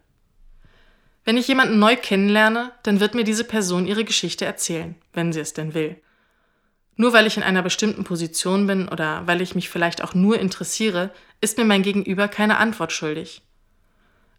Wenn 1.23 1.37
ich 1.37 1.47
jemanden 1.47 1.79
neu 1.79 1.95
kennenlerne, 1.95 2.71
dann 2.83 2.99
wird 2.99 3.15
mir 3.15 3.23
diese 3.23 3.43
Person 3.43 3.87
ihre 3.87 4.05
Geschichte 4.05 4.45
erzählen, 4.45 4.95
wenn 5.13 5.33
sie 5.33 5.39
es 5.39 5.53
denn 5.53 5.73
will. 5.73 5.99
Nur 6.97 7.13
weil 7.13 7.25
ich 7.25 7.35
in 7.35 7.43
einer 7.43 7.63
bestimmten 7.63 8.03
Position 8.03 8.67
bin 8.67 8.87
oder 8.87 9.23
weil 9.25 9.41
ich 9.41 9.55
mich 9.55 9.69
vielleicht 9.69 10.03
auch 10.03 10.13
nur 10.13 10.39
interessiere, 10.39 11.11
ist 11.41 11.57
mir 11.57 11.65
mein 11.65 11.81
Gegenüber 11.81 12.27
keine 12.27 12.57
Antwort 12.57 12.91
schuldig. 12.91 13.41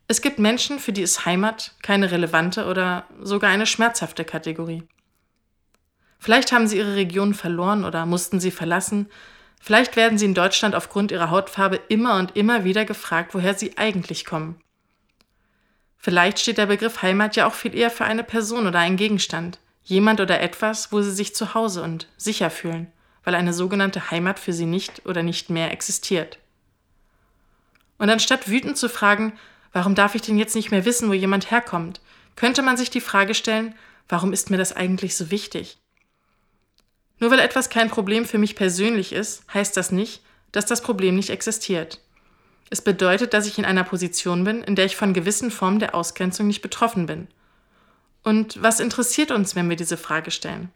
Es 0.08 0.22
gibt 0.22 0.38
Menschen, 0.38 0.78
für 0.78 0.92
die 0.92 1.02
ist 1.02 1.26
Heimat 1.26 1.74
keine 1.82 2.12
relevante 2.12 2.66
oder 2.66 3.06
sogar 3.20 3.50
eine 3.50 3.66
schmerzhafte 3.66 4.24
Kategorie. 4.24 4.84
Vielleicht 6.18 6.52
haben 6.52 6.68
sie 6.68 6.78
ihre 6.78 6.94
Region 6.94 7.34
verloren 7.34 7.84
oder 7.84 8.06
mussten 8.06 8.40
sie 8.40 8.52
verlassen, 8.52 9.08
Vielleicht 9.60 9.96
werden 9.96 10.18
sie 10.18 10.26
in 10.26 10.34
Deutschland 10.34 10.74
aufgrund 10.74 11.10
ihrer 11.10 11.30
Hautfarbe 11.30 11.80
immer 11.88 12.16
und 12.16 12.36
immer 12.36 12.64
wieder 12.64 12.84
gefragt, 12.84 13.34
woher 13.34 13.54
sie 13.54 13.76
eigentlich 13.78 14.24
kommen. 14.24 14.60
Vielleicht 15.98 16.38
steht 16.38 16.58
der 16.58 16.66
Begriff 16.66 17.02
Heimat 17.02 17.34
ja 17.36 17.46
auch 17.46 17.54
viel 17.54 17.74
eher 17.74 17.90
für 17.90 18.04
eine 18.04 18.22
Person 18.22 18.66
oder 18.66 18.78
einen 18.78 18.96
Gegenstand, 18.96 19.58
Jemand 19.86 20.20
oder 20.20 20.40
etwas, 20.40 20.90
wo 20.90 21.00
sie 21.00 21.12
sich 21.12 21.36
zu 21.36 21.54
Hause 21.54 21.80
und 21.80 22.08
sicher 22.16 22.50
fühlen, 22.50 22.90
weil 23.22 23.36
eine 23.36 23.52
sogenannte 23.52 24.10
Heimat 24.10 24.40
für 24.40 24.52
sie 24.52 24.66
nicht 24.66 25.06
oder 25.06 25.22
nicht 25.22 25.48
mehr 25.48 25.70
existiert. 25.70 26.40
Und 27.96 28.10
anstatt 28.10 28.48
wütend 28.48 28.76
zu 28.76 28.88
fragen, 28.88 29.32
warum 29.72 29.94
darf 29.94 30.16
ich 30.16 30.22
denn 30.22 30.38
jetzt 30.38 30.56
nicht 30.56 30.72
mehr 30.72 30.84
wissen, 30.84 31.08
wo 31.08 31.12
jemand 31.12 31.52
herkommt, 31.52 32.00
könnte 32.34 32.62
man 32.62 32.76
sich 32.76 32.90
die 32.90 33.00
Frage 33.00 33.32
stellen, 33.32 33.76
warum 34.08 34.32
ist 34.32 34.50
mir 34.50 34.56
das 34.56 34.74
eigentlich 34.74 35.14
so 35.16 35.30
wichtig? 35.30 35.78
Nur 37.18 37.30
weil 37.30 37.40
etwas 37.40 37.70
kein 37.70 37.88
Problem 37.88 38.24
für 38.24 38.38
mich 38.38 38.56
persönlich 38.56 39.12
ist, 39.12 39.42
heißt 39.52 39.76
das 39.76 39.90
nicht, 39.90 40.22
dass 40.52 40.66
das 40.66 40.82
Problem 40.82 41.16
nicht 41.16 41.30
existiert. 41.30 42.00
Es 42.68 42.82
bedeutet, 42.82 43.32
dass 43.32 43.46
ich 43.46 43.58
in 43.58 43.64
einer 43.64 43.84
Position 43.84 44.44
bin, 44.44 44.62
in 44.62 44.74
der 44.74 44.86
ich 44.86 44.96
von 44.96 45.14
gewissen 45.14 45.50
Formen 45.50 45.78
der 45.78 45.94
Ausgrenzung 45.94 46.46
nicht 46.46 46.62
betroffen 46.62 47.06
bin. 47.06 47.28
Und 48.22 48.60
was 48.60 48.80
interessiert 48.80 49.30
uns, 49.30 49.54
wenn 49.54 49.68
wir 49.68 49.76
diese 49.76 49.96
Frage 49.96 50.30
stellen? 50.30 50.70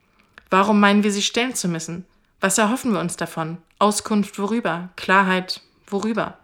Warum 0.50 0.80
meinen 0.80 1.02
wir 1.02 1.12
sie 1.12 1.22
stellen 1.22 1.54
zu 1.54 1.68
müssen? 1.68 2.06
Was 2.40 2.58
erhoffen 2.58 2.92
wir 2.92 3.00
uns 3.00 3.16
davon? 3.16 3.58
Auskunft 3.78 4.38
worüber? 4.38 4.90
Klarheit 4.96 5.60
worüber? 5.86 6.38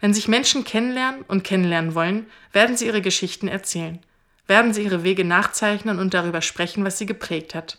Wenn 0.00 0.14
sich 0.14 0.28
Menschen 0.28 0.64
kennenlernen 0.64 1.22
und 1.22 1.44
kennenlernen 1.44 1.94
wollen, 1.94 2.26
werden 2.52 2.76
sie 2.76 2.86
ihre 2.86 3.02
Geschichten 3.02 3.48
erzählen, 3.48 4.00
werden 4.46 4.72
sie 4.72 4.82
ihre 4.82 5.04
Wege 5.04 5.24
nachzeichnen 5.24 5.98
und 5.98 6.14
darüber 6.14 6.40
sprechen, 6.40 6.84
was 6.84 6.98
sie 6.98 7.06
geprägt 7.06 7.54
hat. 7.54 7.78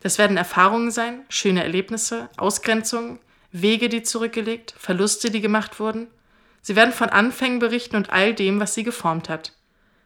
Das 0.00 0.16
werden 0.16 0.38
Erfahrungen 0.38 0.90
sein, 0.90 1.24
schöne 1.28 1.62
Erlebnisse, 1.62 2.30
Ausgrenzungen, 2.38 3.18
Wege, 3.52 3.90
die 3.90 4.02
zurückgelegt, 4.02 4.74
Verluste, 4.78 5.30
die 5.30 5.42
gemacht 5.42 5.78
wurden. 5.78 6.08
Sie 6.62 6.74
werden 6.74 6.92
von 6.92 7.10
Anfängen 7.10 7.58
berichten 7.58 7.96
und 7.96 8.10
all 8.10 8.34
dem, 8.34 8.60
was 8.60 8.74
sie 8.74 8.82
geformt 8.82 9.28
hat. 9.28 9.52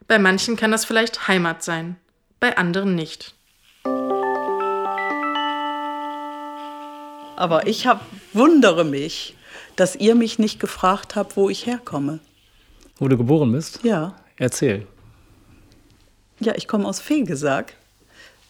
Bei 0.09 0.19
manchen 0.19 0.57
kann 0.57 0.73
das 0.73 0.85
vielleicht 0.85 1.29
Heimat 1.29 1.63
sein, 1.63 1.97
bei 2.41 2.57
anderen 2.57 2.95
nicht. 2.95 3.35
Aber 7.37 7.67
ich 7.67 7.87
hab, 7.87 8.05
wundere 8.33 8.85
mich, 8.85 9.37
dass 9.77 9.97
ihr 9.97 10.15
mich 10.15 10.39
nicht 10.39 10.61
gefragt 10.61 11.17
habt, 11.17 11.37
wo 11.37 11.49
ich 11.49 11.67
herkomme. 11.67 12.21
Wo 12.97 13.09
du 13.09 13.17
geboren 13.17 13.53
bist? 13.53 13.81
Ja. 13.83 14.17
Erzähl. 14.37 14.87
Ja, 16.41 16.55
ich 16.57 16.67
komme 16.69 16.87
aus 16.87 17.01
Fegesack. 17.01 17.77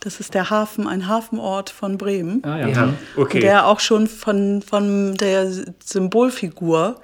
Das 0.05 0.21
ist 0.21 0.35
der 0.35 0.51
Hafen, 0.51 0.87
ein 0.87 1.09
Hafenort 1.09 1.71
von 1.71 1.97
Bremen. 1.97 2.45
Ah, 2.45 2.59
ja. 2.59 2.69
Ja, 2.69 2.95
okay. 3.17 3.41
Der 3.41 3.67
auch 3.67 3.81
schon 3.81 4.07
von, 4.07 4.61
von 4.61 5.15
der 5.15 5.51
Symbolfigur, 5.83 7.01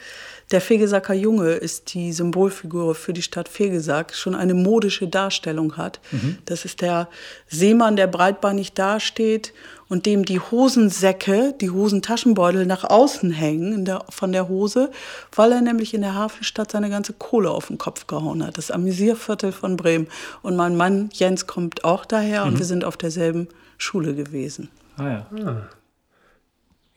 der 0.51 0.61
Fegesacker 0.61 1.15
Junge 1.15 1.53
ist 1.53 1.95
die 1.95 2.13
Symbolfigur 2.13 2.95
für 2.95 3.13
die 3.13 3.23
Stadt 3.23 3.49
Fegesack, 3.49 4.15
schon 4.15 4.35
eine 4.35 4.53
modische 4.53 5.09
Darstellung 5.09 5.77
hat. 5.77 6.01
Das 6.45 6.65
ist 6.65 6.83
der 6.83 7.09
Seemann, 7.47 7.97
der 7.97 8.09
breitbeinig 8.09 8.73
dasteht 8.73 9.55
und 9.91 10.07
dem 10.07 10.25
die 10.25 10.41
Hosensäcke, 10.41 11.53
die 11.61 11.69
Hosentaschenbeutel 11.69 12.65
nach 12.65 12.85
außen 12.85 13.31
hängen 13.31 13.75
in 13.75 13.85
der, 13.85 14.05
von 14.09 14.33
der 14.33 14.49
Hose, 14.49 14.91
weil 15.35 15.53
er 15.53 15.61
nämlich 15.61 15.93
in 15.93 16.01
der 16.01 16.15
Hafenstadt 16.15 16.71
seine 16.71 16.89
ganze 16.89 17.13
Kohle 17.13 17.51
auf 17.51 17.67
den 17.67 17.77
Kopf 17.77 18.07
gehauen 18.07 18.47
hat. 18.47 18.57
Das 18.57 18.71
Amüsierviertel 18.71 19.53
von 19.53 19.77
Bremen. 19.77 20.07
Und 20.43 20.57
mein 20.57 20.77
Mann 20.77 21.11
Jens 21.13 21.47
kommt 21.47 21.85
auch 21.85 22.07
daher 22.07 22.45
und 22.45 22.59
wir 22.59 22.65
sind 22.65 22.85
auf 22.85 22.97
derselben 22.97 23.49
Schule 23.77 24.15
gewesen. 24.15 24.69
Ah 24.97 25.09
ja. 25.09 25.67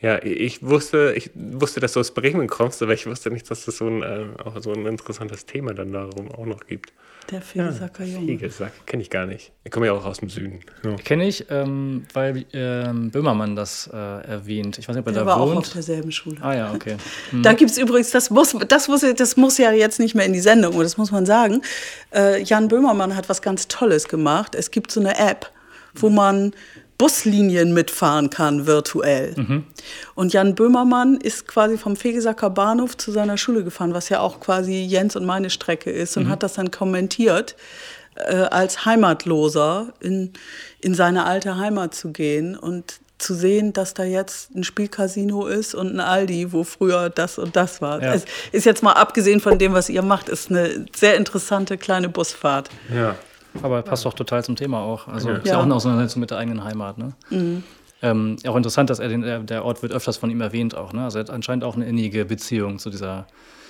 Ja, 0.04 0.22
ich 0.22 0.62
wusste, 0.62 1.14
ich 1.16 1.32
wusste, 1.34 1.80
dass 1.80 1.93
du 1.93 2.01
aus 2.01 2.12
Bremen 2.12 2.47
kommst, 2.47 2.82
aber 2.84 2.93
ich 2.93 3.06
wusste 3.08 3.32
nicht, 3.32 3.49
dass 3.49 3.68
es 3.70 3.78
so 3.78 3.88
ein, 3.88 4.04
äh, 4.04 4.26
auch 4.43 4.54
so 4.62 4.74
ein 4.74 4.86
interessantes 4.86 5.45
Thema 5.45 5.74
dann 5.74 5.93
darum 5.93 6.30
auch 6.30 6.45
noch 6.45 6.68
gibt. 6.68 6.91
Der 7.32 7.41
Fegesacker 7.41 8.04
Junge. 8.04 8.28
Fegesack, 8.28 8.86
kenne 8.86 9.01
ich 9.01 9.10
gar 9.10 9.26
nicht. 9.26 9.54
Ich 9.64 9.72
komme 9.72 9.86
ja 9.86 9.93
auch 9.93 10.04
aus 10.04 10.18
dem 10.20 10.28
Süden. 10.30 10.60
Ja. 10.84 10.95
Kenne 10.97 11.26
ich, 11.26 11.45
ähm, 11.49 12.04
weil 12.12 12.43
ähm, 12.51 13.12
Böhmermann 13.12 13.56
das 13.56 13.89
äh, 13.93 13.95
erwähnt. 13.95 14.78
Ich 14.78 14.89
weiß 14.89 14.95
nicht, 14.97 15.04
ob 15.04 15.08
er 15.08 15.14
Der 15.14 15.22
da 15.22 15.28
war 15.28 15.38
auch 15.39 15.47
wohnt. 15.47 15.60
auf 15.60 15.70
derselben 15.72 16.12
Schule. 16.12 16.36
ah 16.41 16.54
ja, 16.54 16.74
okay. 16.74 16.97
Da 17.41 17.54
gibt 17.54 17.72
es 17.72 17.78
übrigens, 17.78 18.12
das 18.12 18.30
muss, 18.30 18.54
das, 18.68 18.89
muss, 18.89 19.06
das 19.16 19.38
muss 19.38 19.58
ja 19.58 19.72
jetzt 19.72 20.01
nicht 20.01 20.16
mehr 20.16 20.26
in 20.26 20.34
die 20.34 20.41
Sendung, 20.41 20.78
das 20.80 20.97
muss 20.97 21.12
man 21.12 21.26
sagen. 21.26 21.62
Äh, 22.14 22.43
Jan 22.43 22.68
Böhmermann 22.68 23.16
hat 23.16 23.30
was 23.30 23.41
ganz 23.41 23.70
Tolles 23.70 24.10
gemacht. 24.10 24.54
Es 24.54 24.70
gibt 24.70 24.91
so 24.91 24.99
eine 24.99 25.18
App, 25.18 25.49
wo 25.95 26.09
man 26.09 26.53
Buslinien 26.97 27.73
mitfahren 27.73 28.29
kann, 28.29 28.67
virtuell. 28.67 29.35
Und 30.15 30.31
Jan 30.31 30.55
Böhmermann 30.55 31.17
ist 31.17 31.47
quasi 31.47 31.77
vom 31.77 31.95
Fegesacker 31.95 32.49
Bahnhof 32.49 32.95
zu 32.97 33.11
seiner 33.11 33.37
Schule 33.37 33.63
gefahren, 33.63 33.93
was 33.93 34.09
ja 34.09 34.19
auch 34.19 34.39
quasi 34.39 34.83
Jens 34.83 35.15
und 35.15 35.25
meine 35.25 35.49
Strecke 35.49 35.91
ist, 35.91 36.15
und 36.17 36.29
hat 36.29 36.43
das 36.43 36.53
dann 36.53 36.71
kommentiert, 36.71 37.55
äh, 38.15 38.35
als 38.35 38.85
Heimatloser 38.85 39.93
in, 39.99 40.33
in 40.81 40.93
seine 40.93 41.25
alte 41.25 41.57
Heimat 41.57 41.95
zu 41.95 42.11
gehen 42.11 42.55
und 42.55 42.99
zu 43.17 43.33
sehen, 43.33 43.73
dass 43.73 43.93
da 43.93 44.03
jetzt 44.03 44.53
ein 44.55 44.63
Spielcasino 44.63 45.47
ist 45.47 45.73
und 45.73 45.95
ein 45.95 45.99
Aldi, 45.99 46.51
wo 46.51 46.63
früher 46.63 47.09
das 47.09 47.37
und 47.37 47.55
das 47.55 47.81
war. 47.81 48.03
Ja. 48.03 48.13
Es 48.13 48.25
ist 48.51 48.65
jetzt 48.65 48.83
mal 48.83 48.93
abgesehen 48.93 49.39
von 49.39 49.57
dem, 49.57 49.73
was 49.73 49.89
ihr 49.89 50.01
macht, 50.01 50.29
ist 50.29 50.49
eine 50.49 50.85
sehr 50.95 51.15
interessante 51.15 51.77
kleine 51.77 52.09
Busfahrt. 52.09 52.69
ja. 52.93 53.15
Aber 53.62 53.82
passt 53.84 54.06
doch 54.06 54.14
total 54.14 54.43
zum 54.43 54.56
Thema 54.56 54.80
auch. 54.82 55.08
Also 55.08 55.30
ist 55.32 55.45
ja 55.45 55.54
Ja. 55.54 55.60
auch 55.60 55.64
eine 55.64 55.76
Auseinandersetzung 55.76 56.20
mit 56.22 56.32
der 56.32 56.38
eigenen 56.39 56.64
Heimat. 56.64 56.97
Ne? 56.97 57.14
Ähm, 58.01 58.36
auch 58.47 58.56
interessant, 58.56 58.89
dass 58.89 58.99
er 58.99 59.08
den, 59.10 59.22
der, 59.22 59.39
der 59.39 59.64
Ort 59.64 59.82
wird 59.82 59.93
öfters 59.93 60.18
von 60.18 60.30
ihm 60.30 60.41
erwähnt 60.41 60.76
auch. 60.76 60.91
Ne? 60.93 61.04
Also 61.04 61.20
er 61.20 61.26
hat 61.26 61.30
anscheinend 61.30 61.64
auch 61.64 61.76
eine 61.76 61.86
innige 61.86 62.26
Beziehung 62.26 62.80
zu 62.80 62.89
dieser, 62.89 63.28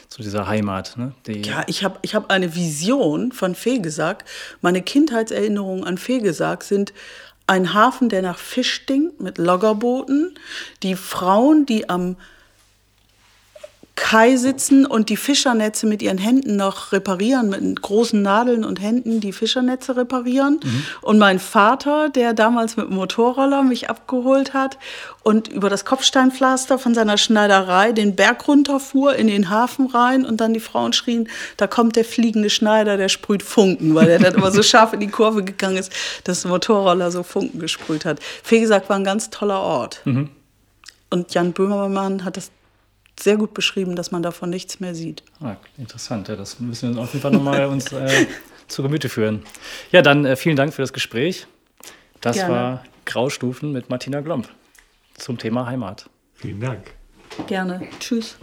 zu 0.10 0.22
dieser 0.24 0.48
Heimat. 0.48 0.96
Ne? 0.98 1.12
Die, 1.28 1.42
Ja, 1.44 1.64
ich 1.68 1.84
habe 1.84 2.00
ich 2.02 2.16
hab 2.16 2.32
eine 2.32 2.56
Vision 2.56 3.32
von 3.32 3.54
Fegesack. 3.56 4.26
Meine 4.62 4.82
Kindheitserinnerungen 4.82 5.84
an 5.84 5.98
Fegesack 5.98 6.64
sind 6.64 6.94
ein 7.46 7.74
Hafen, 7.74 8.10
der 8.10 8.22
nach 8.22 8.38
Fisch 8.40 8.72
stinkt, 8.74 9.20
mit 9.22 9.38
Loggerbooten. 9.38 10.34
Die 10.82 10.96
Frauen, 10.96 11.66
die 11.66 11.90
am 11.90 12.16
Kai 13.96 14.38
sitzen 14.38 14.88
und 14.88 15.10
die 15.10 15.18
Fischernetze 15.18 15.86
mit 15.86 16.02
ihren 16.02 16.18
Händen 16.18 16.56
noch 16.56 16.92
reparieren, 16.94 17.50
mit 17.50 17.82
großen 17.82 18.20
Nadeln 18.22 18.66
und 18.66 18.82
Händen 18.82 19.20
die 19.20 19.32
Fischernetze 19.32 19.96
reparieren. 19.96 20.60
Und 21.02 21.20
mein 21.20 21.40
Vater, 21.40 22.10
der 22.10 22.34
damals 22.34 22.76
mit 22.76 22.88
dem 22.88 22.96
Motorroller 22.96 23.62
mich 23.62 23.92
abgeholt 23.92 24.56
hat 24.56 24.80
und 25.22 25.48
über 25.48 25.70
das 25.70 25.86
Kopfsteinpflaster 25.86 26.80
von 26.80 26.96
seiner 26.96 27.18
Schneiderei 27.18 27.92
den 27.92 28.16
Berg 28.16 28.48
runterfuhr, 28.48 29.16
in 29.16 29.28
den 29.28 29.52
Hafen 29.52 29.86
rein 29.88 30.26
und 30.26 30.42
dann 30.42 30.56
die 30.56 30.60
Frauen 30.60 30.94
schrien, 30.94 31.30
da 31.58 31.68
kommt 31.68 31.96
der 31.96 32.06
fliegende 32.06 32.50
Schneider, 32.50 32.98
der 32.98 33.10
sprüht 33.10 33.44
Funken, 33.44 33.94
weil 33.94 34.10
er 34.10 34.18
dann 34.18 34.34
immer 34.34 34.52
so 34.52 34.64
scharf 34.64 34.94
in 34.94 35.02
die 35.02 35.08
Kurve 35.08 35.44
gegangen 35.44 35.78
ist, 35.78 35.92
dass 36.24 36.42
der 36.42 36.50
Motorroller 36.52 37.12
so 37.12 37.22
Funken 37.22 37.60
gesprüht 37.60 38.06
hat. 38.06 38.20
Fegesack 38.42 38.90
war 38.90 38.98
ein 38.98 39.04
ganz 39.04 39.30
toller 39.30 39.60
Ort. 39.60 40.02
Und 41.12 41.34
Jan 41.36 41.54
Böhmermann 41.54 42.26
hat 42.26 42.38
das 42.38 42.50
sehr 43.20 43.38
gut 43.38 43.54
beschrieben, 43.54 43.96
dass 43.96 44.12
man 44.12 44.24
davon 44.24 44.50
nichts 44.50 44.80
mehr 44.80 44.96
sieht. 44.96 45.24
Ah, 45.42 45.56
interessant, 45.78 46.28
ja, 46.28 46.36
das 46.36 46.60
müssen 46.60 46.94
wir 46.94 47.00
uns 47.00 47.08
auf 47.08 47.14
jeden 47.14 47.22
Fall 47.22 47.32
nochmal 47.32 47.66
uns 47.66 47.92
äh, 47.92 48.28
zu 48.68 48.84
Gemüte 48.84 49.10
führen. 49.10 49.44
Ja, 49.92 50.02
dann 50.02 50.26
äh, 50.26 50.36
vielen 50.36 50.56
Dank 50.56 50.74
für 50.74 50.82
das 50.82 50.94
Gespräch. 50.94 51.48
Das 52.22 52.38
Gerne. 52.38 52.54
war 52.54 52.84
Graustufen 53.06 53.72
mit 53.72 53.90
Martina 53.90 54.22
Glomp 54.22 54.48
zum 55.16 55.38
Thema 55.38 55.66
Heimat. 55.66 56.10
Vielen 56.36 56.60
Dank. 56.60 56.94
Gerne. 57.48 57.88
Tschüss. 58.00 58.38